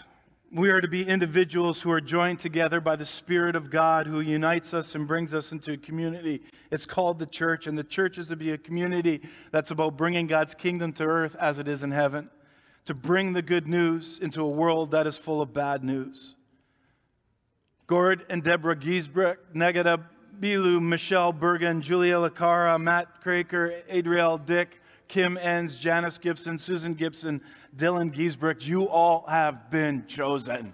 We 0.55 0.70
are 0.70 0.80
to 0.80 0.86
be 0.86 1.05
individuals 1.05 1.80
who 1.80 1.90
are 1.90 2.00
joined 2.00 2.38
together 2.38 2.80
by 2.80 2.94
the 2.94 3.05
Spirit 3.05 3.57
of 3.57 3.70
God 3.70 4.07
who 4.07 4.20
unites 4.20 4.72
us 4.72 4.94
and 4.94 5.05
brings 5.05 5.34
us 5.34 5.50
into 5.50 5.72
a 5.72 5.76
community. 5.76 6.42
It's 6.70 6.86
called 6.86 7.18
the 7.18 7.26
church, 7.26 7.66
and 7.66 7.76
the 7.76 7.82
church 7.82 8.18
is 8.18 8.28
to 8.28 8.36
be 8.36 8.52
a 8.52 8.59
community 8.59 9.20
that's 9.50 9.72
about 9.72 9.96
bringing 9.96 10.28
God's 10.28 10.55
kingdom 10.55 10.92
to 10.92 11.02
earth 11.02 11.34
as 11.40 11.59
it 11.59 11.66
is 11.66 11.82
in 11.82 11.90
heaven, 11.90 12.30
to 12.84 12.94
bring 12.94 13.32
the 13.32 13.42
good 13.42 13.66
news 13.66 14.20
into 14.22 14.42
a 14.42 14.48
world 14.48 14.92
that 14.92 15.09
is 15.09 15.18
full 15.18 15.42
of 15.42 15.52
bad 15.52 15.82
news. 15.82 16.36
Gord 17.88 18.24
and 18.30 18.40
Deborah 18.40 18.76
Giesbrecht, 18.76 19.38
Negada 19.57 20.05
Bilu, 20.38 20.80
Michelle 20.80 21.32
Bergen, 21.32 21.82
Julia 21.82 22.18
Lacara, 22.18 22.80
Matt 22.80 23.24
Craker, 23.24 23.82
Adriel 23.88 24.38
Dick, 24.38 24.80
Kim 25.14 25.38
Enns, 25.38 25.76
Janice 25.76 26.18
Gibson, 26.18 26.58
Susan 26.58 26.92
Gibson, 26.92 27.40
Dylan 27.76 28.12
Giesbrecht, 28.12 28.66
you 28.66 28.88
all 28.88 29.24
have 29.28 29.70
been 29.70 30.04
chosen. 30.08 30.72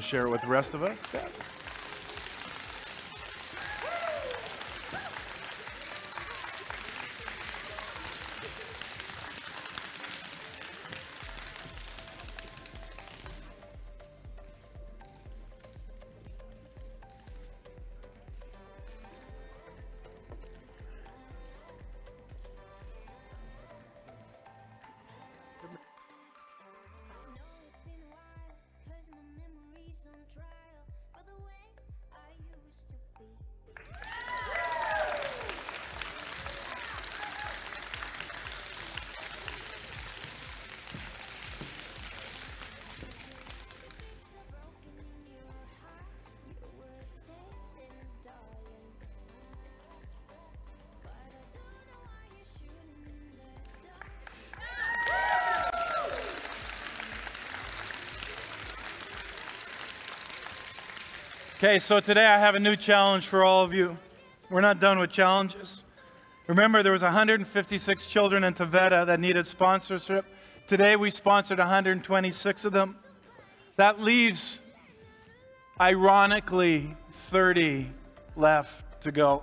To 0.00 0.06
share 0.06 0.26
it 0.26 0.30
with 0.30 0.40
the 0.40 0.46
rest 0.46 0.72
of 0.72 0.82
us? 0.82 0.98
Okay, 61.62 61.78
so 61.78 62.00
today 62.00 62.24
I 62.24 62.38
have 62.38 62.54
a 62.54 62.58
new 62.58 62.74
challenge 62.74 63.26
for 63.26 63.44
all 63.44 63.62
of 63.62 63.74
you. 63.74 63.98
We're 64.48 64.62
not 64.62 64.80
done 64.80 64.98
with 64.98 65.10
challenges. 65.10 65.82
Remember, 66.46 66.82
there 66.82 66.90
was 66.90 67.02
156 67.02 68.06
children 68.06 68.44
in 68.44 68.54
Taveta 68.54 69.04
that 69.04 69.20
needed 69.20 69.46
sponsorship. 69.46 70.24
Today 70.66 70.96
we 70.96 71.10
sponsored 71.10 71.58
126 71.58 72.64
of 72.64 72.72
them. 72.72 72.96
That 73.76 74.00
leaves 74.00 74.60
Ironically, 75.78 76.96
30 77.12 77.92
left 78.36 79.02
to 79.02 79.12
go. 79.12 79.42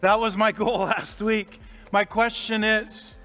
That 0.00 0.18
was 0.18 0.38
my 0.38 0.52
goal 0.62 0.78
last 0.78 1.20
week. 1.20 1.60
My 1.92 2.06
question 2.06 2.64
is 2.64 3.16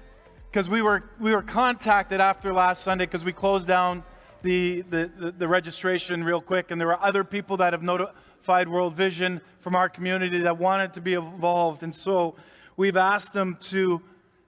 because 0.50 0.68
we 0.68 0.82
were, 0.82 1.04
we 1.18 1.34
were 1.34 1.40
contacted 1.40 2.20
after 2.20 2.52
last 2.52 2.84
Sunday 2.84 3.06
because 3.06 3.24
we 3.24 3.32
closed 3.32 3.66
down 3.66 4.04
the, 4.44 4.82
the, 4.82 5.34
the, 5.38 5.48
registration 5.48 6.22
real 6.22 6.40
quick, 6.40 6.70
and 6.70 6.78
there 6.80 6.86
were 6.86 7.02
other 7.02 7.24
people 7.24 7.56
that 7.56 7.72
have 7.72 7.82
notified 7.82 8.68
World 8.68 8.94
Vision 8.94 9.40
from 9.60 9.74
our 9.74 9.88
community 9.88 10.38
that 10.40 10.58
wanted 10.58 10.92
to 10.92 11.00
be 11.00 11.14
involved. 11.14 11.82
And 11.82 11.94
so 11.94 12.36
we've 12.76 12.98
asked 12.98 13.32
them 13.32 13.56
to 13.70 14.02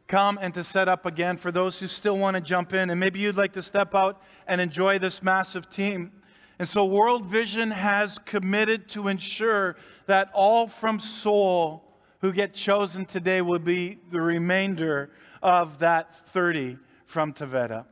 come 0.06 0.38
and 0.40 0.52
to 0.54 0.62
set 0.62 0.86
up 0.86 1.06
again 1.06 1.38
for 1.38 1.50
those 1.50 1.80
who 1.80 1.86
still 1.86 2.18
want 2.18 2.36
to 2.36 2.42
jump 2.42 2.74
in. 2.74 2.90
And 2.90 3.00
maybe 3.00 3.18
you'd 3.18 3.38
like 3.38 3.54
to 3.54 3.62
step 3.62 3.94
out 3.94 4.22
and 4.46 4.60
enjoy 4.60 4.98
this 4.98 5.22
massive 5.22 5.70
team. 5.70 6.12
And 6.58 6.68
so 6.68 6.84
World 6.84 7.24
Vision 7.24 7.70
has 7.70 8.18
committed 8.18 8.88
to 8.90 9.08
ensure 9.08 9.76
that 10.06 10.30
all 10.34 10.68
from 10.68 11.00
Soul 11.00 11.82
who 12.20 12.32
get 12.32 12.52
chosen 12.52 13.06
today 13.06 13.40
will 13.40 13.58
be 13.58 13.98
the 14.10 14.20
remainder 14.20 15.10
of 15.42 15.78
that 15.78 16.14
30 16.30 16.76
from 17.06 17.32
Taveta. 17.32 17.86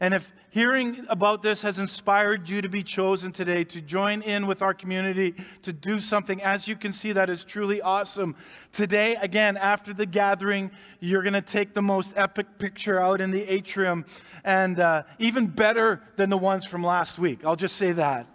And 0.00 0.14
if 0.14 0.32
hearing 0.58 1.06
about 1.08 1.40
this 1.40 1.62
has 1.62 1.78
inspired 1.78 2.48
you 2.48 2.60
to 2.60 2.68
be 2.68 2.82
chosen 2.82 3.30
today, 3.30 3.62
to 3.62 3.80
join 3.80 4.22
in 4.22 4.44
with 4.44 4.60
our 4.60 4.74
community, 4.74 5.32
to 5.62 5.72
do 5.72 6.00
something, 6.00 6.42
as 6.42 6.66
you 6.66 6.74
can 6.74 6.92
see, 6.92 7.12
that 7.12 7.30
is 7.30 7.44
truly 7.44 7.80
awesome. 7.80 8.34
Today, 8.72 9.14
again, 9.22 9.56
after 9.56 9.94
the 9.94 10.04
gathering, 10.04 10.72
you're 10.98 11.22
going 11.22 11.34
to 11.34 11.40
take 11.40 11.74
the 11.74 11.80
most 11.80 12.12
epic 12.16 12.58
picture 12.58 12.98
out 12.98 13.20
in 13.20 13.30
the 13.30 13.42
atrium, 13.48 14.04
and 14.42 14.80
uh, 14.80 15.04
even 15.20 15.46
better 15.46 16.02
than 16.16 16.28
the 16.28 16.36
ones 16.36 16.64
from 16.64 16.82
last 16.82 17.20
week. 17.20 17.44
I'll 17.44 17.54
just 17.54 17.76
say 17.76 17.92
that. 17.92 18.26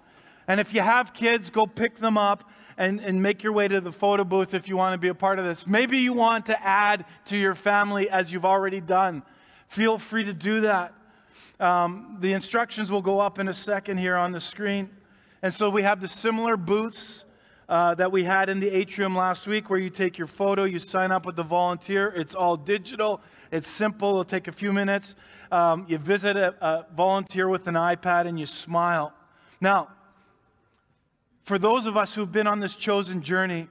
And 0.47 0.61
if 0.61 0.73
you 0.73 0.79
have 0.79 1.13
kids, 1.13 1.49
go 1.49 1.65
pick 1.65 1.97
them 1.97 2.17
up 2.17 2.49
and, 2.77 3.01
and 3.01 3.21
make 3.21 3.43
your 3.43 3.51
way 3.51 3.67
to 3.67 3.81
the 3.81 3.91
photo 3.91 4.23
booth 4.23 4.53
if 4.53 4.69
you 4.69 4.77
want 4.77 4.93
to 4.93 4.97
be 4.97 5.09
a 5.09 5.13
part 5.13 5.39
of 5.39 5.45
this. 5.45 5.67
Maybe 5.67 5.97
you 5.97 6.13
want 6.13 6.45
to 6.45 6.65
add 6.65 7.03
to 7.25 7.35
your 7.35 7.53
family 7.53 8.09
as 8.09 8.31
you've 8.31 8.45
already 8.45 8.79
done. 8.79 9.23
Feel 9.67 9.97
free 9.97 10.23
to 10.23 10.33
do 10.33 10.61
that. 10.61 10.93
Um, 11.59 12.17
the 12.19 12.33
instructions 12.33 12.91
will 12.91 13.01
go 13.01 13.19
up 13.19 13.39
in 13.39 13.47
a 13.47 13.53
second 13.53 13.97
here 13.97 14.15
on 14.15 14.31
the 14.31 14.41
screen. 14.41 14.89
And 15.41 15.53
so 15.53 15.69
we 15.69 15.83
have 15.83 16.01
the 16.01 16.07
similar 16.07 16.57
booths 16.57 17.25
uh, 17.69 17.95
that 17.95 18.11
we 18.11 18.23
had 18.23 18.49
in 18.49 18.59
the 18.59 18.69
atrium 18.69 19.15
last 19.15 19.47
week 19.47 19.69
where 19.69 19.79
you 19.79 19.89
take 19.89 20.17
your 20.17 20.27
photo, 20.27 20.63
you 20.63 20.79
sign 20.79 21.11
up 21.11 21.25
with 21.25 21.35
the 21.35 21.43
volunteer. 21.43 22.13
It's 22.15 22.35
all 22.35 22.57
digital, 22.57 23.21
it's 23.51 23.67
simple, 23.67 24.09
it'll 24.09 24.23
take 24.25 24.47
a 24.47 24.51
few 24.51 24.73
minutes. 24.73 25.15
Um, 25.51 25.85
you 25.87 25.97
visit 25.97 26.35
a, 26.35 26.55
a 26.65 26.85
volunteer 26.95 27.47
with 27.47 27.67
an 27.67 27.75
iPad 27.75 28.27
and 28.27 28.39
you 28.39 28.45
smile. 28.45 29.13
Now, 29.61 29.89
for 31.43 31.57
those 31.57 31.85
of 31.85 31.97
us 31.97 32.13
who've 32.13 32.31
been 32.31 32.47
on 32.47 32.59
this 32.59 32.75
chosen 32.75 33.21
journey, 33.21 33.67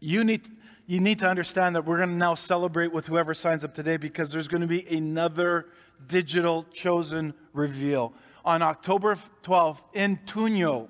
you 0.00 0.24
need, 0.24 0.42
you 0.86 1.00
need 1.00 1.18
to 1.20 1.28
understand 1.28 1.74
that 1.76 1.84
we're 1.84 1.96
going 1.96 2.10
to 2.10 2.14
now 2.14 2.34
celebrate 2.34 2.92
with 2.92 3.06
whoever 3.06 3.32
signs 3.32 3.64
up 3.64 3.74
today 3.74 3.96
because 3.96 4.30
there's 4.30 4.48
going 4.48 4.60
to 4.60 4.66
be 4.66 4.86
another 4.94 5.66
digital 6.08 6.66
chosen 6.72 7.32
reveal. 7.52 8.12
On 8.44 8.60
October 8.60 9.16
12th 9.42 9.78
in 9.94 10.18
Tuño, 10.26 10.88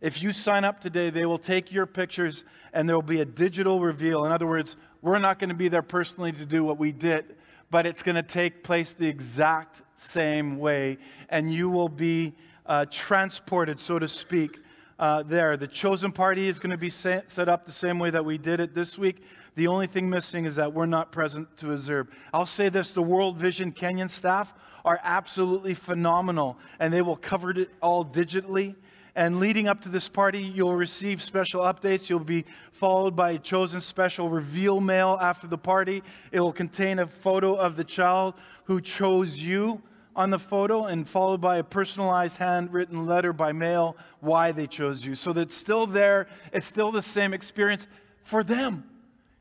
if 0.00 0.22
you 0.22 0.32
sign 0.32 0.64
up 0.64 0.80
today, 0.80 1.10
they 1.10 1.26
will 1.26 1.38
take 1.38 1.72
your 1.72 1.86
pictures 1.86 2.44
and 2.72 2.88
there 2.88 2.94
will 2.94 3.02
be 3.02 3.20
a 3.20 3.24
digital 3.24 3.80
reveal. 3.80 4.24
In 4.24 4.30
other 4.30 4.46
words, 4.46 4.76
we're 5.02 5.18
not 5.18 5.40
going 5.40 5.48
to 5.48 5.56
be 5.56 5.68
there 5.68 5.82
personally 5.82 6.30
to 6.32 6.44
do 6.44 6.62
what 6.62 6.78
we 6.78 6.92
did, 6.92 7.36
but 7.70 7.86
it's 7.86 8.02
going 8.02 8.14
to 8.14 8.22
take 8.22 8.62
place 8.62 8.92
the 8.92 9.08
exact 9.08 9.82
same 9.96 10.58
way, 10.58 10.98
and 11.28 11.52
you 11.52 11.68
will 11.68 11.88
be 11.88 12.32
uh, 12.66 12.86
transported, 12.90 13.80
so 13.80 13.98
to 13.98 14.06
speak, 14.06 14.60
uh, 14.98 15.22
there. 15.22 15.56
The 15.56 15.66
chosen 15.66 16.12
party 16.12 16.48
is 16.48 16.58
going 16.58 16.70
to 16.70 16.76
be 16.76 16.90
set, 16.90 17.30
set 17.30 17.48
up 17.48 17.64
the 17.64 17.72
same 17.72 17.98
way 17.98 18.10
that 18.10 18.24
we 18.24 18.38
did 18.38 18.60
it 18.60 18.74
this 18.74 18.98
week. 18.98 19.22
The 19.54 19.66
only 19.66 19.86
thing 19.86 20.08
missing 20.08 20.44
is 20.44 20.56
that 20.56 20.72
we're 20.72 20.86
not 20.86 21.12
present 21.12 21.56
to 21.58 21.72
observe. 21.72 22.08
I'll 22.32 22.46
say 22.46 22.68
this 22.68 22.92
the 22.92 23.02
World 23.02 23.36
Vision 23.36 23.72
Kenyan 23.72 24.10
staff 24.10 24.52
are 24.84 25.00
absolutely 25.02 25.74
phenomenal, 25.74 26.58
and 26.78 26.92
they 26.92 27.02
will 27.02 27.16
cover 27.16 27.50
it 27.50 27.70
all 27.82 28.04
digitally. 28.04 28.74
And 29.14 29.40
leading 29.40 29.66
up 29.66 29.80
to 29.80 29.88
this 29.88 30.06
party, 30.06 30.40
you'll 30.40 30.76
receive 30.76 31.20
special 31.20 31.62
updates. 31.62 32.08
You'll 32.08 32.20
be 32.20 32.44
followed 32.70 33.16
by 33.16 33.32
a 33.32 33.38
chosen 33.38 33.80
special 33.80 34.28
reveal 34.28 34.80
mail 34.80 35.18
after 35.20 35.48
the 35.48 35.58
party. 35.58 36.04
It 36.30 36.38
will 36.38 36.52
contain 36.52 37.00
a 37.00 37.06
photo 37.08 37.56
of 37.56 37.74
the 37.74 37.82
child 37.82 38.34
who 38.64 38.80
chose 38.80 39.36
you 39.36 39.82
on 40.18 40.30
the 40.30 40.38
photo 40.38 40.86
and 40.86 41.08
followed 41.08 41.40
by 41.40 41.58
a 41.58 41.62
personalized 41.62 42.38
handwritten 42.38 43.06
letter 43.06 43.32
by 43.32 43.52
mail 43.52 43.96
why 44.18 44.50
they 44.50 44.66
chose 44.66 45.04
you. 45.04 45.14
So 45.14 45.32
that 45.32 45.42
it's 45.42 45.56
still 45.56 45.86
there, 45.86 46.26
it's 46.52 46.66
still 46.66 46.90
the 46.90 47.02
same 47.02 47.32
experience 47.32 47.86
for 48.24 48.42
them 48.42 48.82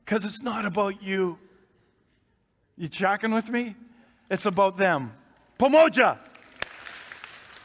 because 0.05 0.23
it's 0.23 0.43
not 0.43 0.65
about 0.65 1.01
you. 1.01 1.39
You 2.77 2.87
tracking 2.87 3.31
with 3.31 3.49
me? 3.49 3.75
It's 4.29 4.45
about 4.45 4.77
them. 4.77 5.13
Pamoja! 5.57 6.19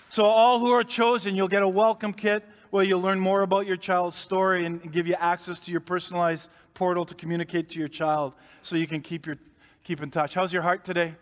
So, 0.09 0.25
all 0.25 0.59
who 0.59 0.71
are 0.71 0.85
chosen, 0.85 1.37
you'll 1.37 1.49
get 1.49 1.63
a 1.63 1.69
welcome 1.69 2.15
kit 2.15 2.45
where 2.71 2.85
you'll 2.85 3.01
learn 3.03 3.21
more 3.21 3.43
about 3.43 3.67
your 3.67 3.77
child's 3.77 4.17
story 4.17 4.65
and 4.65 4.91
give 4.91 5.07
you 5.07 5.15
access 5.19 5.61
to 5.61 5.71
your 5.71 5.81
personalized 5.81 6.49
portal 6.73 7.05
to 7.05 7.15
communicate 7.15 7.69
to 7.71 7.79
your 7.79 7.89
child 7.89 8.33
so 8.63 8.77
you 8.77 8.87
can 8.87 9.03
keep, 9.03 9.27
your, 9.27 9.37
keep 9.85 10.03
in 10.03 10.11
touch. 10.11 10.33
How's 10.33 10.53
your 10.53 10.63
heart 10.63 10.83
today? 10.83 11.15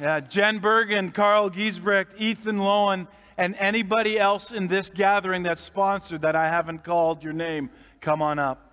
Yeah, 0.00 0.20
Jen 0.20 0.58
Bergen, 0.58 1.10
Carl 1.10 1.50
Giesbrecht, 1.50 2.08
Ethan 2.18 2.58
Lowen, 2.58 3.06
and 3.36 3.54
anybody 3.58 4.18
else 4.18 4.50
in 4.50 4.68
this 4.68 4.90
gathering 4.90 5.42
that's 5.42 5.62
sponsored 5.62 6.22
that 6.22 6.36
I 6.36 6.48
haven't 6.48 6.84
called 6.84 7.22
your 7.22 7.32
name, 7.32 7.70
come 8.00 8.22
on 8.22 8.38
up. 8.38 8.64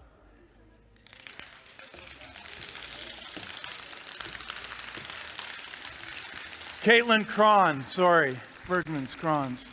Caitlin 6.83 7.25
Cron, 7.25 7.83
sorry, 7.87 8.37
Bergman's 8.67 9.15
Crons. 9.15 9.65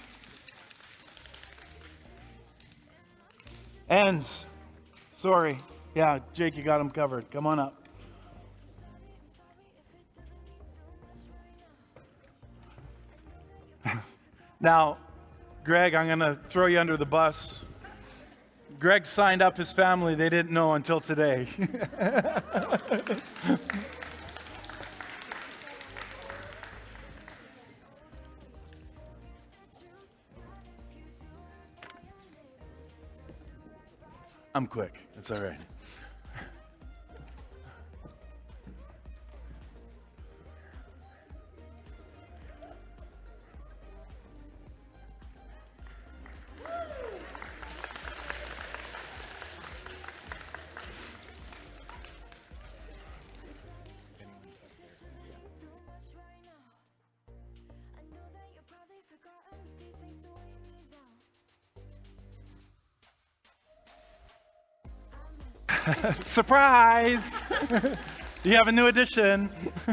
Enns, 3.90 4.44
sorry. 5.14 5.58
Yeah, 5.94 6.20
Jake, 6.32 6.56
you 6.56 6.62
got 6.62 6.80
him 6.80 6.88
covered. 6.88 7.30
Come 7.30 7.46
on 7.46 7.58
up. 7.58 7.81
Now, 14.62 14.96
Greg, 15.64 15.94
I'm 15.96 16.06
going 16.06 16.20
to 16.20 16.38
throw 16.48 16.66
you 16.66 16.78
under 16.78 16.96
the 16.96 17.04
bus. 17.04 17.64
Greg 18.78 19.04
signed 19.04 19.42
up 19.42 19.56
his 19.56 19.72
family. 19.72 20.14
They 20.14 20.28
didn't 20.28 20.52
know 20.52 20.74
until 20.74 21.00
today. 21.00 21.48
I'm 34.54 34.68
quick. 34.68 34.94
It's 35.18 35.32
all 35.32 35.40
right. 35.40 35.58
Surprise! 66.32 67.30
you 68.42 68.54
have 68.54 68.66
a 68.66 68.72
new 68.72 68.86
addition. 68.86 69.50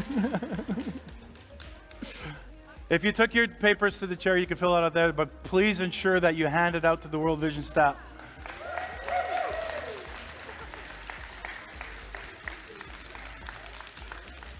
if 2.90 3.04
you 3.04 3.12
took 3.12 3.36
your 3.36 3.50
papers 3.50 4.00
to 4.00 4.08
the 4.08 4.16
chair, 4.16 4.38
you 4.38 4.48
can 4.48 4.56
fill 4.56 4.74
it 4.78 4.82
out 4.82 4.94
there, 4.94 5.12
but 5.12 5.44
please 5.44 5.82
ensure 5.82 6.22
that 6.22 6.38
you 6.38 6.48
hand 6.48 6.78
it 6.78 6.86
out 6.86 7.02
to 7.02 7.10
the 7.10 7.20
World 7.20 7.40
Vision 7.40 7.62
staff. 7.62 7.98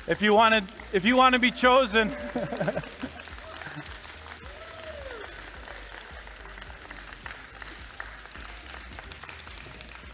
If 0.06 0.22
you 0.22 0.34
want 0.34 0.56
to, 0.56 0.74
if 0.92 1.06
you 1.06 1.16
want 1.16 1.32
to 1.32 1.40
be 1.40 1.50
chosen, 1.50 2.10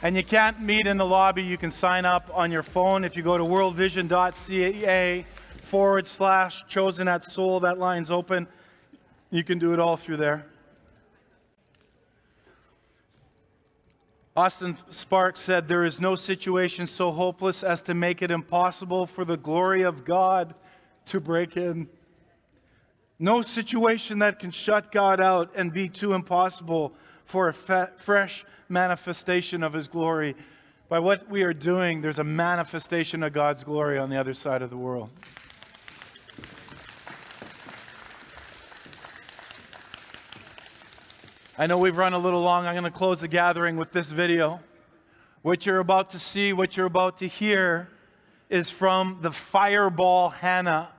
and 0.06 0.16
you 0.16 0.24
can't 0.24 0.62
meet 0.62 0.86
in 0.86 0.98
the 0.98 1.06
lobby, 1.06 1.42
you 1.42 1.58
can 1.58 1.72
sign 1.72 2.06
up 2.06 2.30
on 2.32 2.52
your 2.52 2.62
phone. 2.62 3.04
If 3.04 3.18
you 3.18 3.24
go 3.24 3.40
to 3.40 3.44
worldvision.ca 3.44 5.26
forward 5.64 6.08
slash 6.08 6.64
chosen 6.68 7.08
at 7.08 7.24
soul, 7.24 7.62
that 7.62 7.80
line's 7.80 8.12
open. 8.12 8.46
You 9.32 9.44
can 9.44 9.58
do 9.58 9.74
it 9.74 9.80
all 9.80 9.98
through 9.98 10.18
there. 10.18 10.46
Austin 14.36 14.78
Sparks 14.92 15.40
said, 15.40 15.68
There 15.68 15.84
is 15.84 16.00
no 16.00 16.14
situation 16.14 16.86
so 16.86 17.12
hopeless 17.12 17.64
as 17.64 17.82
to 17.82 17.96
make 17.96 18.22
it 18.22 18.30
impossible 18.30 19.08
for 19.08 19.26
the 19.26 19.38
glory 19.38 19.82
of 19.82 20.06
God 20.06 20.54
to 21.08 21.20
break 21.20 21.58
in. 21.58 21.90
No 23.18 23.42
situation 23.42 24.20
that 24.20 24.38
can 24.38 24.52
shut 24.52 24.92
God 24.92 25.20
out 25.20 25.50
and 25.56 25.74
be 25.74 25.90
too 25.90 26.14
impossible 26.14 26.94
for 27.24 27.48
a 27.48 27.54
fe- 27.56 27.88
fresh 27.98 28.46
manifestation 28.70 29.64
of 29.64 29.74
His 29.74 29.88
glory. 29.88 30.36
By 30.88 31.00
what 31.00 31.30
we 31.30 31.44
are 31.44 31.54
doing, 31.54 32.02
there's 32.02 32.20
a 32.20 32.24
manifestation 32.24 33.24
of 33.24 33.34
God's 33.34 33.64
glory 33.64 33.98
on 33.98 34.10
the 34.10 34.18
other 34.18 34.34
side 34.34 34.62
of 34.62 34.70
the 34.70 34.78
world. 34.78 35.10
I 41.58 41.68
know 41.68 41.78
we've 41.78 41.96
run 41.96 42.14
a 42.14 42.18
little 42.18 42.42
long. 42.42 42.66
I'm 42.66 42.74
going 42.74 42.84
to 42.84 42.92
close 42.92 43.22
the 43.22 43.30
gathering 43.30 43.78
with 43.78 43.94
this 43.94 44.12
video. 44.12 44.60
What 45.42 45.66
you're 45.66 45.80
about 45.80 46.10
to 46.10 46.20
see, 46.20 46.52
what 46.52 46.76
you're 46.76 46.86
about 46.86 47.20
to 47.20 47.28
hear, 47.28 47.90
is 48.50 48.70
from 48.70 49.20
the 49.22 49.32
fireball 49.32 50.30
Hannah. 50.30 50.90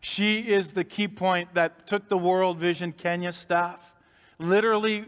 She 0.00 0.38
is 0.40 0.72
the 0.72 0.84
key 0.84 1.08
point 1.08 1.54
that 1.54 1.88
took 1.88 2.08
the 2.08 2.16
World 2.16 2.58
Vision 2.58 2.92
Kenya 2.92 3.32
staff. 3.32 3.92
Literally, 4.38 5.06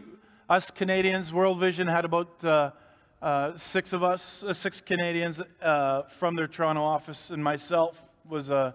us 0.49 0.71
Canadians, 0.71 1.31
World 1.31 1.59
Vision 1.59 1.85
had 1.87 2.05
about 2.05 2.43
uh, 2.43 2.71
uh, 3.21 3.55
six 3.55 3.93
of 3.93 4.01
us, 4.01 4.43
uh, 4.43 4.51
six 4.53 4.81
Canadians 4.81 5.41
uh, 5.61 6.03
from 6.03 6.35
their 6.35 6.47
Toronto 6.47 6.81
office, 6.81 7.29
and 7.29 7.43
myself 7.43 8.01
was 8.27 8.49
a. 8.49 8.73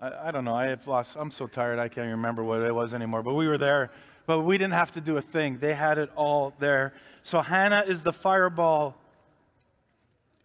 I, 0.00 0.28
I 0.28 0.30
don't 0.32 0.44
know. 0.44 0.54
I 0.54 0.66
have 0.66 0.86
lost. 0.88 1.16
I'm 1.16 1.30
so 1.30 1.46
tired. 1.46 1.78
I 1.78 1.88
can't 1.88 2.10
remember 2.10 2.42
what 2.42 2.60
it 2.60 2.74
was 2.74 2.92
anymore. 2.92 3.22
But 3.22 3.34
we 3.34 3.46
were 3.46 3.56
there. 3.56 3.92
But 4.26 4.40
we 4.40 4.58
didn't 4.58 4.74
have 4.74 4.90
to 4.92 5.00
do 5.00 5.16
a 5.16 5.22
thing. 5.22 5.58
They 5.58 5.74
had 5.74 5.98
it 5.98 6.10
all 6.16 6.52
there. 6.58 6.92
So 7.22 7.40
Hannah 7.40 7.84
is 7.86 8.02
the 8.02 8.12
fireball 8.12 8.96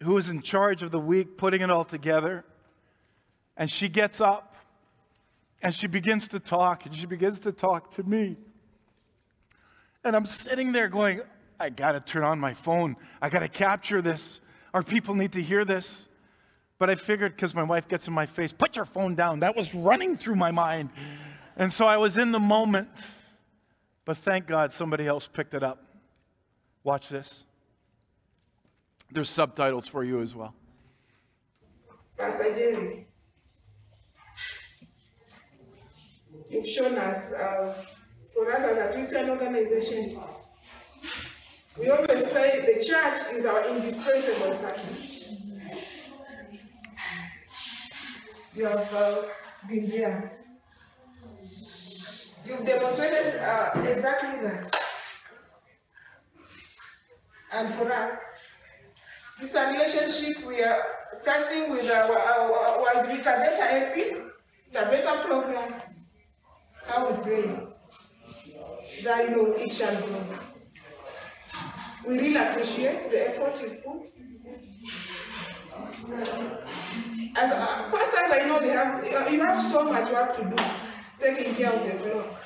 who 0.04 0.16
is 0.16 0.28
in 0.28 0.42
charge 0.42 0.84
of 0.84 0.92
the 0.92 1.00
week, 1.00 1.36
putting 1.36 1.60
it 1.60 1.70
all 1.70 1.84
together. 1.84 2.44
And 3.56 3.68
she 3.68 3.88
gets 3.88 4.20
up 4.20 4.54
and 5.60 5.74
she 5.74 5.88
begins 5.88 6.28
to 6.28 6.40
talk, 6.40 6.86
and 6.86 6.94
she 6.94 7.06
begins 7.06 7.40
to 7.40 7.52
talk 7.52 7.92
to 7.94 8.02
me. 8.04 8.36
And 10.04 10.16
I'm 10.16 10.26
sitting 10.26 10.72
there 10.72 10.88
going, 10.88 11.22
I 11.60 11.70
got 11.70 11.92
to 11.92 12.00
turn 12.00 12.24
on 12.24 12.38
my 12.38 12.54
phone. 12.54 12.96
I 13.20 13.28
got 13.28 13.40
to 13.40 13.48
capture 13.48 14.02
this. 14.02 14.40
Our 14.74 14.82
people 14.82 15.14
need 15.14 15.32
to 15.32 15.42
hear 15.42 15.64
this. 15.64 16.08
But 16.78 16.90
I 16.90 16.96
figured 16.96 17.36
because 17.36 17.54
my 17.54 17.62
wife 17.62 17.86
gets 17.86 18.08
in 18.08 18.12
my 18.12 18.26
face, 18.26 18.52
put 18.52 18.74
your 18.74 18.84
phone 18.84 19.14
down. 19.14 19.40
That 19.40 19.54
was 19.54 19.72
running 19.74 20.16
through 20.16 20.34
my 20.34 20.50
mind. 20.50 20.90
And 21.56 21.72
so 21.72 21.86
I 21.86 21.96
was 21.96 22.18
in 22.18 22.32
the 22.32 22.40
moment. 22.40 22.88
But 24.04 24.16
thank 24.16 24.48
God 24.48 24.72
somebody 24.72 25.06
else 25.06 25.28
picked 25.28 25.54
it 25.54 25.62
up. 25.62 25.84
Watch 26.82 27.08
this. 27.08 27.44
There's 29.12 29.30
subtitles 29.30 29.86
for 29.86 30.02
you 30.02 30.20
as 30.20 30.34
well. 30.34 30.54
Pastor 32.18 32.52
Jerry, 32.54 33.06
you've 36.50 36.66
shown 36.66 36.98
us, 36.98 37.32
uh, 37.32 37.74
for 38.32 38.50
us 38.50 38.62
as 38.62 38.78
a 38.78 38.92
Christian 38.92 39.30
organization, 39.30 40.10
we 41.78 41.90
always 41.90 42.26
say 42.30 42.60
the 42.60 42.84
church 42.84 43.34
is 43.34 43.44
our 43.44 43.68
indispensable 43.68 44.56
partner. 44.56 44.96
You 48.54 48.66
have 48.66 48.94
uh, 48.94 49.22
been 49.68 49.88
there. 49.88 50.32
You've 52.46 52.64
demonstrated 52.64 53.40
uh, 53.40 53.70
exactly 53.88 54.48
that. 54.48 54.80
And 57.52 57.74
for 57.74 57.90
us, 57.92 58.20
this 59.40 59.54
relationship 59.54 60.46
we 60.46 60.62
are 60.62 60.78
starting 61.12 61.70
with 61.70 61.90
our, 61.90 62.16
our, 62.16 62.96
our 62.96 63.06
with 63.06 63.20
a 63.20 63.24
better 63.24 63.62
helping, 63.62 64.30
a 64.70 64.84
better 64.86 65.22
program. 65.22 65.74
How 66.86 67.10
we 67.10 67.22
pray 67.22 67.71
that 69.02 69.28
you 69.28 69.36
know 69.36 69.52
it 69.52 69.72
shall 69.72 69.94
grow. 70.02 70.24
We 72.06 72.18
really 72.18 72.36
appreciate 72.36 73.10
the 73.10 73.28
effort 73.28 73.60
you 73.62 73.78
put. 73.84 74.08
As 77.36 77.52
uh, 77.52 77.90
pastors, 77.90 78.32
I 78.32 78.46
know 78.46 78.58
they 78.60 78.70
have 78.70 79.32
you 79.32 79.40
have 79.40 79.62
so 79.64 79.84
much 79.84 80.10
work 80.10 80.36
to 80.36 80.44
do, 80.44 80.56
taking 81.20 81.54
care 81.54 81.72
of 81.72 81.84
the 81.84 82.10
flock. 82.10 82.42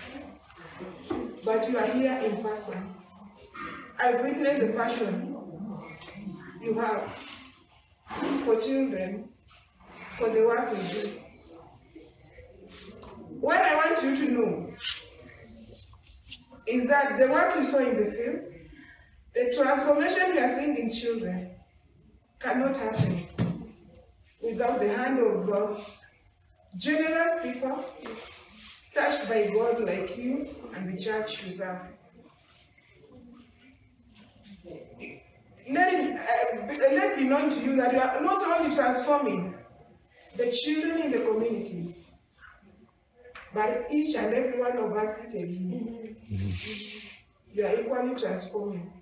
But 1.45 1.71
you 1.71 1.79
are 1.79 1.87
here 1.87 2.19
in 2.25 2.43
person. 2.43 2.95
I've 3.99 4.21
witnessed 4.23 4.63
the 4.63 4.73
passion 4.73 5.37
you 6.63 6.75
have 6.79 7.03
for 8.45 8.61
children, 8.61 9.29
for 10.19 10.29
the 10.29 10.45
work 10.45 10.71
we 10.71 10.89
do. 10.89 11.09
What 13.41 13.63
I 13.63 13.75
want 13.77 14.03
you 14.03 14.17
to 14.17 14.33
know 14.33 14.75
is 16.67 16.87
that 16.89 17.19
the 17.19 17.29
work 17.31 17.55
you 17.57 17.65
saw 17.65 17.79
in 17.79 17.97
the 17.97 18.11
field, 18.11 18.41
the 19.35 19.53
transformation 19.55 20.35
you 20.35 20.41
are 20.41 20.55
seeing 20.59 20.77
in 20.77 20.93
children, 20.93 21.51
cannot 22.39 22.77
happen 22.77 23.19
without 24.43 24.81
the 24.81 24.89
hand 24.89 25.19
of 25.19 25.49
uh, 25.49 25.81
generous 26.77 27.41
people 27.43 27.85
touched 28.95 29.29
by 29.29 29.51
God 29.53 29.81
like 29.81 30.17
you 30.17 30.47
and 30.75 30.89
the 30.89 31.01
church 31.01 31.45
you 31.45 31.53
serve. 31.53 31.81
let 35.71 35.93
it, 35.95 36.19
uh, 36.19 36.95
let 36.95 37.17
be 37.17 37.25
known 37.25 37.51
to 37.51 37.61
you 37.61 37.77
that 37.77 37.93
you 37.93 37.99
are 37.99 38.21
not 38.21 38.43
only 38.43 38.75
transforming 38.75 39.55
the 40.37 40.53
children 40.53 41.03
in 41.03 41.11
the 41.11 41.19
community, 41.19 41.95
but 43.53 43.89
each 43.91 44.15
and 44.17 44.35
every 44.35 44.61
one 44.61 44.77
of 44.77 44.93
us 44.93 45.21
seated 45.23 45.51
here. 45.51 46.06
You 46.29 47.67
are 47.67 47.81
equally 47.81 48.15
transforming. 48.15 48.93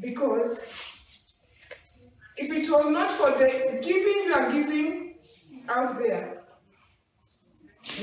Because 0.00 0.58
if 2.36 2.50
it 2.50 2.70
was 2.70 2.90
not 2.90 3.10
for 3.12 3.30
the 3.30 3.78
giving 3.82 4.24
you 4.24 4.34
are 4.34 4.50
giving 4.52 5.14
out 5.68 5.98
there, 5.98 6.42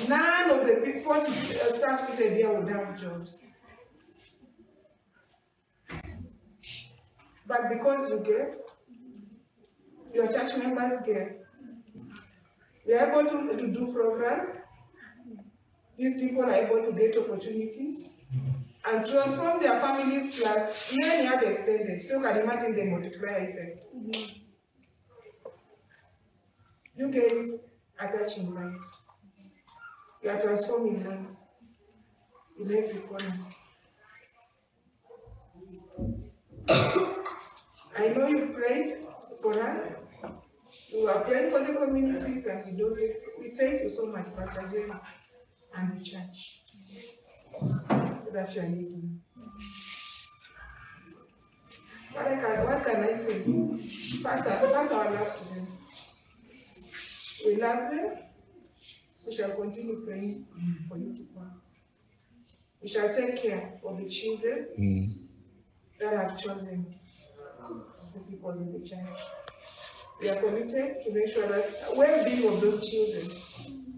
none 0.07 0.49
of 0.49 0.65
the 0.65 0.81
big 0.83 1.01
40 1.01 1.21
uh, 1.21 1.33
staff 1.77 1.99
seated 1.99 2.33
here 2.33 2.51
would 2.51 2.69
have 2.69 2.99
jobs. 2.99 3.43
But 7.45 7.69
because 7.69 8.09
you 8.09 8.19
gave, 8.19 8.55
your 10.13 10.27
church 10.31 10.57
members 10.57 10.93
gave, 11.05 11.33
we 12.87 12.93
are 12.93 13.11
able 13.11 13.29
to, 13.29 13.57
to 13.57 13.67
do 13.67 13.93
programs. 13.93 14.49
These 15.97 16.19
people 16.19 16.43
are 16.43 16.53
able 16.53 16.83
to 16.83 16.91
get 16.91 17.15
opportunities 17.17 18.07
and 18.85 19.05
transform 19.07 19.61
their 19.61 19.79
families 19.79 20.39
plus 20.39 20.93
many 20.95 21.27
other 21.27 21.51
extended. 21.51 22.03
So 22.03 22.17
you 22.17 22.23
can 22.23 22.37
imagine 22.39 22.75
the 22.75 22.85
multiplier 22.85 23.49
effect. 23.49 23.81
Mm-hmm. 23.95 24.39
You 26.95 27.07
guys 27.09 27.59
are 27.99 28.11
touching 28.11 28.53
lives. 28.53 28.87
You 30.21 30.29
are 30.29 30.39
transforming 30.39 31.03
lives 31.05 31.37
in 32.59 32.71
every 32.71 32.99
corner. 33.01 33.39
I 37.97 38.07
know 38.07 38.27
you've 38.27 38.53
prayed 38.53 38.97
for 39.41 39.61
us. 39.61 39.95
You 40.91 41.07
are 41.07 41.21
praying 41.21 41.51
for 41.51 41.59
the 41.59 41.73
communities 41.73 42.45
and 42.45 42.65
we 42.65 42.71
don't 42.77 42.97
get, 42.97 43.21
we 43.39 43.49
thank 43.51 43.81
you 43.83 43.89
so 43.89 44.11
much, 44.11 44.27
Pastor 44.35 44.67
Jerry 44.71 44.91
and 45.75 45.99
the 45.99 46.03
church 46.03 46.61
that 48.31 48.55
you 48.55 48.61
are 48.61 48.67
leading. 48.67 49.19
What, 52.13 52.25
can, 52.25 52.65
what 52.65 52.83
can 52.83 53.03
I 53.03 53.13
say? 53.15 53.43
Pastor, 54.23 54.69
pass 54.71 54.91
our 54.91 55.11
love 55.11 55.35
to 55.35 55.53
them. 55.53 55.67
We 57.45 57.55
love 57.55 57.91
them. 57.91 58.17
We 59.25 59.33
shall 59.33 59.51
continue 59.55 60.05
praying 60.05 60.45
for 60.87 60.97
you 60.97 61.13
to 61.15 61.25
come. 61.33 61.61
We 62.81 62.87
shall 62.89 63.13
take 63.15 63.41
care 63.41 63.79
of 63.85 63.97
the 63.97 64.09
children 64.09 65.27
that 65.99 66.13
have 66.13 66.37
chosen 66.37 66.93
the 68.13 68.19
people 68.19 68.51
in 68.51 68.71
the 68.73 68.87
church. 68.87 69.19
We 70.21 70.29
are 70.29 70.35
committed 70.35 70.97
to 71.03 71.11
make 71.11 71.33
sure 71.33 71.47
that 71.47 71.65
well-being 71.95 72.47
of 72.47 72.61
those 72.61 72.87
children 72.89 73.27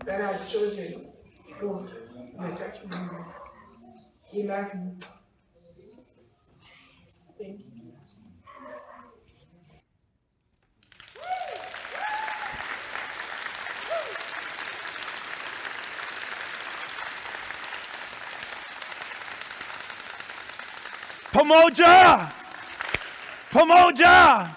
that 0.05 0.21
has 0.21 0.49
chosen 0.51 1.11
In 1.61 1.87
the 2.37 2.55
church 2.57 2.79
member. 2.89 3.25
Love 4.33 4.71
you. 4.73 4.97
Thank 7.39 7.59
you. 7.59 7.65
Pamoja! 21.31 22.31
Pamoja! 23.51 24.55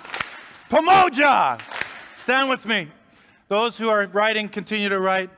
Pamoja! 0.70 1.60
Stand 2.14 2.48
with 2.48 2.66
me. 2.66 2.88
Those 3.48 3.76
who 3.78 3.88
are 3.88 4.06
writing, 4.06 4.48
continue 4.48 4.88
to 4.88 5.00
write. 5.00 5.30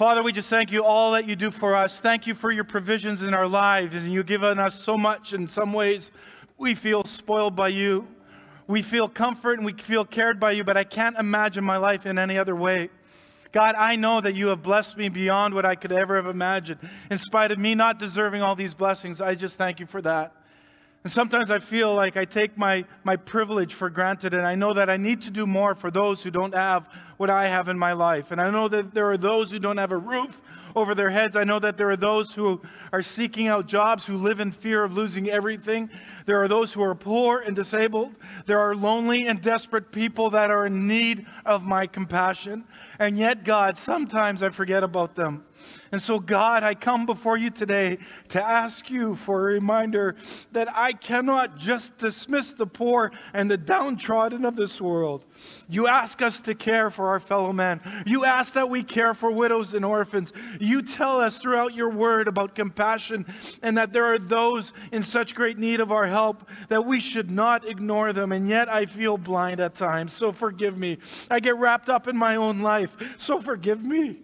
Father, 0.00 0.22
we 0.22 0.32
just 0.32 0.48
thank 0.48 0.72
you 0.72 0.82
all 0.82 1.12
that 1.12 1.28
you 1.28 1.36
do 1.36 1.50
for 1.50 1.76
us. 1.76 2.00
Thank 2.00 2.26
you 2.26 2.34
for 2.34 2.50
your 2.50 2.64
provisions 2.64 3.20
in 3.20 3.34
our 3.34 3.46
lives, 3.46 3.94
and 3.94 4.10
you've 4.10 4.24
given 4.24 4.58
us 4.58 4.82
so 4.82 4.96
much. 4.96 5.34
In 5.34 5.46
some 5.46 5.74
ways, 5.74 6.10
we 6.56 6.74
feel 6.74 7.04
spoiled 7.04 7.54
by 7.54 7.68
you. 7.68 8.08
We 8.66 8.80
feel 8.80 9.10
comfort 9.10 9.58
and 9.58 9.66
we 9.66 9.74
feel 9.74 10.06
cared 10.06 10.40
by 10.40 10.52
you, 10.52 10.64
but 10.64 10.78
I 10.78 10.84
can't 10.84 11.18
imagine 11.18 11.64
my 11.64 11.76
life 11.76 12.06
in 12.06 12.18
any 12.18 12.38
other 12.38 12.56
way. 12.56 12.88
God, 13.52 13.74
I 13.74 13.96
know 13.96 14.22
that 14.22 14.34
you 14.34 14.46
have 14.46 14.62
blessed 14.62 14.96
me 14.96 15.10
beyond 15.10 15.52
what 15.52 15.66
I 15.66 15.74
could 15.74 15.92
ever 15.92 16.16
have 16.16 16.24
imagined. 16.24 16.80
In 17.10 17.18
spite 17.18 17.52
of 17.52 17.58
me 17.58 17.74
not 17.74 17.98
deserving 17.98 18.40
all 18.40 18.56
these 18.56 18.72
blessings, 18.72 19.20
I 19.20 19.34
just 19.34 19.56
thank 19.56 19.80
you 19.80 19.84
for 19.84 20.00
that. 20.00 20.32
And 21.02 21.10
sometimes 21.10 21.50
I 21.50 21.60
feel 21.60 21.94
like 21.94 22.18
I 22.18 22.26
take 22.26 22.58
my, 22.58 22.84
my 23.04 23.16
privilege 23.16 23.72
for 23.72 23.88
granted, 23.88 24.34
and 24.34 24.46
I 24.46 24.54
know 24.54 24.74
that 24.74 24.90
I 24.90 24.98
need 24.98 25.22
to 25.22 25.30
do 25.30 25.46
more 25.46 25.74
for 25.74 25.90
those 25.90 26.22
who 26.22 26.30
don't 26.30 26.54
have 26.54 26.86
what 27.16 27.30
I 27.30 27.48
have 27.48 27.68
in 27.68 27.78
my 27.78 27.92
life. 27.92 28.32
And 28.32 28.40
I 28.40 28.50
know 28.50 28.68
that 28.68 28.92
there 28.92 29.10
are 29.10 29.16
those 29.16 29.50
who 29.50 29.58
don't 29.58 29.78
have 29.78 29.92
a 29.92 29.96
roof 29.96 30.40
over 30.76 30.94
their 30.94 31.08
heads. 31.08 31.36
I 31.36 31.44
know 31.44 31.58
that 31.58 31.78
there 31.78 31.90
are 31.90 31.96
those 31.96 32.34
who 32.34 32.60
are 32.92 33.00
seeking 33.00 33.48
out 33.48 33.66
jobs 33.66 34.04
who 34.04 34.16
live 34.16 34.40
in 34.40 34.52
fear 34.52 34.84
of 34.84 34.92
losing 34.92 35.30
everything. 35.30 35.88
There 36.26 36.42
are 36.42 36.48
those 36.48 36.72
who 36.72 36.82
are 36.82 36.94
poor 36.94 37.40
and 37.40 37.56
disabled. 37.56 38.14
There 38.46 38.58
are 38.58 38.74
lonely 38.74 39.26
and 39.26 39.40
desperate 39.40 39.92
people 39.92 40.30
that 40.30 40.50
are 40.50 40.66
in 40.66 40.86
need 40.86 41.26
of 41.46 41.64
my 41.64 41.86
compassion. 41.86 42.64
And 42.98 43.18
yet, 43.18 43.44
God, 43.44 43.76
sometimes 43.76 44.42
I 44.42 44.50
forget 44.50 44.82
about 44.82 45.16
them. 45.16 45.44
And 45.92 46.00
so, 46.00 46.20
God, 46.20 46.62
I 46.62 46.74
come 46.74 47.04
before 47.04 47.36
you 47.36 47.50
today 47.50 47.98
to 48.28 48.42
ask 48.42 48.90
you 48.90 49.16
for 49.16 49.40
a 49.40 49.54
reminder 49.54 50.16
that 50.52 50.68
I 50.76 50.92
cannot 50.92 51.58
just 51.58 51.98
dismiss 51.98 52.52
the 52.52 52.66
poor 52.66 53.10
and 53.34 53.50
the 53.50 53.56
downtrodden 53.56 54.44
of 54.44 54.54
this 54.54 54.80
world. 54.80 55.24
You 55.68 55.88
ask 55.88 56.22
us 56.22 56.40
to 56.42 56.54
care 56.54 56.90
for 56.90 57.08
our 57.08 57.18
fellow 57.18 57.52
men. 57.52 57.80
You 58.06 58.24
ask 58.24 58.54
that 58.54 58.70
we 58.70 58.82
care 58.84 59.14
for 59.14 59.30
widows 59.30 59.74
and 59.74 59.84
orphans. 59.84 60.32
You 60.60 60.82
tell 60.82 61.20
us 61.20 61.38
throughout 61.38 61.74
your 61.74 61.90
word 61.90 62.28
about 62.28 62.54
compassion 62.54 63.26
and 63.62 63.76
that 63.76 63.92
there 63.92 64.04
are 64.04 64.18
those 64.18 64.72
in 64.92 65.02
such 65.02 65.34
great 65.34 65.58
need 65.58 65.80
of 65.80 65.90
our 65.90 66.06
help 66.06 66.48
that 66.68 66.84
we 66.84 67.00
should 67.00 67.30
not 67.30 67.66
ignore 67.66 68.12
them. 68.12 68.30
And 68.30 68.48
yet 68.48 68.68
I 68.68 68.86
feel 68.86 69.18
blind 69.18 69.60
at 69.60 69.74
times. 69.74 70.12
So 70.12 70.32
forgive 70.32 70.78
me. 70.78 70.98
I 71.30 71.40
get 71.40 71.56
wrapped 71.56 71.88
up 71.88 72.06
in 72.06 72.16
my 72.16 72.36
own 72.36 72.60
life. 72.60 72.96
So 73.18 73.40
forgive 73.40 73.82
me. 73.82 74.20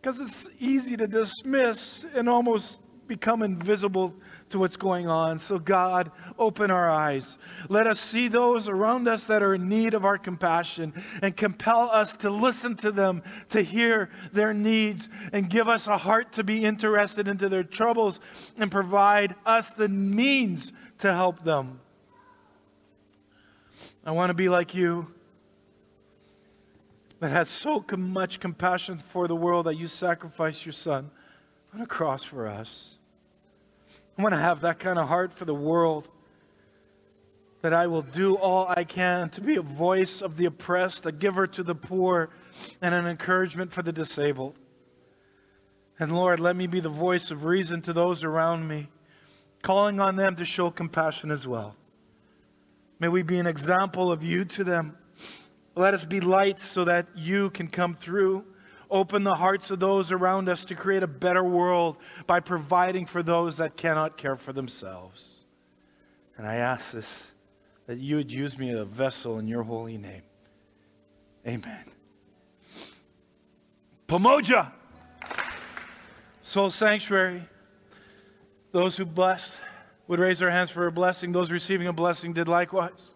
Because 0.00 0.20
it's 0.20 0.48
easy 0.60 0.96
to 0.96 1.06
dismiss 1.06 2.04
and 2.14 2.28
almost 2.28 2.80
become 3.08 3.42
invisible 3.42 4.14
to 4.50 4.58
what's 4.58 4.76
going 4.76 5.08
on. 5.08 5.38
So, 5.38 5.58
God, 5.58 6.10
open 6.38 6.70
our 6.70 6.90
eyes. 6.90 7.38
Let 7.68 7.86
us 7.86 7.98
see 7.98 8.28
those 8.28 8.68
around 8.68 9.08
us 9.08 9.26
that 9.26 9.42
are 9.42 9.54
in 9.54 9.68
need 9.68 9.94
of 9.94 10.04
our 10.04 10.18
compassion 10.18 10.92
and 11.22 11.36
compel 11.36 11.90
us 11.90 12.16
to 12.18 12.30
listen 12.30 12.76
to 12.76 12.92
them, 12.92 13.22
to 13.50 13.62
hear 13.62 14.10
their 14.32 14.54
needs, 14.54 15.08
and 15.32 15.50
give 15.50 15.68
us 15.68 15.86
a 15.86 15.98
heart 15.98 16.32
to 16.32 16.44
be 16.44 16.64
interested 16.64 17.26
into 17.28 17.48
their 17.48 17.64
troubles 17.64 18.20
and 18.56 18.70
provide 18.70 19.34
us 19.44 19.70
the 19.70 19.88
means 19.88 20.72
to 20.98 21.12
help 21.12 21.44
them. 21.44 21.80
I 24.04 24.12
want 24.12 24.30
to 24.30 24.34
be 24.34 24.48
like 24.48 24.74
you 24.74 25.12
that 27.20 27.30
has 27.30 27.48
so 27.48 27.84
much 27.96 28.40
compassion 28.40 28.98
for 28.98 29.26
the 29.26 29.36
world 29.36 29.66
that 29.66 29.76
you 29.76 29.88
sacrificed 29.88 30.64
your 30.64 30.72
son 30.72 31.10
on 31.74 31.80
a 31.80 31.86
cross 31.86 32.22
for 32.22 32.46
us. 32.46 32.96
I 34.16 34.22
want 34.22 34.34
to 34.34 34.40
have 34.40 34.60
that 34.62 34.78
kind 34.78 34.98
of 34.98 35.08
heart 35.08 35.32
for 35.32 35.44
the 35.44 35.54
world 35.54 36.08
that 37.60 37.72
I 37.72 37.86
will 37.88 38.02
do 38.02 38.36
all 38.36 38.66
I 38.68 38.84
can 38.84 39.30
to 39.30 39.40
be 39.40 39.56
a 39.56 39.62
voice 39.62 40.22
of 40.22 40.36
the 40.36 40.44
oppressed, 40.46 41.06
a 41.06 41.12
giver 41.12 41.46
to 41.48 41.62
the 41.62 41.74
poor, 41.74 42.30
and 42.80 42.94
an 42.94 43.06
encouragement 43.06 43.72
for 43.72 43.82
the 43.82 43.92
disabled. 43.92 44.54
And 45.98 46.14
Lord, 46.14 46.38
let 46.38 46.54
me 46.54 46.68
be 46.68 46.80
the 46.80 46.88
voice 46.88 47.32
of 47.32 47.44
reason 47.44 47.82
to 47.82 47.92
those 47.92 48.22
around 48.22 48.68
me, 48.68 48.88
calling 49.62 49.98
on 49.98 50.14
them 50.14 50.36
to 50.36 50.44
show 50.44 50.70
compassion 50.70 51.32
as 51.32 51.46
well. 51.46 51.74
May 53.00 53.08
we 53.08 53.22
be 53.22 53.38
an 53.38 53.46
example 53.46 54.12
of 54.12 54.22
you 54.22 54.44
to 54.44 54.64
them. 54.64 54.96
Let 55.78 55.94
us 55.94 56.04
be 56.04 56.20
lights 56.20 56.66
so 56.66 56.84
that 56.86 57.06
you 57.14 57.50
can 57.50 57.68
come 57.68 57.94
through. 57.94 58.44
Open 58.90 59.22
the 59.22 59.36
hearts 59.36 59.70
of 59.70 59.78
those 59.78 60.10
around 60.10 60.48
us 60.48 60.64
to 60.64 60.74
create 60.74 61.04
a 61.04 61.06
better 61.06 61.44
world 61.44 61.98
by 62.26 62.40
providing 62.40 63.06
for 63.06 63.22
those 63.22 63.58
that 63.58 63.76
cannot 63.76 64.16
care 64.16 64.34
for 64.34 64.52
themselves. 64.52 65.44
And 66.36 66.48
I 66.48 66.56
ask 66.56 66.90
this 66.90 67.30
that 67.86 67.98
you 67.98 68.16
would 68.16 68.32
use 68.32 68.58
me 68.58 68.70
as 68.70 68.80
a 68.80 68.84
vessel 68.84 69.38
in 69.38 69.46
your 69.46 69.62
holy 69.62 69.96
name. 69.96 70.22
Amen. 71.46 71.84
Pamoja, 74.08 74.72
Soul 76.42 76.72
Sanctuary, 76.72 77.44
those 78.72 78.96
who 78.96 79.04
blessed 79.04 79.52
would 80.08 80.18
raise 80.18 80.40
their 80.40 80.50
hands 80.50 80.70
for 80.70 80.88
a 80.88 80.92
blessing. 80.92 81.30
Those 81.30 81.52
receiving 81.52 81.86
a 81.86 81.92
blessing 81.92 82.32
did 82.32 82.48
likewise. 82.48 83.14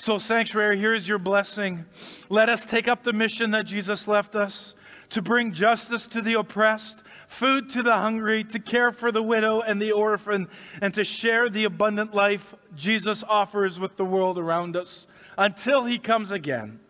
So, 0.00 0.16
Sanctuary, 0.16 0.78
here 0.78 0.94
is 0.94 1.06
your 1.06 1.18
blessing. 1.18 1.84
Let 2.30 2.48
us 2.48 2.64
take 2.64 2.88
up 2.88 3.02
the 3.02 3.12
mission 3.12 3.50
that 3.50 3.66
Jesus 3.66 4.08
left 4.08 4.34
us 4.34 4.74
to 5.10 5.20
bring 5.20 5.52
justice 5.52 6.06
to 6.06 6.22
the 6.22 6.38
oppressed, 6.38 7.02
food 7.28 7.68
to 7.68 7.82
the 7.82 7.98
hungry, 7.98 8.42
to 8.44 8.58
care 8.58 8.92
for 8.92 9.12
the 9.12 9.22
widow 9.22 9.60
and 9.60 9.80
the 9.80 9.92
orphan, 9.92 10.48
and 10.80 10.94
to 10.94 11.04
share 11.04 11.50
the 11.50 11.64
abundant 11.64 12.14
life 12.14 12.54
Jesus 12.74 13.22
offers 13.28 13.78
with 13.78 13.98
the 13.98 14.04
world 14.06 14.38
around 14.38 14.74
us 14.74 15.06
until 15.36 15.84
he 15.84 15.98
comes 15.98 16.30
again. 16.30 16.80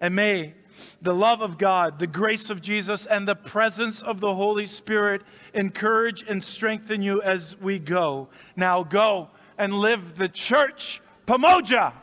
And 0.00 0.14
may 0.14 0.54
the 1.02 1.16
love 1.16 1.42
of 1.42 1.58
God, 1.58 1.98
the 1.98 2.06
grace 2.06 2.50
of 2.50 2.62
Jesus, 2.62 3.04
and 3.04 3.26
the 3.26 3.34
presence 3.34 4.00
of 4.00 4.20
the 4.20 4.36
Holy 4.36 4.68
Spirit 4.68 5.22
encourage 5.54 6.22
and 6.22 6.44
strengthen 6.44 7.02
you 7.02 7.20
as 7.20 7.58
we 7.60 7.80
go. 7.80 8.28
Now 8.54 8.84
go 8.84 9.30
and 9.58 9.74
live 9.74 10.16
the 10.16 10.28
church. 10.28 11.02
Pamoja! 11.26 11.94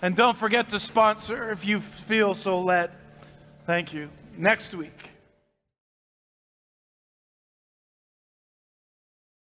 And 0.00 0.14
don't 0.14 0.38
forget 0.38 0.70
to 0.70 0.80
sponsor 0.80 1.50
if 1.50 1.64
you 1.64 1.80
feel 1.80 2.34
so 2.34 2.60
led. 2.60 2.90
Thank 3.66 3.92
you. 3.92 4.10
Next 4.36 4.74
week. 4.74 4.97